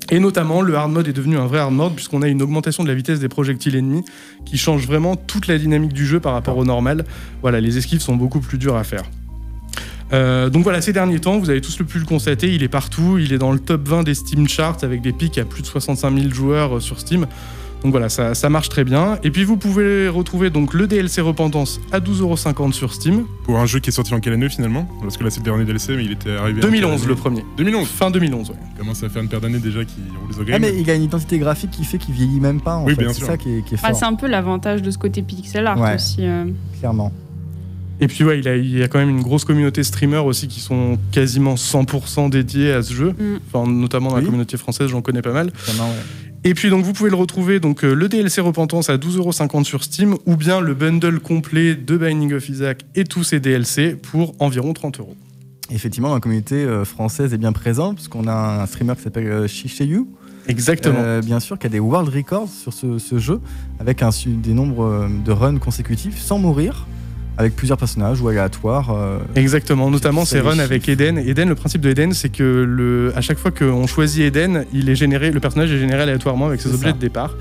Et 0.09 0.21
notamment, 0.21 0.62
le 0.62 0.77
hard 0.77 0.92
mode 0.92 1.09
est 1.09 1.12
devenu 1.12 1.37
un 1.37 1.47
vrai 1.47 1.59
hard 1.59 1.75
mode 1.75 1.95
puisqu'on 1.97 2.23
a 2.23 2.29
une 2.29 2.40
augmentation 2.40 2.85
de 2.85 2.88
la 2.88 2.95
vitesse 2.95 3.19
des 3.19 3.29
projectiles 3.29 3.75
ennemis 3.75 4.05
qui 4.45 4.57
change 4.57 4.87
vraiment 4.87 5.16
toute 5.16 5.49
la 5.49 5.59
dynamique 5.59 5.92
du 5.92 6.07
jeu 6.07 6.21
par 6.21 6.33
rapport 6.33 6.57
au 6.57 6.64
normal. 6.64 7.05
Voilà, 7.42 7.61
les 7.61 7.77
esquives 7.77 8.01
sont 8.01 8.14
beaucoup 8.14 8.38
plus 8.38 8.57
dures 8.57 8.77
à 8.77 8.85
faire. 8.85 9.03
Euh, 10.12 10.51
donc 10.51 10.62
voilà, 10.62 10.81
ces 10.81 10.92
derniers 10.92 11.19
temps, 11.21 11.38
vous 11.38 11.51
avez 11.51 11.61
tous 11.61 11.79
le 11.79 11.85
pu 11.85 11.99
le 11.99 12.05
constater, 12.05 12.55
il 12.55 12.62
est 12.62 12.69
partout, 12.69 13.19
il 13.19 13.33
est 13.33 13.38
dans 13.38 13.53
le 13.53 13.59
top 13.59 13.88
20 13.88 14.05
des 14.05 14.14
Steam 14.14 14.47
Charts 14.49 14.79
avec 14.83 15.03
des 15.03 15.12
pics 15.12 15.38
à 15.38 15.45
plus 15.45 15.62
de 15.62 15.66
65 15.66 16.16
000 16.19 16.33
joueurs 16.33 16.77
euh, 16.77 16.81
sur 16.81 17.01
Steam. 17.01 17.27
Donc 17.83 17.92
voilà, 17.92 18.09
ça, 18.09 18.35
ça 18.35 18.49
marche 18.49 18.69
très 18.69 18.85
bien. 18.85 19.19
Et 19.23 19.31
puis 19.31 19.45
vous 19.45 19.57
pouvez 19.59 20.09
retrouver 20.09 20.49
donc 20.51 20.73
le 20.75 20.87
DLC 20.87 21.21
Repentance 21.21 21.79
à 21.92 22.01
12,50€ 22.01 22.73
sur 22.73 22.92
Steam. 22.92 23.25
Pour 23.45 23.59
un 23.59 23.66
jeu 23.66 23.81
qui 23.81 23.90
est 23.90 23.92
sorti 23.92 24.14
en 24.14 24.21
quelle 24.21 24.33
année 24.33 24.49
finalement? 24.49 24.88
Parce 25.03 25.16
que 25.16 25.25
là 25.25 25.31
c'est 25.31 25.40
le 25.40 25.45
dernier 25.45 25.64
DLC, 25.64 25.95
mais 25.95 26.05
il 26.05 26.12
était 26.12 26.31
arrivé. 26.37 26.59
en 26.59 26.62
2011 26.62 27.01
quelle 27.01 27.09
le 27.09 27.14
premier. 27.16 27.45
2011 27.59 27.87
Fin 27.87 28.11
2011, 28.11 28.51
ouais. 28.51 28.57
Il 28.75 28.79
commence 28.79 29.03
à 29.05 29.09
faire 29.09 29.23
une 29.23 29.29
paire 29.29 29.40
d'années 29.40 29.59
déjà 29.59 29.85
qui 29.85 29.97
roule 30.21 30.31
les 30.31 30.37
Ah, 30.53 30.57
oreilles. 30.57 30.61
mais 30.75 30.81
il 30.81 30.90
a 30.90 30.95
une 30.95 31.03
identité 31.03 31.38
graphique 31.38 31.71
qui 31.73 31.85
fait 31.85 31.99
qu'il 31.99 32.14
vieillit 32.14 32.40
même 32.40 32.61
pas. 32.61 32.77
En 32.77 32.85
Oui, 32.87 32.95
fait. 32.95 33.03
bien 33.03 33.09
c'est 33.12 33.19
sûr. 33.19 33.27
ça 33.27 33.37
qui 33.37 33.57
est, 33.59 33.62
qui 33.62 33.75
est 33.75 33.79
Ah, 33.83 33.88
fort, 33.90 33.99
c'est 33.99 34.05
un 34.07 34.14
peu 34.14 34.27
l'avantage 34.27 34.81
de 34.83 34.90
ce 34.90 34.99
côté 34.99 35.23
pixel 35.23 35.66
art 35.66 35.79
Ouais. 35.79 35.95
aussi. 35.97 36.19
euh. 36.21 36.47
clairement. 36.81 37.12
Et 38.00 38.09
puis 38.09 38.24
ouais, 38.24 38.38
il, 38.38 38.48
a, 38.48 38.56
il 38.56 38.78
y 38.78 38.82
a 38.82 38.88
quand 38.88 38.98
même 38.98 39.11
une 39.11 39.22
grosse 39.22 39.44
communauté 39.44 39.82
streamer 39.82 40.18
aussi 40.18 40.48
qui 40.48 40.61
sont 40.61 40.98
quasiment 41.12 41.54
100% 41.54 42.28
dédiés 42.30 42.72
à 42.72 42.82
ce 42.82 42.92
jeu. 42.92 43.12
Mm. 43.12 43.38
Enfin, 43.46 43.70
notamment 43.70 44.11
dans 44.11 44.16
la 44.16 44.22
communauté 44.22 44.56
française, 44.56 44.88
j'en 44.88 45.02
connais 45.02 45.22
pas 45.22 45.32
mal. 45.32 45.46
Ouais. 45.46 45.85
Et 46.44 46.54
puis 46.54 46.70
donc 46.70 46.85
vous 46.85 46.92
pouvez 46.92 47.11
le 47.11 47.16
retrouver 47.16 47.59
donc 47.59 47.85
euh, 47.85 47.92
le 47.92 48.09
DLC 48.09 48.40
Repentance 48.40 48.88
à 48.90 48.98
12,50€ 48.98 49.64
sur 49.64 49.82
Steam 49.82 50.14
ou 50.26 50.37
bien 50.37 50.61
le 50.61 50.74
bundle 50.74 51.18
complet 51.18 51.74
de 51.74 51.96
Binding 51.96 52.35
of 52.35 52.48
Isaac 52.48 52.82
et 52.94 53.04
tous 53.04 53.24
ses 53.24 53.40
DLC 53.40 53.96
pour 53.96 54.35
environ 54.38 54.72
30 54.72 55.00
euros. 55.00 55.16
Effectivement, 55.70 56.14
la 56.14 56.20
communauté 56.20 56.54
euh, 56.54 56.85
française 56.85 57.35
est 57.35 57.38
bien 57.38 57.52
présente, 57.52 57.96
parce 57.96 58.09
qu'on 58.09 58.28
a 58.28 58.62
un 58.62 58.66
streamer 58.66 58.94
qui 58.94 59.02
s'appelle 59.02 59.26
euh, 59.26 59.48
Shishayu, 59.48 60.06
Exactement. 60.46 60.94
euh, 60.98 61.20
bien 61.20 61.40
sûr, 61.40 61.59
qui 61.59 61.66
a 61.66 61.70
des 61.70 61.80
world 61.80 62.09
records 62.09 62.48
sur 62.48 62.72
ce, 62.72 62.98
ce 62.98 63.18
jeu, 63.18 63.40
avec 63.80 64.02
un, 64.02 64.11
des 64.26 64.54
nombres 64.54 65.09
de 65.24 65.32
runs 65.32 65.59
consécutifs 65.59 66.18
sans 66.18 66.38
mourir, 66.38 66.87
avec 67.38 67.55
plusieurs 67.57 67.79
personnages 67.79 68.20
ou 68.20 68.29
aléatoires. 68.29 68.90
euh, 68.90 69.18
Exactement, 69.35 69.90
notamment 69.90 70.25
ces 70.25 70.40
runs 70.40 70.59
avec 70.59 70.88
Eden. 70.88 71.18
Eden, 71.18 71.49
le 71.49 71.55
principe 71.55 71.81
de 71.83 71.90
Eden, 71.90 72.12
c'est 72.12 72.29
que 72.31 72.42
le, 72.66 73.12
à 73.16 73.20
chaque 73.20 73.38
fois 73.38 73.51
qu'on 73.51 73.87
choisit 73.87 74.22
Eden, 74.25 74.64
il 74.72 74.88
est 74.88 74.94
généré, 74.94 75.31
le 75.31 75.40
personnage 75.40 75.70
est 75.72 75.79
généré 75.79 76.03
aléatoirement 76.03 76.46
avec 76.46 76.61
ses 76.61 76.72
objets 76.72 76.87
ça. 76.88 76.92
de 76.92 76.99
départ. 76.99 77.35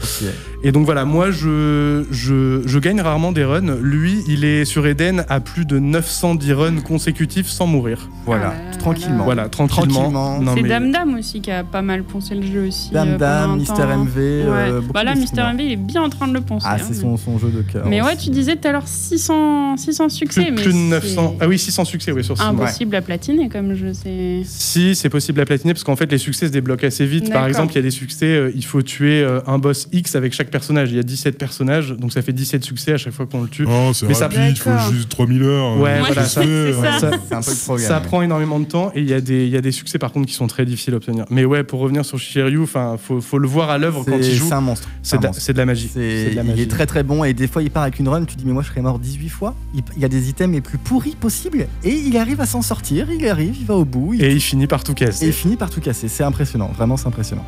Et 0.63 0.71
donc 0.71 0.85
voilà, 0.85 1.05
moi 1.05 1.31
je, 1.31 2.05
je, 2.11 2.61
je 2.65 2.79
gagne 2.79 2.99
rarement 3.01 3.31
des 3.31 3.43
runs. 3.45 3.75
Lui, 3.81 4.23
il 4.27 4.43
est 4.43 4.65
sur 4.65 4.85
Eden 4.87 5.23
à 5.29 5.39
plus 5.39 5.65
de 5.65 5.79
910 5.79 6.53
runs 6.53 6.81
consécutifs 6.81 7.47
sans 7.47 7.67
mourir. 7.67 8.09
Voilà, 8.25 8.53
Ah 8.73 8.77
tranquillement. 8.77 9.17
là. 9.19 9.23
Voilà, 9.23 9.49
tranquillement. 9.49 10.39
C'est 10.55 10.61
mais- 10.61 10.69
Dame 10.69 10.91
Dame 10.91 11.15
aussi 11.19 11.39
qui 11.41 11.51
a 11.51 11.63
pas 11.63 11.81
mal 11.83 12.03
poncé 12.03 12.33
le 12.35 12.41
jeu 12.41 12.67
aussi. 12.67 12.91
Dame 12.91 13.09
euh, 13.13 13.17
Dame, 13.17 13.57
Mister 13.59 13.73
temps. 13.83 14.03
MV. 14.03 14.17
euh, 14.17 14.79
Ouais. 14.81 14.87
Bah 14.93 15.03
là, 15.03 15.15
Mister. 15.15 15.41
MV, 15.41 15.59
il 15.63 15.71
est 15.71 15.75
bien 15.75 16.01
en 16.01 16.09
train 16.09 16.27
de 16.27 16.33
le 16.33 16.41
poncer. 16.41 16.65
Ah, 16.69 16.75
hein, 16.75 16.77
c'est 16.81 16.95
mais- 16.95 16.99
son, 17.01 17.17
son 17.17 17.37
jeu 17.37 17.49
de 17.49 17.61
cœur. 17.61 17.85
Mais 17.87 18.01
ouais, 18.01 18.15
tu 18.17 18.29
disais 18.31 18.55
tout 18.55 18.67
à 18.67 18.71
l'heure 18.71 18.87
600, 18.87 19.77
600 19.85 20.09
succès. 20.09 20.41
plus, 20.45 20.51
mais 20.51 20.61
plus 20.61 20.65
de 20.73 20.77
c'est 20.77 21.15
900. 21.15 21.37
Ah 21.39 21.47
oui, 21.47 21.57
600 21.59 21.85
succès, 21.85 22.11
oui, 22.11 22.23
sur. 22.23 22.39
Impossible 22.41 22.95
à 22.95 23.01
platiner 23.01 23.49
comme 23.49 23.73
jeu. 23.75 23.91
C'est. 23.93 24.41
Si, 24.45 24.95
c'est 24.95 25.09
possible 25.09 25.39
à 25.41 25.45
platiner 25.45 25.73
parce 25.73 25.83
qu'en 25.83 25.95
fait, 25.95 26.11
les 26.11 26.17
succès 26.17 26.47
se 26.47 26.51
débloquent 26.51 26.87
assez 26.87 27.05
vite. 27.05 27.31
Par 27.31 27.47
exemple, 27.47 27.73
il 27.73 27.75
y 27.75 27.79
a 27.79 27.83
des 27.83 27.91
succès, 27.91 28.25
euh, 28.25 28.51
il 28.55 28.65
faut 28.65 28.81
tuer 28.81 29.21
euh, 29.21 29.39
un 29.47 29.57
boss 29.57 29.87
X 29.91 30.15
avec 30.15 30.33
chaque 30.33 30.49
personnage. 30.49 30.91
Il 30.91 30.95
y 30.97 30.99
a 30.99 31.03
17 31.03 31.37
personnages, 31.37 31.91
donc 31.91 32.11
ça 32.13 32.21
fait 32.21 32.33
17 32.33 32.63
succès 32.63 32.93
à 32.93 32.97
chaque 32.97 33.13
fois 33.13 33.25
qu'on 33.25 33.41
le 33.41 33.47
tue. 33.49 33.65
Oh, 33.67 33.91
c'est 33.93 34.07
Mais 34.07 34.13
ça- 34.13 34.25
rapide, 34.27 34.41
il 34.49 34.57
faut 34.57 34.71
juste 34.91 35.09
3000 35.09 35.43
heures. 35.43 35.77
Ouais, 35.79 35.91
euh, 35.91 36.03
voilà, 36.05 36.23
se 36.25 36.73
ça- 36.73 36.99
ça. 36.99 37.11
Un 37.31 37.41
peu 37.41 37.77
ça 37.77 37.97
ouais. 37.99 38.03
prend 38.05 38.21
énormément 38.21 38.59
de 38.59 38.65
temps 38.65 38.91
et 38.95 39.01
il 39.01 39.09
y, 39.09 39.13
a 39.13 39.21
des- 39.21 39.45
il 39.45 39.51
y 39.51 39.57
a 39.57 39.61
des 39.61 39.71
succès 39.71 39.97
par 39.99 40.11
contre 40.11 40.27
qui 40.27 40.33
sont 40.33 40.47
très 40.47 40.65
difficiles 40.65 40.93
à 40.93 40.97
obtenir. 40.97 41.25
Mais 41.29 41.45
ouais, 41.45 41.63
pour 41.63 41.79
revenir 41.79 42.05
sur 42.05 42.17
Shiryu, 42.19 42.61
enfin, 42.63 42.97
faut, 43.01 43.21
faut 43.21 43.37
le 43.39 43.47
voir 43.47 43.69
à 43.69 43.77
l'œuvre 43.77 44.03
quand 44.05 44.17
il 44.17 44.33
joue. 44.33 44.47
c'est 44.47 44.53
un 44.53 44.61
monstre. 44.61 44.89
C'est 45.03 45.17
un 45.17 45.19
de, 45.19 45.27
monstre. 45.27 45.41
c'est 45.41 45.53
de 45.53 45.57
la 45.57 45.65
magie. 45.65 45.89
C'est- 45.93 46.23
C'est 46.25 46.29
de 46.31 46.35
la 46.35 46.41
il 46.43 46.47
magie. 46.49 46.61
est 46.63 46.67
très 46.71 46.85
très 46.85 47.03
bon 47.03 47.23
et 47.23 47.33
des 47.33 47.47
fois 47.47 47.61
il 47.63 47.69
part 47.71 47.83
avec 47.83 47.99
une 47.99 48.07
run, 48.07 48.25
tu 48.25 48.35
dis 48.35 48.43
mais 48.45 48.53
moi 48.53 48.63
je 48.63 48.69
serais 48.69 48.81
mort 48.81 48.99
18 48.99 49.29
fois. 49.29 49.55
Il, 49.75 50.01
y 50.01 50.05
a 50.05 50.09
des 50.09 50.29
items 50.29 50.53
les 50.53 50.61
plus 50.61 50.77
pourris 50.77 51.15
possibles 51.15 51.67
et 51.83 51.93
il 51.93 52.17
arrive 52.17 52.39
à 52.39 52.45
s'en 52.45 52.61
sortir, 52.61 53.11
il 53.11 53.27
arrive, 53.27 53.57
il 53.59 53.65
va 53.65 53.75
au 53.75 53.83
bout, 53.83 54.13
il, 54.13 54.23
Et 54.23 54.31
il 54.31 54.39
finit 54.39 54.67
par 54.67 54.83
tout 54.83 54.93
et 54.93 54.95
casser. 54.95 55.27
il 55.27 55.33
finit 55.33 55.57
par 55.57 55.69
tout 55.69 55.81
casser. 55.81 56.07
C'est 56.07 56.23
impressionnant, 56.23 56.71
vraiment 56.73 56.95
c'est 56.95 57.07
impressionnant. 57.07 57.45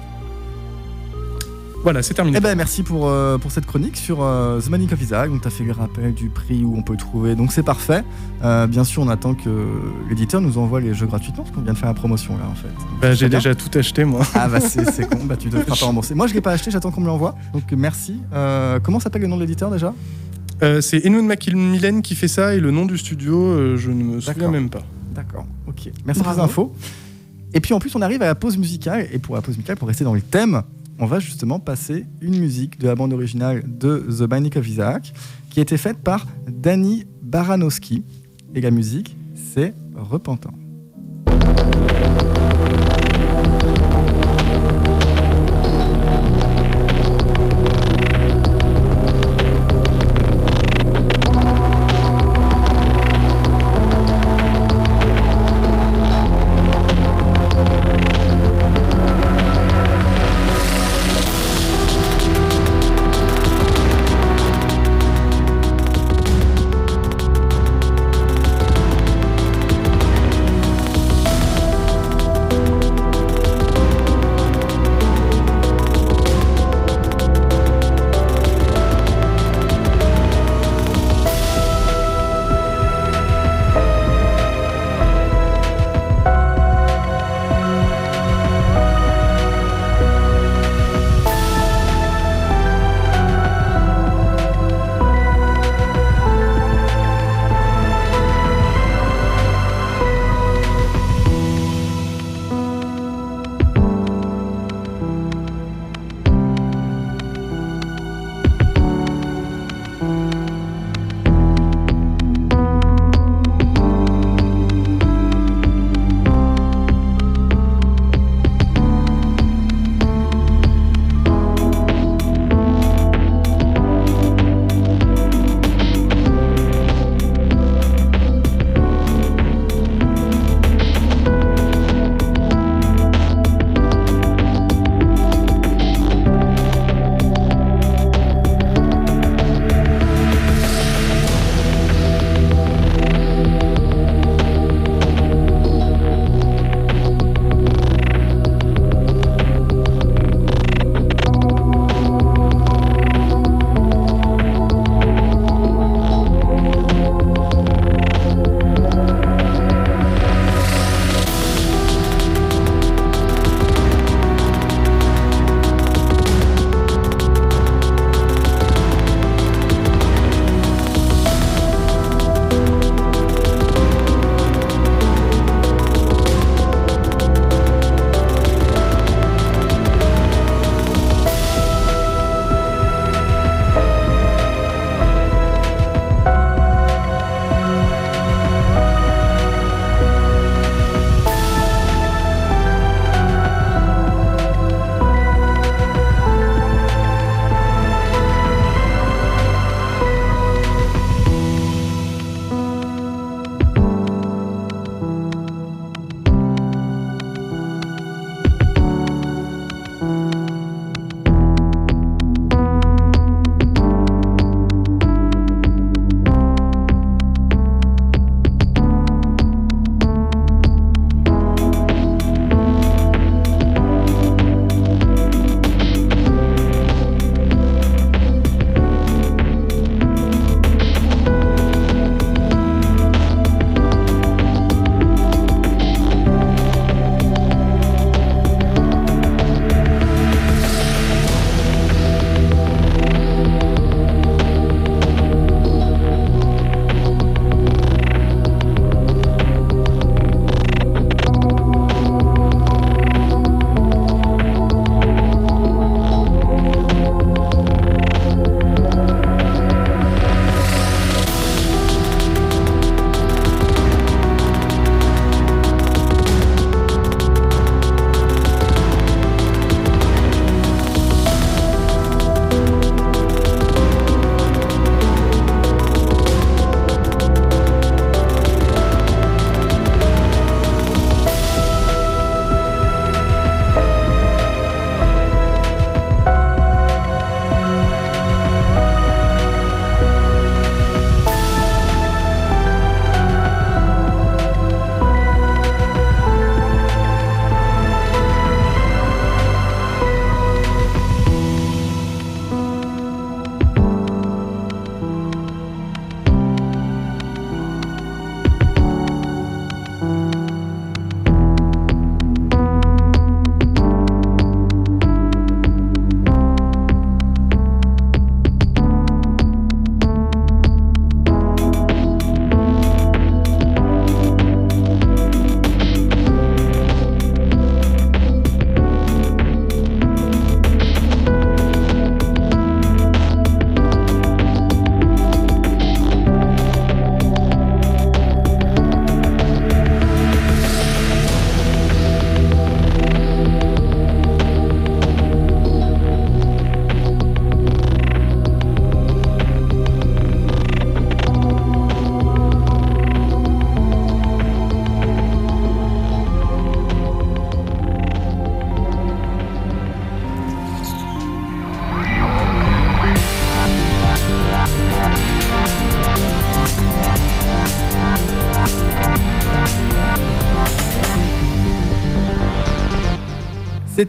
Voilà, 1.84 2.02
c'est 2.04 2.14
terminé. 2.14 2.38
Eh 2.38 2.42
ben 2.42 2.54
merci 2.56 2.84
pour, 2.84 3.08
euh, 3.08 3.38
pour 3.38 3.52
cette 3.52 3.66
chronique 3.66 3.96
sur 3.96 4.22
euh, 4.22 4.60
The 4.60 4.70
Manic 4.70 4.92
of 4.92 5.02
Isaac. 5.02 5.30
Donc 5.30 5.42
tu 5.42 5.48
as 5.48 5.52
fait 5.52 5.64
le 5.64 5.72
rappel 5.72 6.14
du 6.14 6.28
prix 6.28 6.66
où 6.66 6.76
on 6.76 6.82
peut 6.82 6.92
le 6.92 7.00
trouver, 7.00 7.34
donc 7.36 7.54
c'est 7.54 7.64
parfait. 7.64 8.04
Euh, 8.44 8.68
bien 8.68 8.84
sûr 8.84 9.04
on 9.04 9.08
attend 9.08 9.34
que 9.34 9.50
l'éditeur 10.10 10.42
nous 10.42 10.58
envoie 10.58 10.82
les 10.82 10.94
jeux 10.94 11.06
gratuitement 11.06 11.44
parce 11.44 11.56
qu'on 11.56 11.62
vient 11.62 11.72
de 11.72 11.78
faire 11.78 11.88
la 11.88 11.94
promotion 11.94 12.36
là 12.36 12.44
en 12.52 12.56
fait. 12.56 12.68
Bah, 13.02 13.14
J'ai 13.14 13.30
déjà 13.30 13.56
tout 13.56 13.70
acheté 13.78 14.04
moi. 14.04 14.22
Ah 14.34 14.50
bah 14.50 14.60
c'est 14.60 15.08
con, 15.10 15.24
bah 15.24 15.38
tu 15.38 15.50
te 15.50 15.58
feras 15.58 15.78
pas 15.78 15.86
rembourser. 15.86 16.14
Moi 16.14 16.28
je 16.28 16.34
l'ai 16.34 16.42
pas 16.42 16.52
acheté, 16.52 16.72
j'attends 16.72 16.92
qu'on 16.92 17.00
me 17.00 17.08
l'envoie. 17.08 17.36
Donc 17.54 17.64
merci. 17.72 18.20
Comment 18.84 19.00
s'appelle 19.00 19.22
le 19.22 19.28
nom 19.30 19.38
de 19.38 19.42
l'éditeur 19.42 19.72
déjà? 19.72 19.94
Euh, 20.64 20.82
c'est 20.82 21.06
Enon 21.06 21.24
Macmillan 21.24 22.02
qui 22.02 22.16
fait 22.16 22.28
ça 22.28 22.56
et 22.56 22.60
le 22.60 22.72
nom 22.72 22.86
du 22.86 22.98
studio, 22.98 23.38
euh, 23.38 23.78
je 23.78 23.92
ne 23.92 24.04
me 24.04 24.20
souviens 24.20 24.34
D'accord. 24.34 24.52
même 24.52 24.70
pas. 24.70 24.84
D'accord, 25.14 25.46
ok. 25.68 25.92
Merci 26.06 26.22
pour 26.22 26.32
les 26.32 26.40
infos. 26.40 26.74
Et 27.54 27.60
puis 27.60 27.74
en 27.74 27.80
plus, 27.80 27.96
on 27.96 28.02
arrive 28.02 28.22
à 28.22 28.26
la 28.26 28.36
pause 28.36 28.58
musicale. 28.58 29.08
Et 29.12 29.20
pour 29.20 29.36
la 29.36 29.42
pause 29.42 29.56
musicale, 29.56 29.78
pour 29.78 29.88
rester 29.88 30.04
dans 30.04 30.14
le 30.14 30.22
thème, 30.22 30.64
on 31.00 31.06
va 31.06 31.20
justement 31.20 31.60
passer 31.60 32.06
une 32.22 32.40
musique 32.40 32.80
de 32.80 32.88
la 32.88 32.96
bande 32.96 33.14
originale 33.14 33.64
de 33.66 33.98
The 33.98 34.24
Binding 34.24 34.58
of 34.58 34.68
Isaac, 34.68 35.14
qui 35.50 35.60
a 35.60 35.64
été 35.64 35.78
faite 35.78 35.98
par 35.98 36.26
Danny 36.48 37.06
Baranowski. 37.22 38.04
Et 38.56 38.62
la 38.62 38.72
musique, 38.72 39.16
c'est 39.54 39.74
Repentant. 39.96 40.54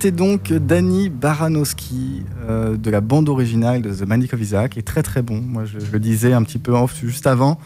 C'était 0.01 0.13
donc 0.13 0.53
Danny 0.53 1.09
Baranowski 1.09 2.23
euh, 2.49 2.77
de 2.77 2.89
la 2.89 3.01
bande 3.01 3.29
originale 3.29 3.83
de 3.83 3.93
The 3.93 4.07
Manic 4.07 4.33
of 4.33 4.41
Isaac, 4.41 4.77
est 4.79 4.83
très 4.83 5.03
très 5.03 5.23
bon. 5.23 5.41
Moi, 5.41 5.65
je, 5.65 5.81
je 5.81 5.91
le 5.91 5.99
disais 5.99 6.33
un 6.35 6.45
petit 6.45 6.61
peu 6.61 6.71
off 6.71 7.01
juste 7.01 7.27
avant. 7.27 7.59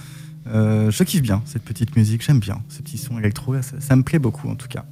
Euh, 0.46 0.90
je 0.90 1.04
kiffe 1.04 1.20
bien 1.20 1.42
cette 1.44 1.62
petite 1.62 1.94
musique, 1.94 2.24
j'aime 2.24 2.38
bien 2.38 2.62
ces 2.70 2.80
petits 2.80 2.96
sons 2.96 3.18
électro, 3.18 3.60
ça, 3.60 3.78
ça 3.80 3.96
me 3.96 4.02
plaît 4.02 4.18
beaucoup 4.18 4.48
en 4.48 4.54
tout 4.54 4.66
cas. 4.66 4.86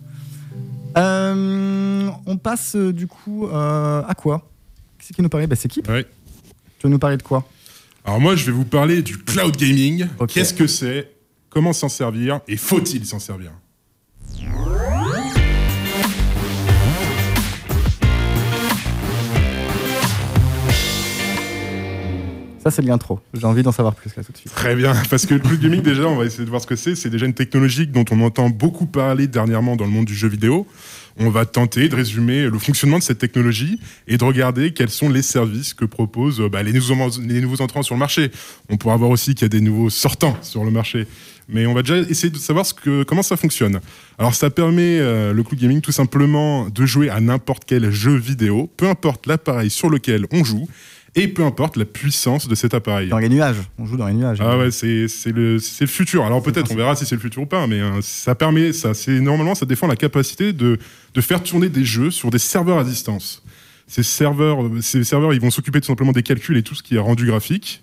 Euh, 0.98 2.10
on 2.26 2.36
passe 2.36 2.76
du 2.76 3.06
coup 3.06 3.46
à 3.50 4.12
quoi? 4.18 4.46
Qui 4.98 5.06
c'est 5.06 5.14
qui 5.14 5.22
nous 5.22 5.30
parlait 5.30 5.46
bah, 5.46 5.56
C'est 5.56 5.68
qui? 5.68 5.80
Ouais. 5.88 6.04
Tu 6.78 6.88
veux 6.88 6.90
nous 6.90 6.98
parler 6.98 7.16
de 7.16 7.22
quoi? 7.22 7.48
Alors 8.04 8.20
moi, 8.20 8.36
je 8.36 8.44
vais 8.44 8.52
vous 8.52 8.66
parler 8.66 9.00
du 9.00 9.16
cloud 9.16 9.56
gaming. 9.56 10.08
Qu'est-ce 10.28 10.52
que 10.52 10.66
c'est? 10.66 11.10
Comment 11.48 11.72
s'en 11.72 11.88
servir? 11.88 12.40
Et 12.48 12.58
faut-il 12.58 13.06
s'en 13.06 13.18
servir? 13.18 13.52
Ça, 22.62 22.70
c'est 22.70 22.82
de 22.82 22.88
l'intro. 22.88 23.20
J'ai 23.32 23.46
envie 23.46 23.62
d'en 23.62 23.72
savoir 23.72 23.94
plus 23.94 24.14
là 24.16 24.22
tout 24.22 24.32
de 24.32 24.36
suite. 24.36 24.52
Très 24.54 24.76
bien, 24.76 24.92
parce 25.08 25.24
que 25.24 25.32
le 25.32 25.40
cloud 25.40 25.58
gaming, 25.60 25.80
déjà, 25.80 26.06
on 26.06 26.16
va 26.16 26.26
essayer 26.26 26.44
de 26.44 26.50
voir 26.50 26.60
ce 26.60 26.66
que 26.66 26.76
c'est. 26.76 26.94
C'est 26.94 27.08
déjà 27.08 27.24
une 27.24 27.32
technologie 27.32 27.86
dont 27.86 28.04
on 28.10 28.20
entend 28.20 28.50
beaucoup 28.50 28.84
parler 28.84 29.26
dernièrement 29.26 29.76
dans 29.76 29.86
le 29.86 29.90
monde 29.90 30.04
du 30.04 30.14
jeu 30.14 30.28
vidéo. 30.28 30.66
On 31.16 31.30
va 31.30 31.46
tenter 31.46 31.88
de 31.88 31.96
résumer 31.96 32.44
le 32.44 32.58
fonctionnement 32.58 32.98
de 32.98 33.02
cette 33.02 33.18
technologie 33.18 33.80
et 34.06 34.18
de 34.18 34.24
regarder 34.24 34.72
quels 34.72 34.90
sont 34.90 35.08
les 35.08 35.22
services 35.22 35.72
que 35.72 35.86
proposent 35.86 36.40
bah, 36.52 36.62
les, 36.62 36.72
nouveaux, 36.72 37.08
les 37.26 37.40
nouveaux 37.40 37.62
entrants 37.62 37.82
sur 37.82 37.94
le 37.94 37.98
marché. 37.98 38.30
On 38.68 38.76
pourra 38.76 38.96
voir 38.96 39.10
aussi 39.10 39.34
qu'il 39.34 39.42
y 39.42 39.46
a 39.46 39.48
des 39.48 39.60
nouveaux 39.62 39.90
sortants 39.90 40.36
sur 40.42 40.62
le 40.62 40.70
marché. 40.70 41.06
Mais 41.48 41.66
on 41.66 41.74
va 41.74 41.82
déjà 41.82 41.98
essayer 41.98 42.30
de 42.30 42.38
savoir 42.38 42.64
comment 43.06 43.22
ça 43.22 43.36
fonctionne. 43.36 43.80
Alors 44.18 44.34
ça 44.34 44.50
permet, 44.50 45.00
euh, 45.00 45.32
le 45.32 45.42
cloud 45.42 45.60
gaming, 45.60 45.80
tout 45.80 45.92
simplement 45.92 46.68
de 46.68 46.86
jouer 46.86 47.10
à 47.10 47.20
n'importe 47.20 47.64
quel 47.66 47.90
jeu 47.90 48.16
vidéo, 48.16 48.70
peu 48.76 48.88
importe 48.88 49.26
l'appareil 49.26 49.70
sur 49.70 49.90
lequel 49.90 50.26
on 50.30 50.44
joue, 50.44 50.68
et 51.14 51.28
peu 51.28 51.44
importe 51.44 51.76
la 51.76 51.84
puissance 51.84 52.48
de 52.48 52.54
cet 52.54 52.74
appareil. 52.74 53.08
Dans 53.08 53.18
les 53.18 53.28
nuages. 53.28 53.56
On 53.78 53.86
joue 53.86 53.96
dans 53.96 54.06
les 54.06 54.14
nuages. 54.14 54.38
Ah 54.40 54.56
ouais, 54.58 54.70
c'est 54.70 55.06
le, 55.26 55.56
le 55.56 55.86
futur. 55.86 56.24
Alors 56.24 56.42
peut-être, 56.42 56.70
on 56.70 56.76
verra 56.76 56.94
si 56.96 57.06
c'est 57.06 57.16
le 57.16 57.20
futur 57.20 57.42
ou 57.42 57.46
pas, 57.46 57.66
mais 57.66 57.80
euh, 57.80 58.00
ça 58.00 58.34
permet, 58.34 58.72
ça, 58.72 58.92
normalement, 59.08 59.54
ça 59.54 59.66
défend 59.66 59.86
la 59.86 59.96
capacité 59.96 60.52
de, 60.52 60.78
de 61.14 61.20
faire 61.20 61.42
tourner 61.42 61.68
des 61.68 61.84
jeux 61.84 62.10
sur 62.10 62.30
des 62.30 62.38
serveurs 62.38 62.78
à 62.78 62.84
distance. 62.84 63.42
Ces 63.86 64.04
serveurs, 64.04 64.58
ces 64.82 65.02
serveurs, 65.02 65.34
ils 65.34 65.40
vont 65.40 65.50
s'occuper 65.50 65.80
tout 65.80 65.88
simplement 65.88 66.12
des 66.12 66.22
calculs 66.22 66.56
et 66.56 66.62
tout 66.62 66.76
ce 66.76 66.82
qui 66.82 66.94
est 66.94 67.00
rendu 67.00 67.26
graphique. 67.26 67.82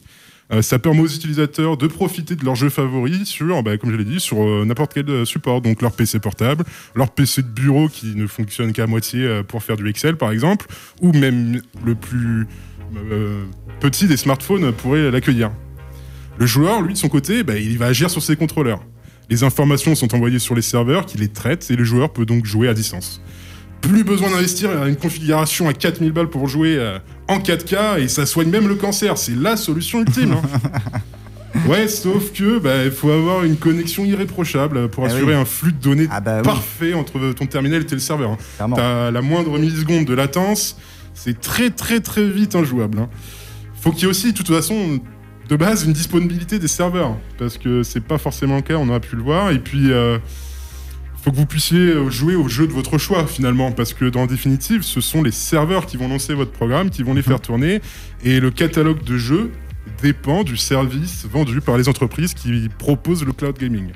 Euh, 0.53 0.61
ça 0.61 0.79
permet 0.79 1.01
aux 1.01 1.07
utilisateurs 1.07 1.75
de 1.77 1.87
profiter 1.87 2.35
de 2.35 2.45
leurs 2.45 2.55
jeux 2.55 2.69
favoris 2.69 3.25
sur, 3.25 3.61
bah, 3.63 3.77
comme 3.77 3.91
je 3.91 3.97
l'ai 3.97 4.05
dit, 4.05 4.19
sur 4.19 4.41
euh, 4.41 4.63
n'importe 4.65 4.93
quel 4.93 5.09
euh, 5.09 5.25
support. 5.25 5.61
Donc 5.61 5.81
leur 5.81 5.91
PC 5.91 6.19
portable, 6.19 6.63
leur 6.95 7.11
PC 7.11 7.41
de 7.41 7.47
bureau 7.47 7.89
qui 7.89 8.15
ne 8.15 8.27
fonctionne 8.27 8.71
qu'à 8.71 8.87
moitié 8.87 9.41
pour 9.47 9.63
faire 9.63 9.75
du 9.75 9.89
Excel, 9.89 10.15
par 10.15 10.31
exemple, 10.31 10.67
ou 11.01 11.11
même 11.11 11.61
le 11.85 11.95
plus 11.95 12.47
euh, 12.95 13.43
petit 13.79 14.07
des 14.07 14.17
smartphones 14.17 14.71
pourrait 14.71 15.11
l'accueillir. 15.11 15.51
Le 16.37 16.45
joueur, 16.45 16.81
lui, 16.81 16.93
de 16.93 16.97
son 16.97 17.09
côté, 17.09 17.43
bah, 17.43 17.57
il 17.57 17.77
va 17.77 17.87
agir 17.87 18.09
sur 18.09 18.21
ses 18.21 18.35
contrôleurs. 18.35 18.79
Les 19.29 19.43
informations 19.43 19.95
sont 19.95 20.13
envoyées 20.15 20.39
sur 20.39 20.55
les 20.55 20.61
serveurs 20.61 21.05
qui 21.05 21.17
les 21.17 21.27
traitent 21.27 21.69
et 21.71 21.75
le 21.75 21.83
joueur 21.83 22.11
peut 22.13 22.25
donc 22.25 22.45
jouer 22.45 22.69
à 22.69 22.73
distance. 22.73 23.21
Plus 23.81 24.03
besoin 24.03 24.29
d'investir 24.31 24.69
à 24.81 24.87
une 24.87 24.95
configuration 24.95 25.67
à 25.67 25.73
4000 25.73 26.11
balles 26.11 26.29
pour 26.29 26.47
jouer 26.47 26.77
euh, 26.77 26.97
en 27.27 27.39
4K 27.39 27.99
et 28.01 28.07
ça 28.07 28.25
soigne 28.25 28.49
même 28.49 28.67
le 28.67 28.75
cancer. 28.75 29.17
C'est 29.17 29.35
la 29.35 29.57
solution 29.57 29.99
ultime. 30.01 30.33
hein. 30.33 31.61
ouais, 31.67 31.87
sauf 31.87 32.31
que 32.33 32.59
bah, 32.59 32.85
il 32.85 32.91
faut 32.91 33.11
avoir 33.11 33.43
une 33.43 33.55
connexion 33.57 34.05
irréprochable 34.05 34.89
pour 34.89 35.05
Ah 35.05 35.07
assurer 35.07 35.33
oui. 35.33 35.41
un 35.41 35.45
flux 35.45 35.73
de 35.73 35.77
données 35.81 36.07
Ah 36.11 36.21
bah 36.21 36.37
oui, 36.37 36.43
parfait 36.43 36.93
entre 36.93 37.33
ton 37.33 37.45
terminal 37.45 37.81
et 37.81 37.85
tes 37.85 37.99
serveurs. 37.99 38.37
hein. 38.59 38.67
T'as 38.75 39.11
la 39.11 39.21
moindre 39.21 39.57
milliseconde 39.59 40.05
de 40.05 40.13
latence, 40.13 40.77
c'est 41.17 41.41
très 41.41 41.71
très 41.71 41.99
très 41.99 42.29
vite 42.29 42.55
injouable. 42.55 42.99
hein. 42.99 43.09
Faut 43.81 43.91
qu'il 43.91 44.03
y 44.03 44.05
ait 44.05 44.09
aussi, 44.09 44.31
de 44.31 44.37
toute 44.37 44.47
façon, 44.47 44.99
de 45.49 45.55
base, 45.55 45.85
une 45.85 45.93
disponibilité 45.93 46.59
des 46.59 46.67
serveurs, 46.67 47.17
parce 47.37 47.57
que 47.57 47.83
c'est 47.83 48.01
pas 48.01 48.17
forcément 48.17 48.57
le 48.57 48.61
cas, 48.61 48.75
on 48.75 48.93
a 48.93 48.99
pu 48.99 49.15
le 49.15 49.23
voir. 49.23 49.51
Et 49.51 49.59
puis, 49.59 49.91
euh, 49.91 50.19
faut 51.23 51.31
que 51.31 51.35
vous 51.35 51.45
puissiez 51.45 51.79
euh, 51.79 52.09
jouer 52.09 52.35
au 52.35 52.47
jeu 52.47 52.67
de 52.67 52.71
votre 52.71 52.97
choix 52.97 53.25
finalement, 53.25 53.71
parce 53.71 53.93
que 53.93 54.05
dans 54.05 54.25
définitive, 54.25 54.83
ce 54.83 55.01
sont 55.01 55.23
les 55.23 55.31
serveurs 55.31 55.85
qui 55.85 55.97
vont 55.97 56.07
lancer 56.07 56.33
votre 56.33 56.51
programme, 56.51 56.89
qui 56.89 57.01
vont 57.03 57.13
les 57.13 57.21
faire 57.21 57.39
tourner, 57.39 57.81
et 58.23 58.39
le 58.39 58.51
catalogue 58.51 59.03
de 59.03 59.17
jeux 59.17 59.51
dépend 60.01 60.43
du 60.43 60.57
service 60.57 61.25
vendu 61.31 61.61
par 61.61 61.77
les 61.77 61.89
entreprises 61.89 62.33
qui 62.33 62.69
proposent 62.77 63.25
le 63.25 63.31
cloud 63.31 63.57
gaming. 63.57 63.91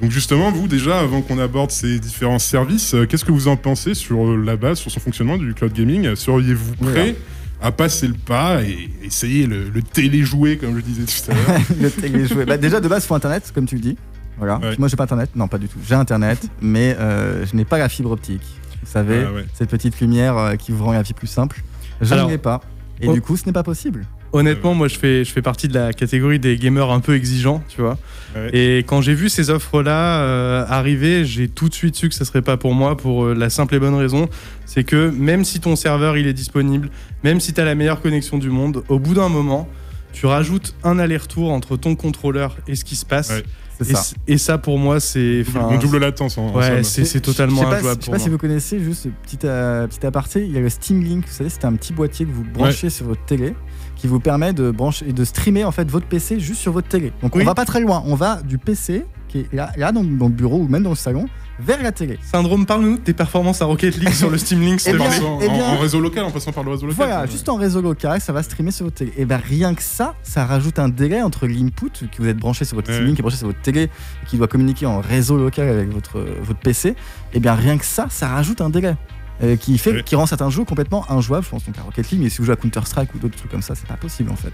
Donc 0.00 0.10
justement, 0.10 0.50
vous 0.50 0.66
déjà, 0.66 1.00
avant 1.00 1.20
qu'on 1.20 1.38
aborde 1.38 1.70
ces 1.70 1.98
différents 1.98 2.38
services, 2.38 2.94
euh, 2.94 3.06
qu'est-ce 3.06 3.24
que 3.24 3.32
vous 3.32 3.48
en 3.48 3.56
pensez 3.56 3.94
sur 3.94 4.30
euh, 4.30 4.36
la 4.42 4.56
base, 4.56 4.78
sur 4.78 4.90
son 4.90 5.00
fonctionnement 5.00 5.36
du 5.36 5.52
cloud 5.52 5.72
gaming? 5.72 6.14
Seriez-vous 6.14 6.74
prêt 6.76 7.16
à 7.60 7.70
passer 7.72 8.08
le 8.08 8.14
pas 8.14 8.62
et 8.62 8.88
essayer 9.04 9.46
le, 9.46 9.68
le 9.68 9.82
téléjouer, 9.82 10.56
comme 10.56 10.74
je 10.76 10.80
disais 10.80 11.02
tout 11.04 11.30
à 11.30 11.34
l'heure? 11.34 11.60
Le 11.80 11.90
téléjouer. 11.90 12.46
Bah, 12.46 12.56
déjà, 12.56 12.80
de 12.80 12.88
base, 12.88 13.04
il 13.04 13.06
faut 13.08 13.14
Internet, 13.14 13.52
comme 13.54 13.66
tu 13.66 13.74
le 13.74 13.82
dis. 13.82 13.98
Voilà. 14.38 14.56
Ouais. 14.58 14.74
Moi, 14.78 14.88
j'ai 14.88 14.96
pas 14.96 15.04
Internet. 15.04 15.30
Non, 15.36 15.46
pas 15.48 15.58
du 15.58 15.68
tout. 15.68 15.78
J'ai 15.86 15.94
Internet, 15.94 16.38
mais 16.62 16.96
euh, 16.98 17.44
je 17.44 17.54
n'ai 17.54 17.66
pas 17.66 17.76
la 17.76 17.90
fibre 17.90 18.10
optique. 18.12 18.40
Vous 18.82 18.90
savez, 18.90 19.24
Ah 19.28 19.32
ouais. 19.34 19.44
cette 19.52 19.68
petite 19.68 20.00
lumière 20.00 20.38
euh, 20.38 20.56
qui 20.56 20.72
vous 20.72 20.82
rend 20.84 20.92
la 20.92 21.02
vie 21.02 21.12
plus 21.12 21.26
simple. 21.26 21.62
Je 22.00 22.14
ne 22.14 22.26
l'ai 22.26 22.38
pas. 22.38 22.62
Et 23.02 23.08
oh. 23.08 23.12
du 23.12 23.20
coup, 23.20 23.36
ce 23.36 23.44
n'est 23.44 23.52
pas 23.52 23.62
possible. 23.62 24.06
Honnêtement, 24.32 24.74
moi, 24.74 24.86
je 24.86 24.96
fais, 24.96 25.24
je 25.24 25.32
fais 25.32 25.42
partie 25.42 25.66
de 25.66 25.74
la 25.74 25.92
catégorie 25.92 26.38
des 26.38 26.56
gamers 26.56 26.90
un 26.90 27.00
peu 27.00 27.16
exigeants, 27.16 27.62
tu 27.68 27.80
vois. 27.80 27.98
Ouais. 28.36 28.50
Et 28.52 28.78
quand 28.78 29.00
j'ai 29.00 29.14
vu 29.14 29.28
ces 29.28 29.50
offres-là 29.50 30.20
euh, 30.20 30.64
arriver, 30.68 31.24
j'ai 31.24 31.48
tout 31.48 31.68
de 31.68 31.74
suite 31.74 31.96
su 31.96 32.08
que 32.08 32.14
ce 32.14 32.24
serait 32.24 32.42
pas 32.42 32.56
pour 32.56 32.72
moi 32.74 32.96
pour 32.96 33.24
euh, 33.24 33.34
la 33.34 33.50
simple 33.50 33.74
et 33.74 33.80
bonne 33.80 33.96
raison, 33.96 34.28
c'est 34.66 34.84
que 34.84 35.10
même 35.10 35.44
si 35.44 35.58
ton 35.58 35.74
serveur 35.74 36.16
il 36.16 36.28
est 36.28 36.32
disponible, 36.32 36.90
même 37.24 37.40
si 37.40 37.52
tu 37.52 37.60
as 37.60 37.64
la 37.64 37.74
meilleure 37.74 38.00
connexion 38.00 38.38
du 38.38 38.50
monde, 38.50 38.84
au 38.88 39.00
bout 39.00 39.14
d'un 39.14 39.28
moment, 39.28 39.68
tu 40.12 40.26
rajoutes 40.26 40.74
un 40.84 40.98
aller-retour 40.98 41.50
entre 41.50 41.76
ton 41.76 41.96
contrôleur 41.96 42.56
et 42.68 42.76
ce 42.76 42.84
qui 42.84 42.96
se 42.96 43.04
passe. 43.06 43.30
Ouais. 43.30 43.42
Et, 43.80 43.94
ça. 43.94 44.02
et 44.28 44.36
ça 44.36 44.58
pour 44.58 44.78
moi, 44.78 45.00
c'est 45.00 45.42
On 45.54 45.78
double 45.78 45.98
latence 45.98 46.36
en, 46.36 46.48
en 46.48 46.54
Ouais, 46.54 46.82
c'est 46.82 47.20
totalement 47.20 47.56
Je 47.56 47.60
sais 47.60 47.70
pas, 47.70 47.76
injouable 47.78 48.00
je 48.00 48.04
sais 48.04 48.10
pas 48.10 48.16
moi. 48.18 48.24
si 48.24 48.30
vous 48.30 48.36
connaissez, 48.38 48.78
juste 48.78 49.08
petit, 49.22 49.38
euh, 49.44 49.86
petit 49.86 50.04
aparté, 50.04 50.44
il 50.44 50.52
y 50.52 50.58
a 50.58 50.60
le 50.60 50.68
Steam 50.68 51.02
Link. 51.02 51.26
Vous 51.26 51.32
savez, 51.32 51.48
c'est 51.48 51.64
un 51.64 51.72
petit 51.72 51.94
boîtier 51.94 52.26
que 52.26 52.30
vous 52.30 52.44
branchez 52.44 52.90
sur 52.90 53.06
votre 53.06 53.24
télé 53.24 53.54
qui 54.00 54.06
vous 54.06 54.18
permet 54.20 54.52
de 54.54 54.70
brancher 54.70 55.06
et 55.08 55.12
de 55.12 55.24
streamer 55.24 55.64
en 55.64 55.72
fait 55.72 55.90
votre 55.90 56.06
PC 56.06 56.40
juste 56.40 56.60
sur 56.60 56.72
votre 56.72 56.88
télé. 56.88 57.12
Donc 57.22 57.34
Oui. 57.36 57.42
on 57.42 57.44
va 57.44 57.54
pas 57.54 57.64
très 57.66 57.80
loin, 57.80 58.02
on 58.06 58.14
va 58.14 58.40
du 58.42 58.56
PC 58.58 59.04
qui 59.28 59.40
est 59.40 59.52
là, 59.52 59.70
là 59.76 59.92
dans, 59.92 60.02
dans 60.02 60.26
le 60.26 60.32
bureau 60.32 60.58
ou 60.58 60.68
même 60.68 60.82
dans 60.82 60.90
le 60.90 60.96
salon 60.96 61.26
vers 61.60 61.82
la 61.82 61.92
télé. 61.92 62.18
Syndrome, 62.22 62.64
parle-nous 62.64 62.96
de 62.96 63.02
tes 63.02 63.12
performances 63.12 63.60
à 63.60 63.66
Rocket 63.66 63.94
League 63.98 64.14
sur 64.14 64.30
le 64.30 64.38
Steam 64.38 64.60
Link, 64.62 64.80
Eh 64.86 64.92
En, 64.92 64.96
bien, 64.96 65.10
eh 65.42 65.48
en- 65.48 65.52
bien- 65.54 65.64
en 65.66 65.76
réseau 65.78 66.00
local, 66.00 66.24
en 66.24 66.30
passant 66.30 66.50
par 66.52 66.64
le 66.64 66.70
réseau 66.70 66.86
local. 66.86 66.96
Voilà, 66.96 67.26
juste 67.26 67.48
en 67.50 67.56
réseau 67.56 67.82
local, 67.82 68.20
ça 68.22 68.32
va 68.32 68.42
streamer 68.42 68.70
sur 68.70 68.86
votre 68.86 68.96
télé. 68.96 69.12
Et 69.18 69.26
ben 69.26 69.36
rien 69.36 69.74
que 69.74 69.82
ça, 69.82 70.14
ça 70.22 70.46
rajoute 70.46 70.78
un 70.78 70.88
délai 70.88 71.20
entre 71.20 71.46
l'input 71.46 71.90
que 72.10 72.22
vous 72.22 72.28
êtes 72.28 72.38
branché 72.38 72.64
sur 72.64 72.76
votre 72.76 72.88
Ouais. 72.88 72.94
Steam 72.94 73.06
Link, 73.08 73.16
qui 73.16 73.20
est 73.20 73.22
branché 73.22 73.36
sur 73.36 73.46
votre 73.48 73.60
télé, 73.60 73.82
et 73.82 74.26
qui 74.26 74.38
doit 74.38 74.48
communiquer 74.48 74.86
en 74.86 75.00
réseau 75.00 75.36
local 75.36 75.68
avec 75.68 75.90
votre, 75.92 76.24
votre 76.42 76.58
PC. 76.60 76.96
Et 77.34 77.40
bien 77.40 77.54
rien 77.54 77.76
que 77.76 77.84
ça, 77.84 78.06
ça 78.08 78.28
rajoute 78.28 78.62
un 78.62 78.70
délai. 78.70 78.94
Euh, 79.42 79.56
qui, 79.56 79.78
fait, 79.78 80.02
qui 80.04 80.14
rend 80.16 80.26
certains 80.26 80.50
jeux 80.50 80.64
complètement 80.64 81.10
injouables, 81.10 81.44
je 81.44 81.50
pense 81.50 81.64
donc 81.64 81.78
à 81.78 81.82
Rocket 81.82 82.10
League, 82.10 82.20
mais 82.22 82.28
si 82.28 82.38
vous 82.38 82.44
jouez 82.44 82.52
à 82.54 82.56
Counter-Strike 82.56 83.14
ou 83.14 83.18
d'autres 83.18 83.36
trucs 83.36 83.50
comme 83.50 83.62
ça, 83.62 83.74
c'est 83.74 83.86
pas 83.88 83.96
possible 83.96 84.30
en 84.30 84.36
fait. 84.36 84.52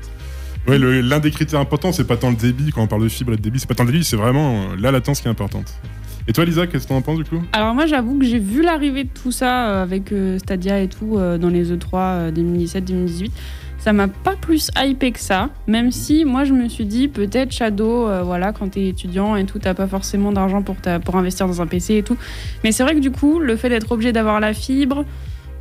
Ouais, 0.69 0.79
le- 0.79 1.01
l'un 1.01 1.19
des 1.21 1.31
critères 1.31 1.61
importants, 1.61 1.93
c'est 1.93 2.05
pas 2.07 2.17
tant 2.17 2.31
le 2.31 2.37
débit, 2.37 2.71
quand 2.73 2.83
on 2.83 2.87
parle 2.87 3.03
de 3.03 3.09
fibre 3.09 3.33
et 3.33 3.37
de 3.37 3.43
débit, 3.43 3.61
c'est 3.61 3.69
pas 3.69 3.75
tant 3.75 3.85
le 3.85 3.93
débit, 3.93 4.05
c'est 4.05 4.17
vraiment 4.17 4.63
euh, 4.63 4.77
la 4.79 4.91
latence 4.91 5.21
qui 5.21 5.29
est 5.29 5.31
importante. 5.31 5.73
Et 6.29 6.33
toi, 6.33 6.45
Lisa, 6.45 6.67
qu'est-ce 6.67 6.85
que 6.85 6.89
t'en 6.89 7.03
penses 7.03 7.19
du 7.19 7.25
coup? 7.25 7.41
Alors 7.53 7.73
moi 7.73 7.87
j'avoue 7.87 8.19
que 8.19 8.25
j'ai 8.25 8.41
vu 8.41 8.61
l'arrivée 8.63 9.05
de 9.05 9.11
tout 9.11 9.31
ça 9.31 9.69
euh, 9.69 9.83
avec 9.85 10.13
Stadia 10.39 10.81
et 10.81 10.89
tout 10.89 11.17
dans 11.41 11.49
les 11.49 11.73
E3 11.73 11.89
euh, 11.95 12.31
2017-2018. 12.33 13.31
Ça 13.87 13.93
m'a 13.93 14.09
pas 14.09 14.35
plus 14.35 14.69
hypé 14.77 15.13
que 15.13 15.21
ça, 15.21 15.49
même 15.69 15.93
si 15.93 16.25
moi 16.25 16.43
je 16.43 16.53
me 16.53 16.69
suis 16.69 16.87
dit 16.87 17.07
peut-être 17.07 17.53
Shadow, 17.53 18.09
euh, 18.09 18.23
voilà, 18.25 18.51
quand 18.53 18.71
t'es 18.71 18.89
étudiant 18.89 19.37
et 19.37 19.45
tout, 19.45 19.61
t'as 19.61 19.75
pas 19.75 19.87
forcément 19.87 20.33
d'argent 20.33 20.61
pour, 20.61 20.75
ta- 20.75 20.99
pour 20.99 21.15
investir 21.15 21.47
dans 21.47 21.63
un 21.63 21.69
PC 21.69 21.95
et 21.99 22.03
tout. 22.03 22.17
Mais 22.65 22.73
c'est 22.73 22.83
vrai 22.83 22.97
que 22.97 22.99
du 23.01 23.13
coup, 23.13 23.39
le 23.39 23.55
fait 23.55 23.69
d'être 23.69 23.93
obligé 23.93 24.11
d'avoir 24.11 24.41
la 24.41 24.55
fibre, 24.55 25.05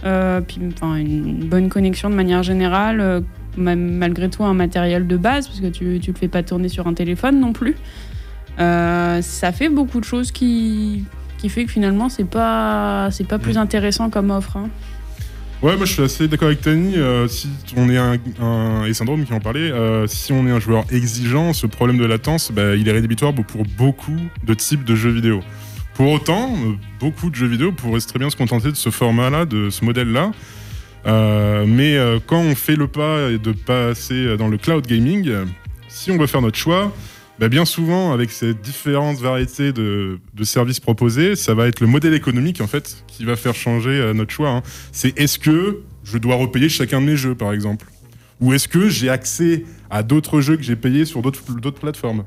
euh, 0.05 0.41
puis 0.41 0.57
enfin 0.73 0.95
une 0.95 1.45
bonne 1.45 1.69
connexion 1.69 2.09
de 2.09 2.15
manière 2.15 2.41
générale, 2.41 2.99
euh, 2.99 3.21
même 3.57 3.91
malgré 3.97 4.27
tout 4.27 4.43
un 4.43 4.55
matériel 4.55 5.05
de 5.05 5.17
base, 5.17 5.47
parce 5.47 5.59
que 5.59 5.67
tu, 5.67 5.99
tu 6.01 6.11
le 6.11 6.17
fais 6.17 6.27
pas 6.27 6.41
tourner 6.41 6.67
sur 6.67 6.87
un 6.87 6.95
téléphone 6.95 7.39
non 7.39 7.53
plus. 7.53 7.75
Euh, 8.59 9.21
ça 9.21 9.51
fait 9.51 9.69
beaucoup 9.69 9.99
de 9.99 10.05
choses 10.05 10.31
qui, 10.31 11.03
qui 11.37 11.47
fait 11.47 11.65
que 11.65 11.71
finalement 11.71 12.09
c'est 12.09 12.23
pas 12.27 13.09
c'est 13.11 13.27
pas 13.27 13.37
plus 13.37 13.59
intéressant 13.59 14.09
comme 14.09 14.31
offre. 14.31 14.57
hein. 14.57 14.69
Ouais, 15.61 15.77
moi 15.77 15.85
je 15.85 15.93
suis 15.93 16.03
assez 16.03 16.27
d'accord 16.27 16.49
avec 16.49 16.61
Tani. 16.61 16.95
euh, 16.95 17.27
si 17.27 17.47
on 17.75 17.89
est 17.89 17.97
un, 17.97 18.85
et 18.85 18.93
Syndrome 18.93 19.25
qui 19.25 19.33
en 19.33 19.39
parlait, 19.39 19.71
euh, 19.71 20.05
si 20.05 20.31
on 20.31 20.45
est 20.47 20.51
un 20.51 20.59
joueur 20.59 20.85
exigeant, 20.91 21.53
ce 21.53 21.65
problème 21.65 21.97
de 21.97 22.05
latence, 22.05 22.51
bah, 22.51 22.75
il 22.75 22.87
est 22.87 22.91
rédhibitoire 22.91 23.33
pour 23.33 23.63
beaucoup 23.77 24.19
de 24.43 24.53
types 24.53 24.83
de 24.83 24.95
jeux 24.95 25.09
vidéo. 25.09 25.41
Pour 25.95 26.11
autant, 26.11 26.51
euh, 26.51 26.73
beaucoup 26.99 27.29
de 27.29 27.35
jeux 27.35 27.47
vidéo 27.47 27.71
pourraient 27.71 28.01
très 28.01 28.19
bien 28.19 28.29
se 28.29 28.35
contenter 28.35 28.69
de 28.69 28.75
ce 28.75 28.89
format-là, 28.89 29.45
de 29.45 29.69
ce 29.69 29.83
modèle-là. 29.85 30.31
Mais 31.65 31.97
quand 32.25 32.39
on 32.39 32.55
fait 32.55 32.75
le 32.75 32.87
pas 32.87 33.29
de 33.29 33.51
passer 33.51 34.37
dans 34.37 34.47
le 34.47 34.57
cloud 34.57 34.85
gaming, 34.87 35.31
si 35.87 36.11
on 36.11 36.17
veut 36.17 36.27
faire 36.27 36.41
notre 36.41 36.57
choix, 36.57 36.91
bah, 37.39 37.49
bien 37.49 37.65
souvent, 37.65 38.13
avec 38.13 38.31
ces 38.31 38.53
différentes 38.53 39.17
variétés 39.17 39.73
de, 39.73 40.19
de 40.33 40.43
services 40.43 40.79
proposés, 40.79 41.35
ça 41.35 41.53
va 41.53 41.67
être 41.67 41.81
le 41.81 41.87
modèle 41.87 42.13
économique 42.13 42.61
en 42.61 42.67
fait 42.67 43.03
qui 43.07 43.25
va 43.25 43.35
faire 43.35 43.55
changer 43.55 43.89
euh, 43.89 44.13
notre 44.13 44.31
choix. 44.31 44.49
hein. 44.49 44.63
C'est 44.91 45.17
est-ce 45.19 45.37
que 45.37 45.81
je 46.03 46.17
dois 46.17 46.35
repayer 46.35 46.69
chacun 46.69 47.01
de 47.01 47.07
mes 47.07 47.17
jeux, 47.17 47.35
par 47.35 47.51
exemple, 47.51 47.87
ou 48.39 48.53
est-ce 48.53 48.67
que 48.67 48.89
j'ai 48.89 49.09
accès 49.09 49.65
à 49.89 50.03
d'autres 50.03 50.39
jeux 50.41 50.55
que 50.55 50.63
j'ai 50.63 50.75
payés 50.75 51.05
sur 51.05 51.21
d'autres 51.21 51.41
d'autres 51.59 51.79
plateformes, 51.79 52.23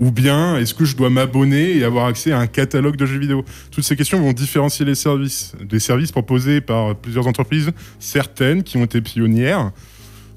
ou 0.00 0.10
bien 0.10 0.56
est-ce 0.56 0.72
que 0.74 0.84
je 0.84 0.96
dois 0.96 1.10
m'abonner 1.10 1.76
et 1.76 1.84
avoir 1.84 2.06
accès 2.06 2.32
à 2.32 2.38
un 2.38 2.46
catalogue 2.46 2.96
de 2.96 3.06
jeux 3.06 3.18
vidéo? 3.18 3.44
Toutes 3.70 3.84
ces 3.84 3.96
questions 3.96 4.20
vont 4.20 4.32
différencier 4.32 4.86
les 4.86 4.94
services, 4.94 5.52
des 5.62 5.80
services 5.80 6.12
proposés 6.12 6.60
par 6.60 6.94
plusieurs 6.96 7.26
entreprises, 7.26 7.70
certaines 7.98 8.62
qui 8.62 8.76
ont 8.78 8.84
été 8.84 9.00
pionnières 9.00 9.72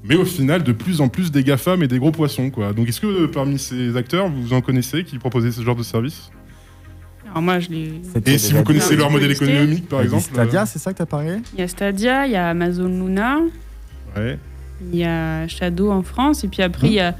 mais 0.08 0.16
au 0.16 0.24
final 0.24 0.62
de 0.62 0.72
plus 0.72 1.00
en 1.00 1.08
plus 1.08 1.30
des 1.30 1.42
GAFAM 1.44 1.82
et 1.82 1.88
des 1.88 1.98
gros 1.98 2.12
poissons 2.12 2.50
quoi. 2.50 2.72
Donc 2.72 2.88
est-ce 2.88 3.00
que 3.00 3.06
euh, 3.06 3.26
parmi 3.28 3.58
ces 3.58 3.96
acteurs 3.96 4.28
vous 4.28 4.52
en 4.52 4.60
connaissez 4.60 5.04
qui 5.04 5.18
proposaient 5.18 5.52
ce 5.52 5.62
genre 5.62 5.76
de 5.76 5.82
service? 5.82 6.30
Alors 7.28 7.42
moi, 7.42 7.58
je 7.58 7.68
l'ai. 7.70 7.92
C'était 8.14 8.34
Et 8.34 8.38
si 8.38 8.52
vous 8.54 8.62
connaissez 8.62 8.96
leur 8.96 9.08
Tu 9.08 9.12
modèle 9.14 9.30
économique 9.32 9.88
par 9.88 10.00
Il 10.00 10.02
y 10.02 10.06
a 10.06 10.16
exemple 10.16 10.32
Stadia, 10.32 10.64
c'est 10.64 10.78
ça 10.78 10.92
que 10.92 10.98
t'as 10.98 11.06
parlé? 11.06 11.36
Il 11.54 11.60
y 11.60 11.62
a 11.62 11.68
Stadia, 11.68 12.24
il 12.26 12.32
y 12.32 12.36
a 12.36 12.48
Amazon 12.48 12.88
Luna, 12.88 13.40
euh, 14.16 14.20
Ouais. 14.32 14.38
il 14.92 14.98
y 14.98 15.04
a 15.04 15.46
Shadow 15.48 15.90
en 15.90 16.02
France, 16.02 16.44
et 16.44 16.48
puis 16.48 16.62
après, 16.62 16.86
Mhm. 16.86 16.92
il 16.92 16.96
y 16.96 17.00
a 17.00 17.14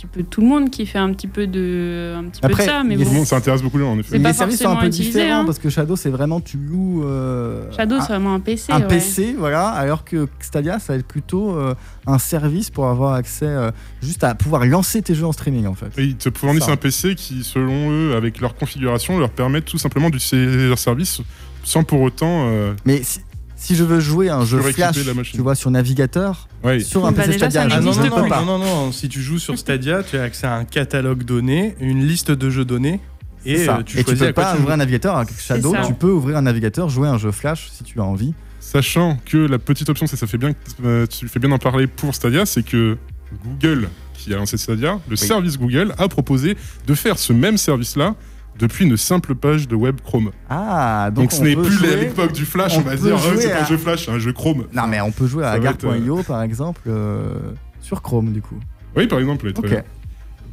petit 0.00 0.06
peu 0.06 0.22
tout 0.22 0.40
le 0.40 0.46
monde 0.46 0.70
qui 0.70 0.86
fait 0.86 0.98
un 0.98 1.12
petit 1.12 1.26
peu 1.26 1.46
de, 1.46 2.14
un 2.16 2.24
petit 2.24 2.40
peu 2.40 2.46
Après, 2.46 2.64
de 2.64 2.68
ça. 2.70 2.82
Mais 2.84 2.96
bon. 2.96 3.04
le 3.04 3.10
monde, 3.10 3.26
ça 3.26 3.36
intéresse 3.36 3.62
beaucoup 3.62 3.80
en 3.82 3.98
effet. 3.98 4.18
Pas 4.18 4.28
Les 4.28 4.34
services 4.34 4.60
sont 4.60 4.70
un 4.70 4.76
peu 4.76 4.88
différents 4.88 5.40
hein. 5.40 5.44
parce 5.44 5.58
que 5.58 5.68
Shadow, 5.68 5.96
c'est 5.96 6.10
vraiment 6.10 6.40
tu 6.40 6.56
loues 6.56 7.04
euh, 7.04 7.70
Shadow, 7.76 7.96
un, 7.96 8.00
c'est 8.00 8.12
vraiment 8.12 8.34
un 8.34 8.40
PC. 8.40 8.72
un 8.72 8.80
ouais. 8.80 8.88
PC, 8.88 9.34
voilà, 9.38 9.68
alors 9.68 10.04
que 10.04 10.28
Stadia, 10.40 10.78
ça 10.78 10.94
va 10.94 10.98
être 10.98 11.06
plutôt 11.06 11.54
euh, 11.56 11.74
un 12.06 12.18
service 12.18 12.70
pour 12.70 12.86
avoir 12.86 13.14
accès 13.14 13.46
euh, 13.46 13.70
juste 14.02 14.24
à 14.24 14.34
pouvoir 14.34 14.64
lancer 14.64 15.02
tes 15.02 15.14
jeux 15.14 15.26
en 15.26 15.32
streaming 15.32 15.66
en 15.66 15.74
fait. 15.74 15.90
Et 15.98 16.04
ils 16.04 16.16
te 16.16 16.30
fournissent 16.36 16.68
un 16.68 16.76
PC 16.76 17.14
qui, 17.14 17.44
selon 17.44 17.90
eux, 17.90 18.14
avec 18.16 18.40
leur 18.40 18.54
configuration, 18.54 19.18
leur 19.18 19.30
permettent 19.30 19.66
tout 19.66 19.78
simplement 19.78 20.10
d'utiliser 20.10 20.68
leur 20.68 20.78
service 20.78 21.20
sans 21.62 21.84
pour 21.84 22.00
autant. 22.00 22.48
euh, 22.48 22.72
Mais 22.86 23.02
si, 23.02 23.20
si 23.62 23.76
je 23.76 23.84
veux 23.84 24.00
jouer 24.00 24.30
à 24.30 24.36
un 24.38 24.44
jeu 24.44 24.58
Flash, 24.60 24.96
tu 25.32 25.40
vois, 25.42 25.54
sur 25.54 25.70
navigateur, 25.70 26.48
sur 26.82 27.04
un 27.06 27.12
Bah, 27.12 27.22
PC 27.24 27.32
déjà, 27.32 27.50
ça 27.50 27.50
Stadia, 27.50 27.76
Ah 27.76 27.80
je 27.80 27.84
non, 27.86 27.92
non, 27.94 28.22
non, 28.22 28.28
pas. 28.28 28.40
non, 28.42 28.58
non, 28.58 28.64
non, 28.86 28.92
si 28.92 29.08
tu 29.08 29.20
joues 29.20 29.38
sur 29.38 29.58
Stadia, 29.58 30.02
tu 30.02 30.16
as 30.16 30.22
accès 30.22 30.46
à 30.46 30.54
un 30.54 30.64
catalogue 30.64 31.24
donné, 31.24 31.76
une 31.80 32.06
liste 32.06 32.30
de 32.30 32.48
jeux 32.50 32.64
donnés, 32.64 33.00
et 33.44 33.58
C'est 33.58 33.66
ça. 33.66 33.76
euh, 33.78 33.82
tu 33.82 33.98
et 33.98 34.00
tu 34.04 34.10
choisis 34.10 34.26
peux 34.28 34.32
pas 34.32 34.52
tu 34.54 34.60
ouvrir 34.60 34.74
un 34.74 34.78
navigateur 34.78 35.16
avec 35.16 35.38
Shadow, 35.38 35.74
tu 35.86 35.92
peux 35.94 36.10
ouvrir 36.10 36.36
un 36.38 36.42
navigateur, 36.42 36.88
jouer 36.88 37.08
à 37.08 37.12
un 37.12 37.18
jeu 37.18 37.30
Flash 37.32 37.68
si 37.72 37.84
tu 37.84 38.00
as 38.00 38.04
envie. 38.04 38.32
Sachant 38.60 39.18
que 39.26 39.36
la 39.38 39.58
petite 39.58 39.88
option, 39.88 40.06
ça, 40.06 40.16
ça 40.16 40.26
fait 40.26 40.38
bien, 40.38 40.52
euh, 40.84 41.06
tu 41.06 41.28
fais 41.28 41.38
bien 41.38 41.48
d'en 41.50 41.58
parler 41.58 41.86
pour 41.86 42.14
Stadia, 42.14 42.46
c'est 42.46 42.62
que 42.62 42.96
Google, 43.44 43.88
qui 44.14 44.32
a 44.34 44.36
lancé 44.36 44.56
Stadia, 44.58 44.98
le 45.08 45.16
service 45.16 45.58
Google 45.58 45.94
a 45.98 46.08
proposé 46.08 46.56
de 46.86 46.94
faire 46.94 47.18
ce 47.18 47.32
même 47.32 47.56
service-là 47.56 48.14
depuis 48.60 48.84
une 48.84 48.96
simple 48.96 49.34
page 49.34 49.66
de 49.66 49.74
web 49.74 50.00
Chrome. 50.04 50.30
Ah, 50.48 51.10
Donc, 51.10 51.24
donc, 51.24 51.32
ce 51.32 51.42
n'est 51.42 51.56
plus 51.56 51.72
jouer- 51.72 51.96
l'époque 51.96 52.32
du 52.32 52.44
Flash, 52.44 52.76
on 52.76 52.80
on, 52.80 52.82
va 52.82 52.94
dire, 52.96 53.14
oh, 53.16 53.28
jouer 53.30 53.40
c'est 53.40 53.52
à- 53.52 53.62
un 53.62 53.66
jeu 53.66 53.76
Flash, 53.76 54.08
un 54.08 54.18
jeu 54.18 54.32
Chrome. 54.32 54.66
Non 54.72 54.86
mais 54.86 55.00
on 55.00 55.10
peut 55.10 55.26
jouer 55.26 55.44
à 55.44 55.50
Agar.io 55.52 56.22
par 56.22 56.42
exemple 56.42 56.82
euh, 56.86 57.34
sur 57.80 58.02
Chrome 58.02 58.32
du 58.32 58.42
coup. 58.42 58.58
Oui, 58.96 59.06
par 59.06 59.18
exemple, 59.18 59.52
très 59.52 59.68
bien. 59.68 59.82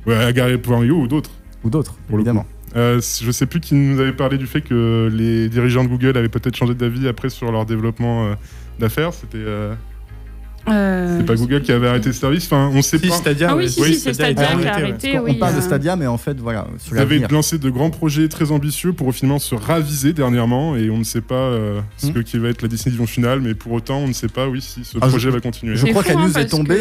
Ouais, 0.05 0.15
Agar.io 0.15 0.95
ou 1.01 1.07
d'autres. 1.07 1.31
Ou 1.63 1.69
d'autres, 1.69 1.95
évidemment. 2.13 2.45
Euh, 2.75 2.99
je 3.21 3.31
sais 3.31 3.45
plus 3.45 3.59
qui 3.59 3.73
nous 3.75 3.99
avait 3.99 4.13
parlé 4.13 4.37
du 4.37 4.45
fait 4.45 4.61
que 4.61 5.09
les 5.11 5.49
dirigeants 5.49 5.83
de 5.83 5.89
Google 5.89 6.17
avaient 6.17 6.29
peut-être 6.29 6.55
changé 6.55 6.75
d'avis 6.75 7.07
après 7.07 7.29
sur 7.29 7.51
leur 7.51 7.65
développement 7.65 8.25
euh, 8.25 8.33
d'affaires. 8.79 9.13
C'était 9.13 9.37
euh, 9.37 9.73
Euh, 10.69 11.17
c'est 11.19 11.25
pas 11.25 11.35
Google 11.35 11.61
qui 11.61 11.71
avait 11.71 11.87
arrêté 11.87 12.07
le 12.07 12.13
service. 12.13 12.45
Enfin, 12.45 12.69
on 12.73 12.81
sait 12.81 12.97
Si, 12.97 13.07
pas. 13.07 13.15
Stadia, 13.15 13.47
Ah 13.51 13.55
oui, 13.55 13.63
ouais, 13.63 13.69
si, 13.69 13.81
oui, 13.81 13.93
si, 13.93 13.99
c'est 14.01 14.13
Stadia 14.13 14.45
Stadia 14.45 14.57
a 14.57 14.61
qui 14.61 14.67
a 14.67 14.73
arrêté, 14.73 15.19
oui, 15.19 15.31
on 15.35 15.39
parle 15.39 15.55
de 15.55 15.61
Stadia 15.61 15.95
mais 15.95 16.07
en 16.07 16.17
fait 16.17 16.37
voilà, 16.39 16.67
sur 16.77 16.93
Vous 16.93 16.99
avez 16.99 17.15
l'avenir. 17.19 17.31
lancé 17.31 17.57
de 17.57 17.69
grands 17.69 17.89
projets 17.89 18.27
très 18.27 18.51
ambitieux 18.51 18.93
pour 18.93 19.13
finalement 19.13 19.39
se 19.39 19.55
raviser 19.55 20.13
dernièrement 20.13 20.75
et 20.75 20.89
on 20.89 20.97
ne 20.97 21.03
sait 21.03 21.21
pas 21.21 21.35
euh, 21.35 21.79
ce 21.97 22.07
Hmm. 22.07 22.13
que 22.13 22.19
qui 22.19 22.37
va 22.37 22.49
être 22.49 22.61
la 22.61 22.67
décision 22.67 23.05
finale, 23.05 23.39
mais 23.41 23.53
pour 23.53 23.71
autant 23.73 23.99
on 23.99 24.07
ne 24.07 24.13
sait 24.13 24.27
pas 24.27 24.47
oui 24.47 24.61
si 24.61 24.83
ce 24.83 24.97
Ah, 25.01 25.05
je- 25.05 25.09
projet 25.11 25.29
va 25.29 25.39
continuer. 25.39 25.75
Je 25.75 25.85
crois 25.87 26.03
que 26.03 26.09
la 26.09 26.19
hein, 26.19 26.27
news 26.27 26.37
est 26.37 26.45
tombée 26.47 26.75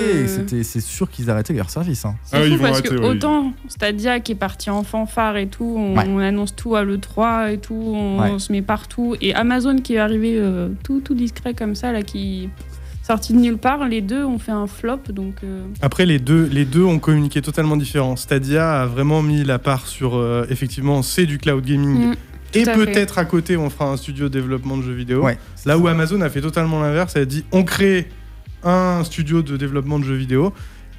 que- 0.49 0.57
et 0.57 0.63
c'est 0.65 0.81
sûr 0.81 1.09
qu'ils 1.11 1.31
arrêtaient 1.31 1.53
leur 1.55 1.71
service. 1.71 2.05
hein. 2.05 2.15
Ah 2.33 2.39
oui, 2.41 2.47
fou 2.49 2.53
ils 2.53 2.57
vont 2.59 2.65
parce 2.65 2.79
arrêter, 2.81 2.89
que 2.97 3.01
ouais. 3.01 3.07
autant 3.09 3.53
Stadia 3.69 4.21
qui 4.21 4.33
est 4.33 4.37
parti 4.37 4.71
en 4.71 4.83
fanfare 4.83 5.37
et 5.37 5.47
tout, 5.47 5.75
on, 5.77 5.97
Ouais. 5.97 6.05
on 6.09 6.19
annonce 6.19 6.55
tout 6.57 6.75
à 6.77 6.83
l'E3 6.85 7.53
et 7.53 7.59
tout, 7.59 7.75
on, 7.75 8.21
Ouais. 8.21 8.31
on 8.33 8.39
se 8.39 8.51
met 8.53 8.63
partout. 8.63 9.15
Et 9.21 9.35
Amazon 9.35 9.77
qui 9.77 9.95
est 9.95 9.99
arrivé 9.99 10.37
euh, 10.39 10.69
tout, 10.85 11.01
tout 11.01 11.15
discret 11.15 11.55
comme 11.55 11.75
ça, 11.75 11.93
là, 11.93 12.03
qui 12.03 12.49
sorti 13.07 13.33
de 13.33 13.39
nulle 13.39 13.59
part, 13.59 13.87
les 13.87 14.01
deux 14.01 14.25
ont 14.25 14.39
fait 14.39 14.53
un 14.53 14.67
flop. 14.67 15.01
Donc, 15.11 15.37
euh, 15.45 15.63
Après, 15.81 16.07
les 16.07 16.19
deux, 16.19 16.49
les 16.51 16.65
deux 16.65 16.83
ont 16.83 16.99
communiqué 16.99 17.41
totalement 17.41 17.77
différent. 17.77 18.17
Stadia 18.17 18.83
a 18.83 18.87
vraiment 18.87 19.23
mis 19.23 19.45
la 19.45 19.59
part 19.59 19.87
sur, 19.87 20.17
euh, 20.17 20.45
effectivement, 20.51 21.03
c'est 21.03 21.27
du 21.27 21.39
cloud 21.39 21.65
gaming. 21.65 22.11
mm, 22.11 22.15
et 22.55 22.65
peut-être 22.65 23.19
à 23.19 23.25
côté, 23.25 23.57
on 23.57 23.71
fera 23.71 23.91
un 23.91 23.97
studio 23.97 24.29
de 24.29 24.33
développement 24.33 24.77
de 24.77 24.83
jeux 24.83 24.95
vidéo. 24.95 25.23
Ouais. 25.23 25.39
Là 25.65 25.79
où 25.79 25.87
Amazon 25.89 26.21
a 26.21 26.31
fait 26.31 26.41
totalement 26.41 26.81
l'inverse, 26.81 27.15
elle 27.17 27.23
a 27.23 27.27
dit 27.27 27.45
on 27.53 27.65
crée 27.65 28.09
un 28.65 29.05
studio 29.05 29.43
de 29.43 29.57
développement 29.57 29.99
de 29.99 30.05
jeux 30.05 30.15
vidéo. 30.15 30.53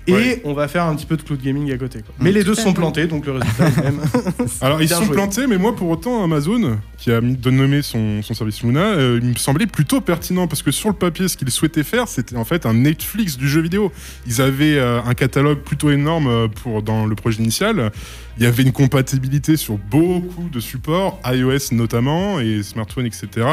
Et 0.07 0.13
Ouais. 0.13 0.41
on 0.45 0.53
va 0.53 0.67
faire 0.69 0.83
un 0.85 0.95
petit 0.95 1.05
peu 1.05 1.17
de 1.17 1.21
cloud 1.21 1.41
gaming 1.41 1.71
à 1.73 1.77
côté. 1.77 1.99
quoi. 1.99 2.15
Mm. 2.17 2.23
Mais 2.23 2.31
les 2.31 2.43
deux 2.43 2.55
sont 2.55 2.73
plantés, 2.73 3.07
donc 3.07 3.25
le 3.25 3.33
résultat 3.33 3.67
est 3.67 3.75
le 3.75 3.83
même. 3.83 3.99
Alors 4.61 4.81
ils 4.81 4.87
sont 4.89 5.03
joué. 5.03 5.15
plantés, 5.15 5.47
mais 5.47 5.57
moi 5.57 5.75
pour 5.75 5.89
autant 5.89 6.23
Amazon, 6.23 6.77
qui 6.97 7.11
a 7.11 7.19
mis 7.21 7.35
de 7.35 7.49
nommer 7.51 7.81
son, 7.81 8.21
son 8.21 8.33
service 8.33 8.63
Luna, 8.63 8.79
euh, 8.81 9.19
il 9.21 9.29
me 9.29 9.35
semblait 9.35 9.67
plutôt 9.67 9.99
pertinent 10.01 10.47
parce 10.47 10.63
que 10.63 10.71
sur 10.71 10.89
le 10.89 10.95
papier, 10.95 11.27
ce 11.27 11.35
qu'ils 11.35 11.51
souhaitaient 11.51 11.83
faire, 11.83 12.07
c'était 12.07 12.37
en 12.37 12.45
fait 12.45 12.65
un 12.65 12.73
Netflix 12.73 13.37
du 13.37 13.49
jeu 13.49 13.61
vidéo. 13.61 13.91
Ils 14.25 14.41
avaient 14.41 14.77
euh, 14.77 15.01
un 15.03 15.13
catalogue 15.13 15.59
plutôt 15.59 15.91
énorme 15.91 16.27
euh, 16.27 16.47
pour 16.47 16.81
dans 16.83 17.05
le 17.05 17.15
projet 17.15 17.39
initial. 17.43 17.91
Il 18.37 18.43
y 18.43 18.45
avait 18.45 18.63
une 18.63 18.71
compatibilité 18.71 19.57
sur 19.57 19.77
beaucoup 19.77 20.47
de 20.51 20.59
supports, 20.59 21.19
iOS 21.25 21.73
notamment 21.73 22.39
et 22.39 22.63
smartphone, 22.63 23.05
etc. 23.05 23.45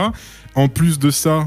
En 0.54 0.68
plus 0.68 0.98
de 0.98 1.10
ça. 1.10 1.46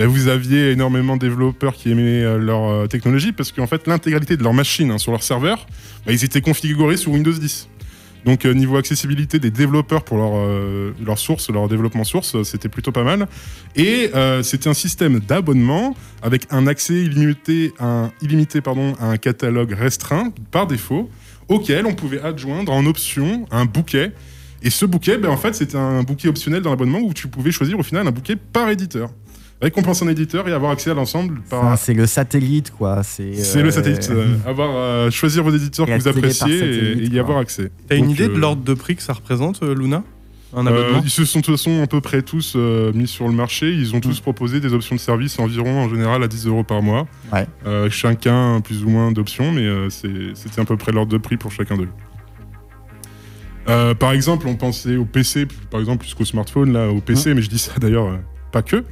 Ben, 0.00 0.06
vous 0.06 0.28
aviez 0.28 0.70
énormément 0.70 1.16
de 1.18 1.20
développeurs 1.20 1.74
qui 1.74 1.90
aimaient 1.90 2.24
euh, 2.24 2.38
leur 2.38 2.70
euh, 2.70 2.86
technologie 2.86 3.32
parce 3.32 3.52
qu'en 3.52 3.66
fait 3.66 3.86
l'intégralité 3.86 4.38
de 4.38 4.42
leur 4.42 4.54
machine 4.54 4.90
hein, 4.90 4.96
sur 4.96 5.12
leur 5.12 5.22
serveur, 5.22 5.66
ben, 6.06 6.12
ils 6.14 6.24
étaient 6.24 6.40
configurés 6.40 6.96
sur 6.96 7.12
Windows 7.12 7.30
10. 7.30 7.68
Donc 8.24 8.46
euh, 8.46 8.54
niveau 8.54 8.78
accessibilité 8.78 9.38
des 9.38 9.50
développeurs 9.50 10.02
pour 10.02 10.16
leur, 10.16 11.18
source, 11.18 11.50
leur 11.50 11.68
développement 11.68 12.04
source, 12.04 12.42
c'était 12.44 12.70
plutôt 12.70 12.92
pas 12.92 13.04
mal. 13.04 13.28
Et 13.76 14.10
c'était 14.42 14.70
un 14.70 14.74
système 14.74 15.20
d'abonnement 15.20 15.94
avec 16.22 16.46
un 16.50 16.66
accès 16.66 16.94
illimité, 16.94 17.74
illimité 18.22 18.62
pardon, 18.62 18.94
à 19.00 19.06
un 19.06 19.18
catalogue 19.18 19.72
restreint 19.72 20.32
par 20.50 20.66
défaut, 20.66 21.10
auquel 21.48 21.84
on 21.84 21.92
pouvait 21.92 22.22
adjoindre 22.22 22.72
en 22.72 22.86
option 22.86 23.46
un 23.50 23.66
bouquet. 23.66 24.12
Et 24.62 24.70
ce 24.70 24.86
bouquet, 24.86 25.18
ben, 25.18 25.28
en 25.28 25.36
fait, 25.36 25.54
c'était 25.54 25.76
un 25.76 26.02
bouquet 26.02 26.28
optionnel 26.28 26.62
dans 26.62 26.70
l'abonnement 26.70 27.00
où 27.00 27.12
tu 27.12 27.28
pouvais 27.28 27.50
choisir 27.50 27.78
au 27.78 27.82
final 27.82 28.06
un 28.06 28.12
bouquet 28.12 28.36
par 28.36 28.70
éditeur. 28.70 29.10
Récompenser 29.62 30.06
un 30.06 30.08
éditeur 30.08 30.48
et 30.48 30.52
avoir 30.52 30.72
accès 30.72 30.90
à 30.90 30.94
l'ensemble 30.94 31.40
par, 31.50 31.64
Enfin, 31.64 31.76
C'est 31.76 31.92
le 31.94 32.06
satellite 32.06 32.70
quoi. 32.70 33.02
C'est 33.02 33.34
c'est 33.34 33.58
euh, 33.58 33.62
le 33.64 33.70
satellite. 33.70 34.08
euh, 34.10 34.34
avoir, 34.46 34.70
euh, 34.74 35.10
choisir 35.10 35.44
vos 35.44 35.50
éditeurs 35.54 35.86
Et 35.88 35.92
que 35.92 35.98
vous 36.02 36.08
appréciez 36.08 36.54
et- 36.54 36.58
satellite, 36.58 36.98
et, 37.02 37.06
y 37.06 37.10
quoi. 37.10 37.20
avoir 37.20 37.38
accès. 37.38 37.70
T'as 37.88 37.96
une 37.96 38.10
idée 38.10 38.28
de 38.28 38.34
l'ordre 38.36 38.62
de 38.62 38.72
prix 38.74 38.96
que 38.96 39.02
ça 39.02 39.12
représente, 39.12 39.62
Luna? 39.62 40.02
Un 40.56 40.66
euh, 40.66 40.70
abonnement 40.70 41.00
Ils 41.04 41.10
se 41.10 41.24
sont 41.26 41.40
de 41.40 41.44
toute 41.44 41.56
façon 41.56 41.80
à 41.82 41.86
peu 41.86 42.00
près 42.00 42.22
tous 42.22 42.54
euh, 42.56 42.90
mis 42.94 43.06
sur 43.06 43.28
le 43.28 43.34
marché. 43.34 43.70
Ils 43.70 43.94
ont 43.94 44.00
tous 44.00 44.18
Mm. 44.18 44.22
proposé 44.22 44.60
des 44.60 44.72
options 44.72 44.96
de 44.96 45.00
service 45.00 45.38
environ 45.38 45.78
en 45.84 45.88
général 45.88 46.22
à 46.24 46.26
10 46.26 46.46
euros 46.46 46.64
par 46.64 46.82
mois. 46.82 47.06
Ouais. 47.32 47.46
Euh, 47.66 47.88
chacun 47.90 48.60
plus 48.62 48.82
ou 48.82 48.88
moins 48.88 49.12
d'options, 49.12 49.52
mais 49.52 49.60
euh, 49.66 49.90
c'est- 49.90 50.34
c'était 50.34 50.60
à 50.62 50.64
peu 50.64 50.76
près 50.76 50.90
l'ordre 50.90 51.12
de 51.12 51.18
prix 51.18 51.36
pour 51.36 51.52
chacun 51.52 51.76
d'eux. 51.76 51.88
Euh, 53.68 53.94
par 53.94 54.12
exemple, 54.12 54.46
on 54.48 54.56
pensait 54.56 54.96
au 54.96 55.04
PC, 55.04 55.46
par 55.70 55.80
exemple, 55.80 55.98
plus 56.04 56.14
qu'au 56.14 56.24
smartphone, 56.24 56.72
là, 56.72 56.88
au 56.88 57.00
PC, 57.00 57.34
mais 57.34 57.42
je 57.42 57.50
dis 57.50 57.58
ça 57.58 57.72
d'ailleurs 57.78 58.06
euh, 58.06 58.16
pas 58.50 58.62
que. 58.62 58.84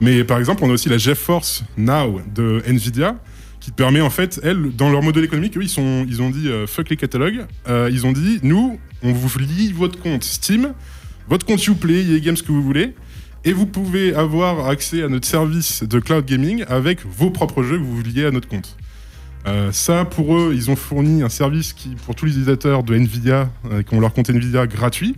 Mais 0.00 0.24
par 0.24 0.38
exemple, 0.38 0.62
on 0.64 0.70
a 0.70 0.72
aussi 0.72 0.88
la 0.88 0.98
GeForce 0.98 1.64
Now 1.76 2.20
de 2.34 2.62
Nvidia, 2.66 3.16
qui 3.60 3.72
permet 3.72 4.00
en 4.00 4.10
fait, 4.10 4.40
elle, 4.44 4.74
dans 4.76 4.90
leur 4.90 5.02
modèle 5.02 5.24
économique, 5.24 5.56
eux, 5.56 5.62
ils, 5.62 5.68
sont, 5.68 6.06
ils 6.08 6.22
ont 6.22 6.30
dit 6.30 6.48
euh, 6.48 6.66
fuck 6.66 6.88
les 6.88 6.96
catalogues. 6.96 7.46
Euh, 7.68 7.88
ils 7.90 8.06
ont 8.06 8.12
dit, 8.12 8.38
nous, 8.42 8.78
on 9.02 9.12
vous 9.12 9.38
lie 9.38 9.72
votre 9.72 10.00
compte 10.00 10.22
Steam, 10.22 10.72
votre 11.28 11.44
compte 11.44 11.66
Uplay, 11.66 12.04
EA 12.04 12.20
Games, 12.20 12.36
ce 12.36 12.42
que 12.42 12.52
vous 12.52 12.62
voulez. 12.62 12.94
Et 13.44 13.52
vous 13.52 13.66
pouvez 13.66 14.14
avoir 14.14 14.68
accès 14.68 15.02
à 15.02 15.08
notre 15.08 15.26
service 15.26 15.82
de 15.82 15.98
cloud 15.98 16.24
gaming 16.24 16.64
avec 16.68 17.04
vos 17.04 17.30
propres 17.30 17.62
jeux 17.62 17.78
que 17.78 17.82
vous 17.82 18.02
liez 18.02 18.26
à 18.26 18.30
notre 18.30 18.48
compte. 18.48 18.76
Euh, 19.46 19.70
ça, 19.72 20.04
pour 20.04 20.36
eux, 20.36 20.52
ils 20.54 20.70
ont 20.70 20.76
fourni 20.76 21.22
un 21.22 21.28
service 21.28 21.72
qui, 21.72 21.90
pour 22.04 22.14
tous 22.14 22.26
les 22.26 22.32
utilisateurs 22.32 22.82
de 22.82 22.94
Nvidia, 22.94 23.50
qui 23.88 23.94
ont 23.94 24.00
leur 24.00 24.12
compte 24.12 24.30
Nvidia 24.30 24.66
gratuit. 24.66 25.16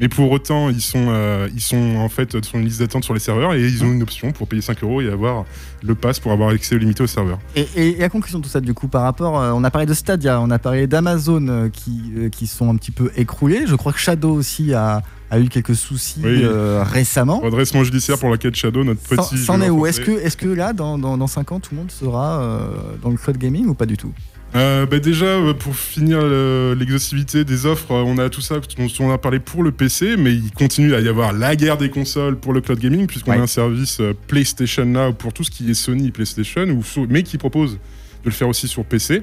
Mais 0.00 0.08
pour 0.08 0.30
autant, 0.30 0.68
ils 0.70 0.80
sont, 0.80 1.06
euh, 1.08 1.48
ils 1.54 1.60
sont 1.60 1.96
en 1.96 2.08
fait 2.08 2.44
sur 2.44 2.56
une 2.58 2.64
liste 2.64 2.78
d'attente 2.80 3.02
sur 3.04 3.14
les 3.14 3.20
serveurs 3.20 3.54
et 3.54 3.60
ils 3.60 3.82
ont 3.84 3.90
une 3.92 4.02
option 4.02 4.30
pour 4.32 4.46
payer 4.46 4.62
5 4.62 4.82
euros 4.84 5.00
et 5.00 5.08
avoir 5.10 5.44
le 5.82 5.94
pass 5.96 6.20
pour 6.20 6.30
avoir 6.32 6.50
accès 6.50 6.78
limité 6.78 7.02
au 7.02 7.06
serveur. 7.08 7.38
Et, 7.56 7.66
et, 7.74 7.98
et 8.00 8.04
à 8.04 8.08
conclusion 8.08 8.38
de 8.38 8.44
tout 8.44 8.50
ça, 8.50 8.60
du 8.60 8.74
coup, 8.74 8.86
par 8.88 9.02
rapport, 9.02 9.40
euh, 9.40 9.50
on 9.52 9.64
a 9.64 9.70
parlé 9.70 9.86
de 9.86 9.94
Stadia, 9.94 10.40
on 10.40 10.50
a 10.50 10.58
parlé 10.60 10.86
d'Amazon 10.86 11.46
euh, 11.48 11.68
qui, 11.68 12.12
euh, 12.16 12.28
qui 12.28 12.46
sont 12.46 12.70
un 12.70 12.76
petit 12.76 12.92
peu 12.92 13.10
écroulés. 13.16 13.64
Je 13.66 13.74
crois 13.74 13.92
que 13.92 13.98
Shadow 13.98 14.30
aussi 14.32 14.72
a, 14.72 15.02
a 15.30 15.40
eu 15.40 15.48
quelques 15.48 15.74
soucis 15.74 16.20
Oui. 16.22 16.42
euh, 16.44 16.84
récemment. 16.86 17.40
Redressement 17.40 17.82
judiciaire 17.82 18.18
pour 18.18 18.30
la 18.30 18.36
quête 18.38 18.54
Shadow, 18.54 18.84
notre 18.84 19.00
petit. 19.00 19.36
c'en 19.38 19.60
est 19.60 19.68
où? 19.70 19.84
Est-ce 19.84 20.00
que, 20.00 20.12
est 20.12 20.36
que 20.36 20.48
là, 20.48 20.72
dans, 20.72 20.96
dans, 20.98 21.16
dans 21.18 21.26
5 21.26 21.50
ans, 21.52 21.58
tout 21.60 21.70
le 21.72 21.78
monde 21.78 21.90
sera 21.90 22.40
euh, 22.40 22.60
dans 23.02 23.10
le 23.10 23.16
cloud 23.16 23.36
gaming 23.36 23.66
ou 23.66 23.74
pas 23.74 23.86
du 23.86 23.96
tout? 23.96 24.12
Euh, 24.54 24.86
bah 24.86 24.98
déjà, 24.98 25.26
euh, 25.26 25.52
pour 25.52 25.76
finir 25.76 26.22
le- 26.22 26.74
l'exhaustivité 26.78 27.44
des 27.44 27.66
offres, 27.66 27.92
euh, 27.92 28.02
on 28.06 28.16
a 28.16 28.30
tout 28.30 28.40
ça 28.40 28.56
dont 28.78 28.86
on 29.00 29.10
a 29.12 29.18
parlé 29.18 29.40
pour 29.40 29.62
le 29.62 29.72
PC, 29.72 30.16
mais 30.16 30.32
il 30.32 30.50
continue 30.52 30.94
à 30.94 31.00
y 31.00 31.08
avoir 31.08 31.34
la 31.34 31.54
guerre 31.54 31.76
des 31.76 31.90
consoles 31.90 32.36
pour 32.36 32.54
le 32.54 32.62
cloud 32.62 32.78
gaming, 32.78 33.06
puisqu'on 33.06 33.32
Ouais. 33.32 33.38
a 33.38 33.42
un 33.42 33.46
service 33.46 34.00
PlayStation 34.26 34.86
Now 34.86 35.12
pour 35.12 35.34
tout 35.34 35.44
ce 35.44 35.50
qui 35.50 35.70
est 35.70 35.74
Sony 35.74 36.10
PlayStation, 36.10 36.66
mais 37.10 37.22
qui 37.24 37.36
propose 37.36 37.72
de 37.74 37.78
le 38.24 38.30
faire 38.30 38.48
aussi 38.48 38.68
sur 38.68 38.84
PC, 38.86 39.22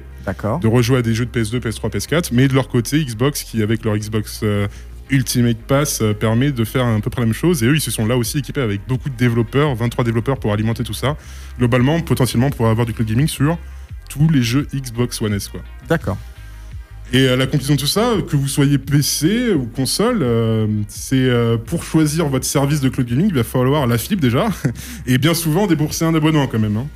de 0.62 0.68
rejouer 0.68 0.98
à 0.98 1.02
des 1.02 1.12
jeux 1.12 1.26
de 1.26 1.30
PS2, 1.30 1.58
PS3, 1.58 1.90
PS4, 1.90 2.30
mais 2.32 2.46
de 2.46 2.54
leur 2.54 2.68
côté, 2.68 3.04
Xbox, 3.04 3.42
qui 3.42 3.62
avec 3.62 3.84
leur 3.84 3.96
Xbox 3.96 4.44
Ultimate 5.10 5.58
Pass, 5.58 6.02
permet 6.20 6.52
de 6.52 6.64
faire 6.64 6.86
à 6.86 7.00
peu 7.00 7.10
près 7.10 7.20
la 7.22 7.26
même 7.26 7.34
chose, 7.34 7.64
et 7.64 7.66
eux, 7.66 7.74
ils 7.74 7.80
se 7.80 7.90
sont 7.90 8.06
là 8.06 8.16
aussi 8.16 8.38
équipés 8.38 8.60
avec 8.60 8.80
beaucoup 8.88 9.08
de 9.10 9.16
développeurs, 9.16 9.74
23 9.74 10.04
développeurs 10.04 10.38
pour 10.38 10.52
alimenter 10.52 10.84
tout 10.84 10.94
ça, 10.94 11.16
globalement, 11.58 12.00
potentiellement 12.00 12.50
pour 12.50 12.68
avoir 12.68 12.86
du 12.86 12.92
cloud 12.94 13.08
gaming 13.08 13.26
sur 13.28 13.58
tous 14.08 14.28
les 14.28 14.42
jeux 14.42 14.66
Xbox 14.74 15.20
One 15.22 15.34
S, 15.34 15.48
quoi. 15.48 15.60
D'accord. 15.88 16.18
Et 17.12 17.28
à 17.28 17.36
la 17.36 17.46
conclusion 17.46 17.74
de 17.76 17.80
tout 17.80 17.86
ça, 17.86 18.14
que 18.28 18.36
vous 18.36 18.48
soyez 18.48 18.78
PC 18.78 19.52
ou 19.54 19.66
console, 19.66 20.18
euh, 20.22 20.66
c'est 20.88 21.14
euh, 21.16 21.56
pour 21.56 21.84
choisir 21.84 22.26
votre 22.26 22.44
service 22.44 22.80
de 22.80 22.88
cloud 22.88 23.06
gaming, 23.06 23.28
il 23.28 23.34
va 23.34 23.44
falloir 23.44 23.86
la 23.86 23.96
fibre 23.96 24.20
déjà, 24.20 24.48
et 25.06 25.16
bien 25.18 25.32
souvent 25.34 25.68
débourser 25.68 26.04
un 26.04 26.14
abonnement 26.14 26.48
quand 26.48 26.58
même. 26.58 26.76
hein. 26.76 26.86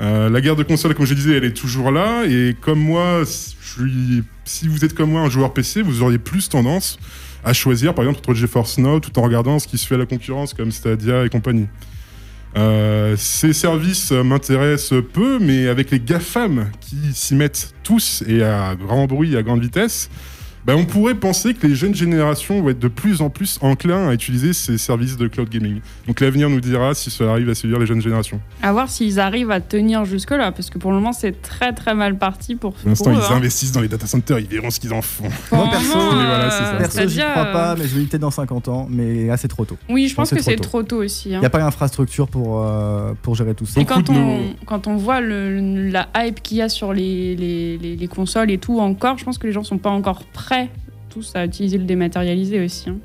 Euh, 0.00 0.30
la 0.30 0.40
guerre 0.40 0.56
de 0.56 0.62
console, 0.62 0.94
comme 0.94 1.04
je 1.06 1.12
disais, 1.14 1.36
elle 1.36 1.44
est 1.44 1.52
toujours 1.56 1.90
là, 1.90 2.24
et 2.24 2.56
comme 2.58 2.78
moi, 2.78 3.24
je 3.24 3.68
suis, 3.68 4.22
si 4.44 4.68
vous 4.68 4.84
êtes 4.84 4.94
comme 4.94 5.10
moi 5.10 5.20
un 5.20 5.28
joueur 5.28 5.52
PC, 5.52 5.82
vous 5.82 6.02
auriez 6.02 6.18
plus 6.18 6.48
tendance 6.48 6.98
à 7.44 7.52
choisir 7.52 7.94
par 7.94 8.04
exemple 8.04 8.20
entre 8.20 8.34
GeForce 8.34 8.78
Now 8.78 9.00
tout 9.00 9.16
en 9.18 9.22
regardant 9.22 9.58
ce 9.58 9.68
qui 9.68 9.78
se 9.78 9.86
fait 9.86 9.94
à 9.94 9.98
la 9.98 10.06
concurrence 10.06 10.54
comme 10.54 10.72
Stadia 10.72 11.24
et 11.24 11.28
compagnie. 11.28 11.66
Euh, 12.56 13.14
ces 13.16 13.52
services 13.52 14.10
m'intéressent 14.10 15.02
peu, 15.12 15.38
mais 15.38 15.68
avec 15.68 15.90
les 15.90 16.00
GAFAM 16.00 16.70
qui 16.80 16.96
s'y 17.12 17.34
mettent 17.34 17.74
tous 17.82 18.22
et 18.26 18.42
à 18.42 18.74
grand 18.74 19.06
bruit, 19.06 19.36
à 19.36 19.42
grande 19.42 19.60
vitesse, 19.60 20.10
bah, 20.66 20.74
on 20.76 20.84
pourrait 20.84 21.14
penser 21.14 21.54
que 21.54 21.66
les 21.66 21.74
jeunes 21.74 21.94
générations 21.94 22.60
vont 22.62 22.68
être 22.70 22.78
de 22.78 22.88
plus 22.88 23.20
en 23.22 23.30
plus 23.30 23.58
enclins 23.62 24.08
à 24.08 24.14
utiliser 24.14 24.52
ces 24.52 24.78
services 24.78 25.16
de 25.16 25.26
cloud 25.28 25.48
gaming. 25.48 25.80
Donc 26.06 26.20
l'avenir 26.20 26.50
nous 26.50 26.60
dira 26.60 26.94
si 26.94 27.10
cela 27.10 27.32
arrive 27.32 27.48
à 27.48 27.54
séduire 27.54 27.78
les 27.78 27.86
jeunes 27.86 28.02
générations. 28.02 28.40
À 28.62 28.72
voir 28.72 28.88
s'ils 28.90 29.18
arrivent 29.20 29.50
à 29.50 29.60
tenir 29.60 30.04
jusque-là, 30.04 30.52
parce 30.52 30.70
que 30.70 30.78
pour 30.78 30.90
le 30.90 30.96
moment, 30.98 31.12
c'est 31.12 31.40
très 31.42 31.72
très 31.72 31.94
mal 31.94 32.18
parti 32.18 32.54
pour, 32.56 32.74
Pour 32.74 32.88
l'instant, 32.88 33.12
ils 33.12 33.18
hein. 33.18 33.36
investissent 33.36 33.72
dans 33.72 33.80
les 33.80 33.88
data 33.88 34.06
centers, 34.06 34.38
ils 34.38 34.46
verront 34.46 34.70
ce 34.70 34.80
qu'ils 34.80 34.92
en 34.92 35.02
font. 35.02 35.28
Moi, 35.52 35.64
le 35.64 35.70
perso, 35.70 35.98
voilà, 35.98 36.50
ça. 36.50 36.64
euh, 36.74 36.78
Perso, 36.78 37.08
j'y 37.08 37.20
crois 37.20 37.44
pas, 37.46 37.72
euh, 37.72 37.76
mais 37.78 37.86
je 37.88 37.96
vais 37.98 38.04
peut-être 38.04 38.20
dans 38.20 38.30
50 38.30 38.68
ans. 38.68 38.86
Mais 38.90 39.26
là, 39.26 39.36
c'est 39.36 39.48
trop 39.48 39.64
tôt. 39.64 39.76
Oui, 39.88 40.08
je 40.08 40.14
pense 40.14 40.30
que 40.30 40.42
c'est 40.42 40.56
trop 40.56 40.82
tôt 40.82 41.02
aussi. 41.02 41.30
Il 41.30 41.34
hein. 41.34 41.40
n'y 41.40 41.46
a 41.46 41.50
pas 41.50 41.58
l'infrastructure 41.58 42.28
pour, 42.28 42.62
euh, 42.64 43.12
pour 43.22 43.34
gérer 43.34 43.54
tout 43.54 43.66
ça. 43.66 43.80
Et 43.80 43.84
quand 43.84 44.02
de 44.06 44.10
on, 44.12 44.38
nos- 44.38 44.42
quand 44.66 44.86
on 44.86 44.96
voit 44.96 45.20
le- 45.20 45.88
la 45.90 46.08
hype 46.16 46.42
qu'il 46.42 46.58
y 46.58 46.62
a 46.62 46.68
sur 46.68 46.92
les, 46.92 47.36
les, 47.36 47.78
les- 47.78 47.96
les 47.96 48.08
consoles 48.08 48.50
et 48.50 48.58
tout 48.58 48.80
encore, 48.80 49.18
je 49.18 49.24
pense 49.24 49.38
que 49.38 49.46
les 49.46 49.52
gens 49.52 49.64
sont 49.64 49.78
pas 49.78 49.90
encore 49.90 50.24
prêts 50.24 50.47
tous 51.08 51.32
à 51.34 51.44
utiliser 51.44 51.78
le 51.78 51.84
dématérialisé 51.84 52.64
aussi. 52.64 52.90
hein. 52.90 52.96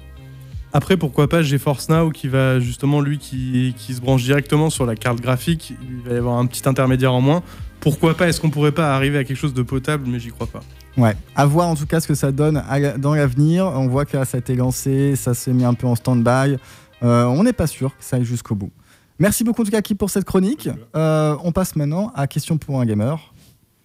Après, 0.75 0.97
pourquoi 0.97 1.29
pas 1.29 1.43
GeForce 1.43 1.89
Now 1.89 2.09
qui 2.09 2.27
va 2.27 2.59
justement, 2.59 2.99
lui, 2.99 3.19
qui, 3.19 3.75
qui 3.77 3.93
se 3.93 4.01
branche 4.01 4.23
directement 4.23 4.71
sur 4.71 4.85
la 4.87 4.95
carte 4.95 5.21
graphique, 5.21 5.73
il 5.83 6.01
va 6.09 6.15
y 6.15 6.17
avoir 6.17 6.37
un 6.39 6.47
petit 6.47 6.67
intermédiaire 6.67 7.13
en 7.13 7.21
moins. 7.21 7.43
Pourquoi 7.79 8.15
pas 8.17 8.27
Est-ce 8.27 8.41
qu'on 8.41 8.49
pourrait 8.49 8.71
pas 8.71 8.95
arriver 8.95 9.19
à 9.19 9.23
quelque 9.23 9.37
chose 9.37 9.53
de 9.53 9.61
potable 9.61 10.05
Mais 10.07 10.19
j'y 10.19 10.29
crois 10.29 10.47
pas. 10.47 10.61
Ouais, 10.97 11.15
à 11.35 11.45
voir 11.45 11.67
en 11.67 11.75
tout 11.75 11.85
cas 11.85 11.99
ce 11.99 12.07
que 12.07 12.15
ça 12.15 12.31
donne 12.31 12.63
dans 12.97 13.13
l'avenir. 13.13 13.65
On 13.67 13.87
voit 13.87 14.05
que 14.05 14.17
là, 14.17 14.25
ça 14.25 14.37
a 14.37 14.39
été 14.39 14.55
lancé, 14.55 15.15
ça 15.15 15.33
s'est 15.35 15.53
mis 15.53 15.63
un 15.65 15.73
peu 15.75 15.85
en 15.85 15.95
stand-by. 15.95 16.57
Euh, 17.03 17.25
on 17.25 17.43
n'est 17.43 17.53
pas 17.53 17.67
sûr 17.67 17.95
que 17.97 18.03
ça 18.03 18.15
aille 18.15 18.25
jusqu'au 18.25 18.55
bout. 18.55 18.71
Merci 19.19 19.43
beaucoup 19.43 19.61
en 19.61 19.65
tout 19.65 19.71
cas 19.71 19.81
Kip 19.81 19.97
pour 19.97 20.09
cette 20.09 20.25
chronique. 20.25 20.69
Euh, 20.95 21.35
on 21.43 21.51
passe 21.51 21.75
maintenant 21.75 22.11
à 22.15 22.25
question 22.25 22.57
pour 22.57 22.79
un 22.79 22.85
gamer. 22.85 23.33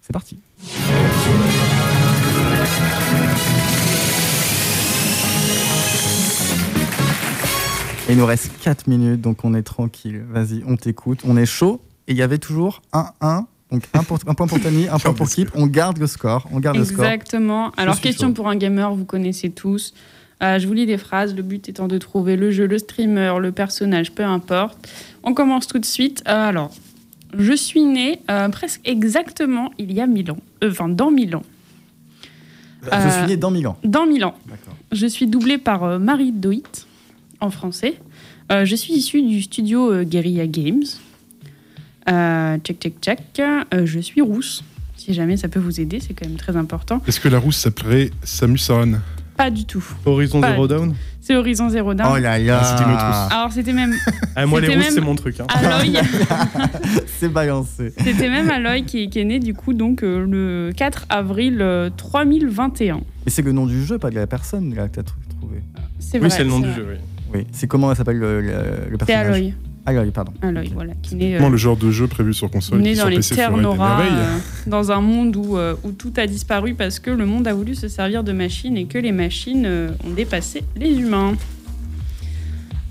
C'est 0.01 0.13
parti. 0.13 0.39
Et 8.09 8.13
il 8.13 8.17
nous 8.17 8.25
reste 8.25 8.51
4 8.63 8.87
minutes, 8.87 9.21
donc 9.21 9.45
on 9.45 9.53
est 9.53 9.61
tranquille. 9.61 10.23
Vas-y, 10.29 10.63
on 10.67 10.75
t'écoute. 10.75 11.19
On 11.25 11.37
est 11.37 11.45
chaud. 11.45 11.79
Et 12.07 12.13
il 12.13 12.17
y 12.17 12.23
avait 12.23 12.39
toujours 12.39 12.81
un 12.91 13.11
1. 13.21 13.45
Donc 13.71 13.83
un, 13.93 14.03
pour- 14.03 14.17
un 14.25 14.33
point 14.33 14.47
pour 14.47 14.59
Tani, 14.59 14.87
un 14.89 14.97
point 14.97 15.13
pour 15.13 15.29
Kip. 15.29 15.49
On 15.53 15.67
garde 15.67 15.99
le 15.99 16.07
score. 16.07 16.47
On 16.51 16.59
garde 16.59 16.77
le 16.77 16.85
score. 16.85 17.05
Exactement. 17.05 17.71
Alors, 17.77 18.01
question 18.01 18.29
chaud. 18.29 18.33
pour 18.33 18.49
un 18.49 18.55
gamer, 18.55 18.93
vous 18.95 19.05
connaissez 19.05 19.51
tous. 19.51 19.93
Euh, 20.41 20.57
je 20.57 20.65
vous 20.65 20.73
lis 20.73 20.87
des 20.87 20.97
phrases, 20.97 21.35
le 21.35 21.43
but 21.43 21.69
étant 21.69 21.87
de 21.87 21.97
trouver 21.99 22.35
le 22.35 22.49
jeu, 22.49 22.65
le 22.65 22.79
streamer, 22.79 23.35
le 23.39 23.51
personnage, 23.51 24.11
peu 24.13 24.23
importe. 24.23 24.89
On 25.23 25.35
commence 25.35 25.67
tout 25.67 25.77
de 25.77 25.85
suite. 25.85 26.23
Euh, 26.27 26.47
alors, 26.49 26.71
je 27.37 27.53
suis 27.53 27.83
né 27.83 28.21
euh, 28.31 28.49
presque 28.49 28.81
exactement 28.85 29.69
il 29.77 29.91
y 29.93 30.01
a 30.01 30.07
1000 30.07 30.31
ans. 30.31 30.37
Euh, 30.63 30.71
Enfin, 30.71 30.89
dans 30.89 31.11
1000 31.11 31.35
ans. 31.35 31.43
Je 32.81 33.09
suis 33.09 33.27
né 33.27 33.37
dans 33.37 33.51
Milan. 33.51 33.77
Dans 33.83 34.07
1000 34.07 34.23
ans. 34.25 34.35
D'accord. 34.47 34.73
Je 34.93 35.05
suis 35.05 35.27
doublée 35.27 35.57
par 35.59 35.83
euh, 35.83 35.99
Marie 35.99 36.31
Doit, 36.31 36.87
en 37.41 37.49
français. 37.49 37.95
Euh, 38.51 38.65
je 38.65 38.75
suis 38.75 38.93
issue 38.93 39.21
du 39.21 39.41
studio 39.41 39.91
euh, 39.91 40.03
Guerrilla 40.03 40.47
Games. 40.47 40.83
Euh, 42.09 42.57
check, 42.63 42.79
check, 42.79 42.93
check. 43.01 43.19
Euh, 43.39 43.85
je 43.85 43.99
suis 43.99 44.21
rousse. 44.21 44.63
Si 44.97 45.13
jamais 45.13 45.37
ça 45.37 45.47
peut 45.47 45.59
vous 45.59 45.79
aider, 45.79 45.99
c'est 45.99 46.13
quand 46.13 46.27
même 46.27 46.37
très 46.37 46.55
important. 46.57 47.01
Est-ce 47.07 47.19
que 47.19 47.29
la 47.29 47.39
rousse 47.39 47.57
s'appellerait 47.57 48.09
Samus 48.23 48.59
Aran 48.69 48.93
Pas 49.37 49.49
du 49.49 49.65
tout. 49.65 49.83
Horizon 50.05 50.41
Pas 50.41 50.51
Zero 50.51 50.67
du 50.67 50.73
Dawn? 50.73 50.95
C'est 51.21 51.35
Horizon 51.35 51.69
Zero 51.69 51.93
Dawn. 51.93 52.11
Oh 52.13 52.17
là 52.17 52.37
là. 52.39 52.59
Ah, 52.61 52.65
c'était 52.65 52.83
une 52.89 52.95
autre 52.95 53.05
rousse. 53.05 53.31
Alors 53.33 53.51
c'était 53.53 53.73
même 53.73 53.93
ah, 54.35 54.45
Moi, 54.45 54.59
les 54.61 54.67
C'était 54.67 54.77
rousses, 54.77 54.85
même- 54.87 54.93
c'est 54.95 55.01
mon 55.01 55.15
truc. 55.15 55.39
hein. 55.39 55.45
Aloy. 55.49 55.93
C'est 57.19 57.29
balancé. 57.29 57.93
c'était 58.01 58.29
même 58.29 58.49
Aloy 58.49 58.83
qui, 58.83 59.09
qui 59.09 59.19
est 59.19 59.25
né 59.25 59.39
du 59.39 59.53
coup 59.53 59.73
donc 59.73 60.03
euh, 60.03 60.25
le 60.25 60.71
4 60.75 61.05
avril 61.09 61.57
euh, 61.61 61.89
3021. 61.95 63.01
Et 63.25 63.29
c'est 63.29 63.41
le 63.41 63.51
nom 63.51 63.65
du 63.65 63.83
jeu, 63.85 63.97
pas 63.99 64.09
de 64.09 64.15
la 64.15 64.25
personne 64.25 64.73
là, 64.73 64.87
que 64.87 64.95
t'as 64.95 65.01
tr- 65.01 65.13
trouvé. 65.37 65.57
C'est 65.99 66.17
Oui, 66.17 66.27
vrai. 66.27 66.29
c'est 66.29 66.43
le 66.45 66.49
nom 66.49 66.59
du 66.59 66.67
vrai. 66.67 66.75
jeu, 66.75 66.87
oui. 66.91 66.97
Oui. 67.33 67.45
C'est 67.51 67.67
comment 67.67 67.91
elle 67.91 67.97
s'appelle 67.97 68.17
le, 68.17 68.41
le, 68.41 68.47
le 68.47 68.97
C'est 68.99 69.05
personnage 69.05 69.27
Aloy. 69.35 69.53
Aloy, 69.85 70.11
pardon. 70.11 70.33
Aloy, 70.41 70.65
Ok. 70.67 70.73
voilà, 70.73 70.93
qui 71.01 71.15
euh, 71.33 71.37
Comment 71.37 71.49
le 71.49 71.57
genre 71.57 71.77
de 71.77 71.89
jeu 71.91 72.07
prévu 72.07 72.33
sur 72.33 72.49
console 72.51 72.79
né 72.81 72.93
dans 72.93 73.01
sur 73.01 73.09
les 73.09 73.15
PC 73.17 73.35
terres 73.35 73.55
merveilles 73.55 74.07
euh, 74.13 74.37
dans 74.67 74.91
un 74.91 75.01
monde 75.01 75.35
où, 75.35 75.57
euh, 75.57 75.75
où 75.83 75.91
tout 75.91 76.13
a 76.17 76.27
disparu 76.27 76.73
parce 76.75 76.99
que 76.99 77.09
le 77.11 77.25
monde 77.25 77.47
a 77.47 77.53
voulu 77.53 77.75
se 77.75 77.87
servir 77.87 78.23
de 78.23 78.31
machines 78.31 78.77
et 78.77 78.85
que 78.85 78.97
les 78.97 79.11
machines 79.11 79.65
euh, 79.65 79.89
ont 80.05 80.11
dépassé 80.11 80.63
les 80.75 80.93
humains. 80.95 81.33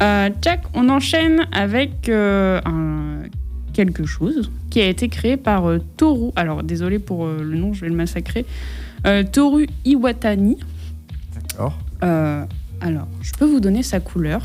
Euh, 0.02 0.30
tchac, 0.40 0.62
on 0.74 0.88
enchaîne 0.88 1.46
avec 1.52 2.08
euh, 2.08 2.60
un- 2.64 3.28
quelque 3.72 4.06
chose 4.06 4.50
qui 4.70 4.80
a 4.80 4.86
été 4.88 5.08
créé 5.08 5.36
par 5.36 5.68
euh, 5.68 5.78
Toru. 5.96 6.30
Alors, 6.36 6.62
désolé 6.62 6.98
pour 6.98 7.26
euh, 7.26 7.42
le 7.42 7.56
nom, 7.56 7.72
je 7.72 7.80
vais 7.82 7.88
le 7.88 7.96
massacrer. 7.96 8.44
Euh, 9.06 9.22
Toru 9.24 9.66
Iwatani. 9.84 10.58
D'accord. 11.34 11.78
Alors, 12.80 13.08
je 13.22 13.32
peux 13.32 13.44
vous 13.44 13.60
donner 13.60 13.82
sa 13.82 14.00
couleur. 14.00 14.42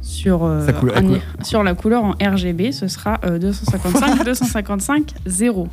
Sur, 0.00 0.44
euh, 0.44 0.64
Sa 0.64 0.72
couleur- 0.72 0.94
la 0.94 1.00
un- 1.00 1.04
couleur. 1.04 1.22
sur 1.42 1.62
la 1.62 1.74
couleur 1.74 2.02
en 2.04 2.12
RGB, 2.12 2.72
ce 2.72 2.88
sera 2.88 3.20
euh, 3.24 3.38
255, 3.38 4.24
255, 4.24 5.12
0. 5.26 5.68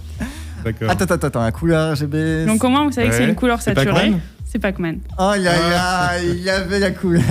D'accord. 0.63 0.89
Attends, 0.89 1.05
attends, 1.05 1.27
attends, 1.27 1.41
la 1.43 1.51
couleur 1.51 1.93
RGB. 1.93 2.45
Donc 2.45 2.63
au 2.63 2.69
moins, 2.69 2.83
vous 2.85 2.91
savez 2.91 3.09
que 3.09 3.15
c'est 3.15 3.27
une 3.27 3.35
couleur 3.35 3.61
saturée. 3.61 3.85
Pac-Man 3.85 4.19
C'est 4.43 4.59
Pac-Man. 4.59 4.97
Oh 5.17 5.31
là 5.37 5.37
là, 5.37 6.21
il 6.21 6.41
y 6.41 6.49
avait 6.49 6.79
la 6.79 6.91
couleur. 6.91 7.21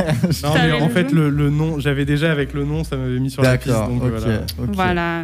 Non, 0.42 0.54
mais 0.54 0.72
en 0.72 0.86
le 0.86 0.92
fait, 0.92 1.12
le, 1.12 1.28
le 1.30 1.50
nom, 1.50 1.78
j'avais 1.78 2.04
déjà 2.04 2.30
avec 2.32 2.54
le 2.54 2.64
nom, 2.64 2.84
ça 2.84 2.96
m'avait 2.96 3.18
mis 3.20 3.30
sur 3.30 3.42
la 3.42 3.56
piste. 3.58 3.68
D'accord, 3.68 3.88
Donc 3.88 4.02
ok, 4.04 4.10
voilà. 4.18 4.36
ok. 4.58 4.68
Voilà. 4.72 5.22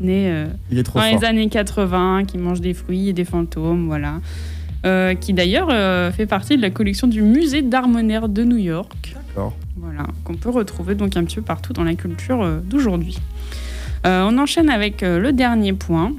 Né 0.00 0.30
euh, 0.30 0.46
Il 0.70 0.78
est 0.78 0.82
trop 0.82 0.98
dans 0.98 1.04
fort. 1.06 1.20
les 1.20 1.24
années 1.26 1.48
80, 1.48 2.24
qui 2.26 2.36
mange 2.38 2.60
des 2.60 2.74
fruits 2.74 3.08
et 3.08 3.12
des 3.12 3.24
fantômes, 3.24 3.86
voilà. 3.86 4.14
Euh, 4.84 5.14
qui 5.14 5.32
d'ailleurs 5.32 5.68
euh, 5.70 6.12
fait 6.12 6.26
partie 6.26 6.56
de 6.56 6.62
la 6.62 6.68
collection 6.68 7.06
du 7.06 7.22
musée 7.22 7.62
d'art 7.62 7.88
moderne 7.88 8.30
de 8.30 8.44
New 8.44 8.58
York. 8.58 9.14
D'accord. 9.28 9.54
Voilà, 9.78 10.06
qu'on 10.24 10.34
peut 10.34 10.50
retrouver 10.50 10.94
donc 10.94 11.16
un 11.16 11.24
petit 11.24 11.36
peu 11.36 11.42
partout 11.42 11.72
dans 11.72 11.84
la 11.84 11.94
culture 11.94 12.42
euh, 12.42 12.58
d'aujourd'hui. 12.62 13.18
Euh, 14.06 14.28
on 14.30 14.36
enchaîne 14.36 14.68
avec 14.68 15.02
euh, 15.02 15.18
le 15.18 15.32
dernier 15.32 15.72
point. 15.72 16.12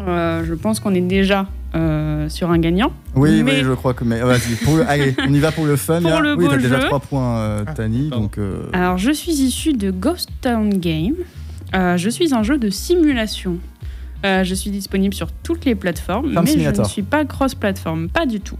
Euh, 0.00 0.44
je 0.46 0.54
pense 0.54 0.80
qu'on 0.80 0.94
est 0.94 1.00
déjà 1.02 1.46
euh, 1.74 2.28
sur 2.30 2.50
un 2.50 2.58
gagnant. 2.58 2.90
Oui, 3.14 3.42
Mais- 3.42 3.52
oui, 3.58 3.64
je 3.64 3.72
crois 3.72 3.92
que. 3.94 4.04
Mais 4.04 4.20
oh, 4.22 4.26
vas-y, 4.28 4.54
pour 4.64 4.76
le- 4.76 4.88
allez, 4.88 5.14
on 5.26 5.32
y 5.34 5.38
va 5.38 5.52
pour 5.52 5.66
le 5.66 5.76
fun. 5.76 6.00
Pour 6.00 6.10
là. 6.10 6.20
le 6.20 6.34
oui, 6.36 6.46
t'as 6.48 6.56
déjà 6.56 6.80
jeu. 6.80 6.86
3 6.86 7.00
points, 7.00 7.36
euh, 7.38 7.64
Tani, 7.76 8.08
donc. 8.08 8.38
euh, 8.38 8.62
Alors, 8.72 8.96
je 8.96 9.10
suis 9.10 9.32
issue 9.32 9.74
de 9.74 9.90
Ghost 9.90 10.30
Town 10.40 10.70
Game. 10.70 11.14
Euh, 11.74 11.96
je 11.96 12.08
suis 12.08 12.32
un 12.34 12.42
jeu 12.42 12.56
de 12.56 12.70
simulation. 12.70 13.58
Euh, 14.24 14.42
je 14.44 14.54
suis 14.54 14.70
disponible 14.70 15.14
sur 15.14 15.30
toutes 15.32 15.64
les 15.64 15.74
plateformes, 15.74 16.32
Farm 16.32 16.46
mais 16.46 16.52
je 16.62 16.80
ne 16.80 16.84
suis 16.84 17.02
pas 17.02 17.24
cross-platform, 17.24 18.08
pas 18.08 18.24
du 18.26 18.40
tout. 18.40 18.56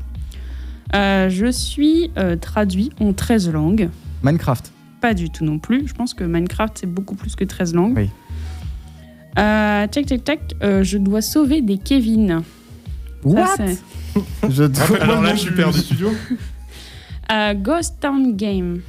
Euh, 0.95 1.29
je 1.31 1.51
suis 1.51 2.11
euh, 2.19 2.37
traduit 2.37 2.91
en 3.01 3.13
13 3.13 3.51
langues, 3.51 3.89
Minecraft. 4.23 4.71
pas 5.01 5.15
du 5.15 5.31
tout 5.31 5.45
non 5.45 5.59
plus. 5.59 5.89
Je 5.89 5.95
pense 5.95 6.13
que 6.15 6.23
Minecraft, 6.25 6.77
c'est 6.79 6.87
beaucoup 6.87 7.15
plus 7.15 7.35
que 7.35 7.45
13 7.45 7.75
langues. 7.75 7.97
Oui. 7.97 8.11
Tac, 9.37 9.91
tac, 9.91 10.25
tac. 10.25 10.41
je 10.61 10.99
dois 10.99 11.23
sauver 11.23 11.61
des 11.63 11.79
Kevin. 11.79 12.43
What? 13.25 13.57
Je 14.49 14.65
dois- 14.65 15.01
Alors 15.03 15.23
là, 15.23 15.31
je 15.35 15.41
suis 15.41 15.51
du 15.51 15.57
perdu. 15.57 15.79
studio. 15.81 16.11
Euh, 17.33 17.55
Ghost 17.55 17.95
Town 18.01 18.37
Game. 18.37 18.81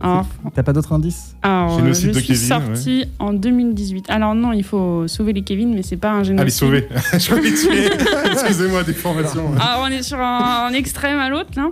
Alors, 0.00 0.26
T'as 0.54 0.62
pas 0.62 0.72
d'autres 0.72 0.92
indices 0.92 1.34
alors, 1.42 1.74
euh, 1.74 1.78
Génocide 1.78 2.06
je 2.06 2.14
de 2.14 2.18
suis 2.20 2.34
Kevin, 2.34 2.48
sorti 2.48 3.04
en 3.18 3.32
2018. 3.32 4.06
Alors 4.08 4.34
non, 4.34 4.52
il 4.52 4.64
faut 4.64 5.06
sauver 5.08 5.32
les 5.32 5.42
Kevin, 5.42 5.74
mais 5.74 5.82
c'est 5.82 5.96
pas 5.96 6.10
un 6.12 6.22
génocide. 6.22 6.40
Allez, 6.40 6.50
sauver. 6.50 6.88
Je 7.12 7.34
que 7.34 7.62
tuer. 7.62 8.30
Excusez-moi, 8.32 8.82
déformation. 8.82 9.52
Alors 9.60 9.84
on 9.84 9.88
est 9.88 10.02
sur 10.02 10.18
un, 10.18 10.66
un 10.68 10.72
extrême 10.72 11.18
à 11.18 11.28
l'autre 11.28 11.50
là. 11.56 11.68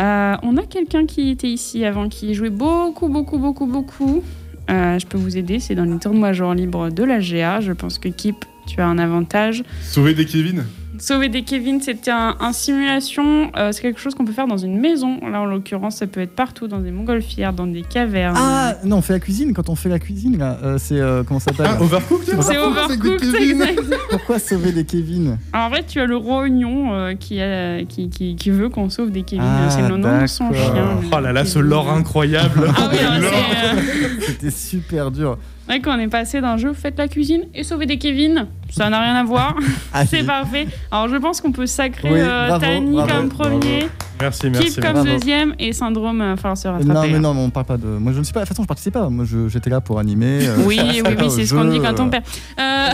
Euh, 0.00 0.36
on 0.42 0.56
a 0.56 0.62
quelqu'un 0.62 1.06
qui 1.06 1.30
était 1.30 1.48
ici 1.48 1.84
avant, 1.84 2.08
qui 2.08 2.34
jouait 2.34 2.50
beaucoup, 2.50 3.08
beaucoup, 3.08 3.38
beaucoup, 3.38 3.66
beaucoup. 3.66 4.22
Euh, 4.70 4.98
je 4.98 5.06
peux 5.06 5.18
vous 5.18 5.36
aider, 5.36 5.60
c'est 5.60 5.74
dans 5.74 5.84
les 5.84 5.98
tournois 5.98 6.32
genre 6.32 6.54
libre 6.54 6.90
de 6.90 7.04
la 7.04 7.20
GA. 7.20 7.60
Je 7.60 7.72
pense 7.72 7.98
que 7.98 8.08
Kip, 8.08 8.44
tu 8.66 8.80
as 8.80 8.86
un 8.86 8.98
avantage. 8.98 9.62
Sauver 9.82 10.14
des 10.14 10.24
Kevin? 10.24 10.64
Sauver 11.04 11.28
des 11.28 11.42
Kevin, 11.42 11.80
c'était 11.80 12.12
un, 12.12 12.36
un 12.38 12.52
simulation. 12.52 13.50
euh, 13.56 13.72
c'est 13.72 13.82
quelque 13.82 13.98
chose 13.98 14.14
qu'on 14.14 14.24
peut 14.24 14.32
faire 14.32 14.46
dans 14.46 14.56
une 14.56 14.78
maison. 14.78 15.18
Là, 15.28 15.40
en 15.40 15.46
l'occurrence, 15.46 15.96
ça 15.96 16.06
peut 16.06 16.20
être 16.20 16.30
partout, 16.36 16.68
dans 16.68 16.78
des 16.78 16.92
montgolfières, 16.92 17.52
dans 17.52 17.66
des 17.66 17.82
cavernes. 17.82 18.36
Ah 18.38 18.76
non, 18.84 18.98
on 18.98 19.02
fait 19.02 19.14
la 19.14 19.18
cuisine. 19.18 19.52
Quand 19.52 19.68
on 19.68 19.74
fait 19.74 19.88
la 19.88 19.98
cuisine, 19.98 20.38
là, 20.38 20.58
euh, 20.62 20.78
c'est 20.78 21.00
euh, 21.00 21.24
comment 21.24 21.40
ça 21.40 21.50
s'appelle 21.50 21.72
Ah, 21.76 21.82
Overcooked 21.82 22.40
c'est 22.42 22.56
Overcooked. 22.56 23.96
Pourquoi 24.10 24.38
sauver 24.38 24.70
des 24.70 24.84
Kevin 24.84 25.38
en 25.52 25.68
vrai, 25.70 25.82
tu 25.84 25.98
as 25.98 26.06
le 26.06 26.16
roi 26.16 26.42
oignon 26.42 26.92
euh, 26.94 27.14
qui, 27.14 27.40
a- 27.40 27.82
qui, 27.84 28.08
qui, 28.08 28.36
qui 28.36 28.50
veut 28.50 28.68
qu'on 28.68 28.88
sauve 28.88 29.10
des 29.10 29.24
Kevin. 29.24 29.44
Ah, 29.44 29.70
c'est 29.70 29.82
le 29.82 29.96
nom 29.96 30.20
de 30.22 30.26
son 30.28 30.52
chien. 30.52 31.00
Oh 31.12 31.18
là 31.18 31.32
là, 31.32 31.44
ce 31.44 31.58
lore 31.58 31.90
incroyable. 31.90 32.70
Ah 32.76 32.88
oui, 32.92 32.98
euh, 33.02 33.80
C'était 34.20 34.50
super 34.52 35.10
dur. 35.10 35.36
Vrai 35.66 35.80
qu'on 35.80 35.98
est 35.98 36.08
passé 36.08 36.40
d'un 36.40 36.56
jeu 36.56 36.72
faites 36.72 36.98
la 36.98 37.08
cuisine 37.08 37.42
et 37.54 37.62
sauver 37.64 37.86
des 37.86 37.98
Kevin. 37.98 38.46
Ça 38.70 38.88
n'a 38.90 39.00
rien 39.02 39.14
à 39.14 39.24
voir. 39.24 39.54
Ah, 39.94 40.06
c'est 40.06 40.24
parfait. 40.24 40.66
Alors, 40.90 41.08
je 41.08 41.16
pense 41.16 41.40
qu'on 41.42 41.52
peut 41.52 41.66
sacrer 41.66 42.10
Oui, 42.10 42.18
euh, 42.20 42.48
bravo, 42.48 42.80
bravo, 42.92 43.12
comme 43.12 43.28
premier, 43.28 43.86
Merci, 44.20 44.48
merci. 44.48 44.72
Kip 44.74 44.82
comme 44.82 44.92
bravo. 44.94 45.08
deuxième 45.08 45.54
et 45.58 45.72
Syndrome, 45.74 46.16
il 46.16 46.24
va 46.30 46.36
falloir 46.36 46.56
se 46.56 46.68
rattraper. 46.68 46.92
Non, 46.94 47.02
mais 47.12 47.18
non, 47.18 47.34
mais 47.34 47.40
on 47.40 47.50
parle 47.50 47.66
pas 47.66 47.76
de. 47.76 47.86
Moi, 47.86 48.12
je 48.12 48.18
ne 48.20 48.24
sais 48.24 48.32
pas. 48.32 48.40
De 48.40 48.44
toute 48.46 48.54
façon, 48.56 48.62
je 48.62 48.68
participais 48.68 48.98
pas. 48.98 49.10
Moi, 49.10 49.26
j'étais 49.48 49.68
là 49.68 49.80
pour 49.82 49.98
animer. 49.98 50.46
euh, 50.48 50.56
Oui, 50.64 50.80
oui, 50.82 51.02
oui, 51.04 51.30
c'est 51.30 51.44
ce 51.44 51.54
qu'on 51.54 51.64
dit 51.66 51.80
quand 51.80 51.98
on 52.00 52.08
perd. 52.08 52.24
Euh. 52.58 52.88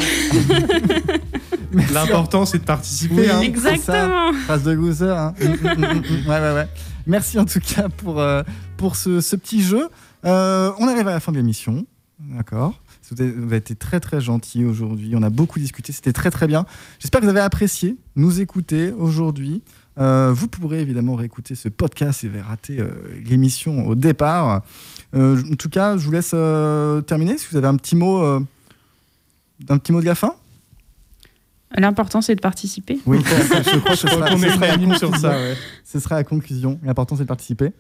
L'important, 1.93 2.45
c'est 2.47 2.59
de 2.59 2.65
participer. 2.65 3.15
Oui. 3.15 3.31
hein. 3.31 3.41
exactement. 3.43 4.33
Phrase 4.47 4.63
de 4.65 4.73
loser. 4.73 5.11
Hein. 5.11 5.35
Mm, 5.41 5.45
mm, 5.45 5.85
mm, 6.25 6.29
ouais, 6.29 6.41
ouais, 6.41 6.55
ouais. 6.55 6.69
Merci 7.07 7.39
en 7.39 7.45
tout 7.45 7.61
cas 7.61 7.89
pour, 7.89 8.21
euh, 8.21 8.43
pour 8.77 8.97
ce, 8.97 9.21
ce 9.21 9.37
petit 9.37 9.63
jeu. 9.63 9.89
Euh, 10.25 10.71
on 10.79 10.89
arrive 10.89 11.07
à 11.09 11.13
la 11.13 11.21
fin 11.21 11.31
de 11.33 11.37
l'émission. 11.37 11.85
D'accord. 12.29 12.79
Vous 13.11 13.23
avez, 13.23 13.57
été 13.57 13.75
très 13.75 14.01
très 14.01 14.21
gentil 14.21 14.65
aujourd'hui. 14.65 15.15
On 15.17 15.23
a 15.23 15.31
beaucoup 15.31 15.59
discuté. 15.59 15.93
C'était 15.93 16.13
très 16.13 16.31
très 16.31 16.47
bien. 16.47 16.67
J'espère 16.99 17.21
que 17.21 17.25
vous 17.25 17.31
avez 17.31 17.41
apprécié 17.41 17.97
nous 18.17 18.41
écouter 18.41 18.93
aujourd'hui. 18.93 19.63
Euh, 19.99 20.31
vous 20.33 20.47
pourrez 20.47 20.81
évidemment 20.81 21.15
réécouter 21.15 21.55
ce 21.55 21.69
podcast 21.71 22.21
si 22.21 22.29
vous 22.29 22.35
avez 22.35 22.43
raté 22.43 22.81
euh, 22.81 22.91
l'émission 23.25 23.87
au 23.87 23.95
départ. 23.95 24.63
Euh, 25.15 25.43
en 25.51 25.57
tout 25.57 25.71
cas, 25.71 25.97
je 25.97 26.05
vous 26.05 26.13
laisse 26.13 26.33
euh, 26.35 27.01
terminer. 27.01 27.39
Si 27.39 27.47
vous 27.51 27.57
avez 27.57 27.67
un 27.67 27.77
petit 27.77 27.97
mot, 27.97 28.23
euh, 28.23 28.41
un 29.69 29.79
petit 29.79 29.93
mot 29.93 30.01
de 30.01 30.07
la 30.07 30.15
fin. 30.15 30.35
L'important, 31.77 32.21
c'est 32.21 32.35
de 32.35 32.41
participer. 32.41 32.99
Oui, 33.07 33.19
je 33.25 33.79
crois 33.79 33.93
que 33.93 33.97
ce 33.97 34.09
sera, 34.09 34.31
qu'on 34.31 34.39
ce 34.39 34.45
est 34.47 34.51
sera 34.51 34.67
sur 34.69 34.79
conclusion. 34.79 35.13
ça. 35.15 35.31
ouais. 35.31 35.57
Ce 35.85 36.01
sera 36.01 36.15
la 36.17 36.25
conclusion. 36.25 36.79
L'important, 36.83 37.17
c'est 37.17 37.25
de 37.25 37.29
participer. 37.29 37.73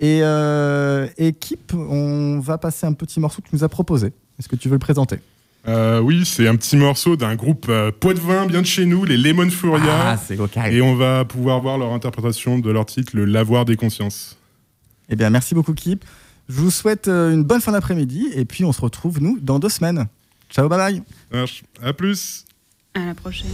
Et 0.00 0.20
euh, 0.22 1.06
équipe, 1.16 1.72
on 1.74 2.40
va 2.40 2.58
passer 2.58 2.86
un 2.86 2.92
petit 2.92 3.20
morceau 3.20 3.40
que 3.42 3.48
tu 3.48 3.54
nous 3.56 3.64
as 3.64 3.68
proposé. 3.68 4.12
Est-ce 4.38 4.48
que 4.48 4.56
tu 4.56 4.68
veux 4.68 4.74
le 4.74 4.78
présenter? 4.80 5.18
Euh, 5.68 6.00
Oui, 6.00 6.24
c'est 6.24 6.48
un 6.48 6.56
petit 6.56 6.76
morceau 6.76 7.16
d'un 7.16 7.36
groupe 7.36 7.66
euh, 7.68 7.92
poitevin 7.92 8.46
bien 8.46 8.62
de 8.62 8.66
chez 8.66 8.84
nous, 8.84 9.04
les 9.04 9.16
Lemon 9.16 9.48
Furia. 9.48 10.10
Ah, 10.12 10.16
c'est 10.16 10.34
local. 10.36 10.72
et 10.74 10.82
on 10.82 10.96
va 10.96 11.24
pouvoir 11.24 11.60
voir 11.60 11.78
leur 11.78 11.92
interprétation 11.92 12.58
de 12.58 12.70
leur 12.70 12.86
titre, 12.86 13.12
Le 13.14 13.24
Lavoir 13.26 13.64
des 13.64 13.76
consciences. 13.76 14.36
Eh 15.08 15.14
bien, 15.16 15.30
merci 15.30 15.54
beaucoup, 15.54 15.74
Kip. 15.74 16.04
Je 16.48 16.54
vous 16.54 16.70
souhaite 16.72 17.06
euh, 17.06 17.32
une 17.32 17.44
bonne 17.44 17.60
fin 17.60 17.70
d'après-midi. 17.72 18.28
Et 18.34 18.44
puis, 18.44 18.64
on 18.64 18.72
se 18.72 18.80
retrouve, 18.80 19.22
nous, 19.22 19.38
dans 19.40 19.60
deux 19.60 19.68
semaines. 19.68 20.08
Ciao, 20.50 20.68
bye 20.68 20.78
bye. 20.78 21.02
Ça 21.30 21.38
marche. 21.38 21.62
À 21.80 21.92
plus 21.92 22.44
À 22.94 23.06
la 23.06 23.14
prochaine. 23.14 23.50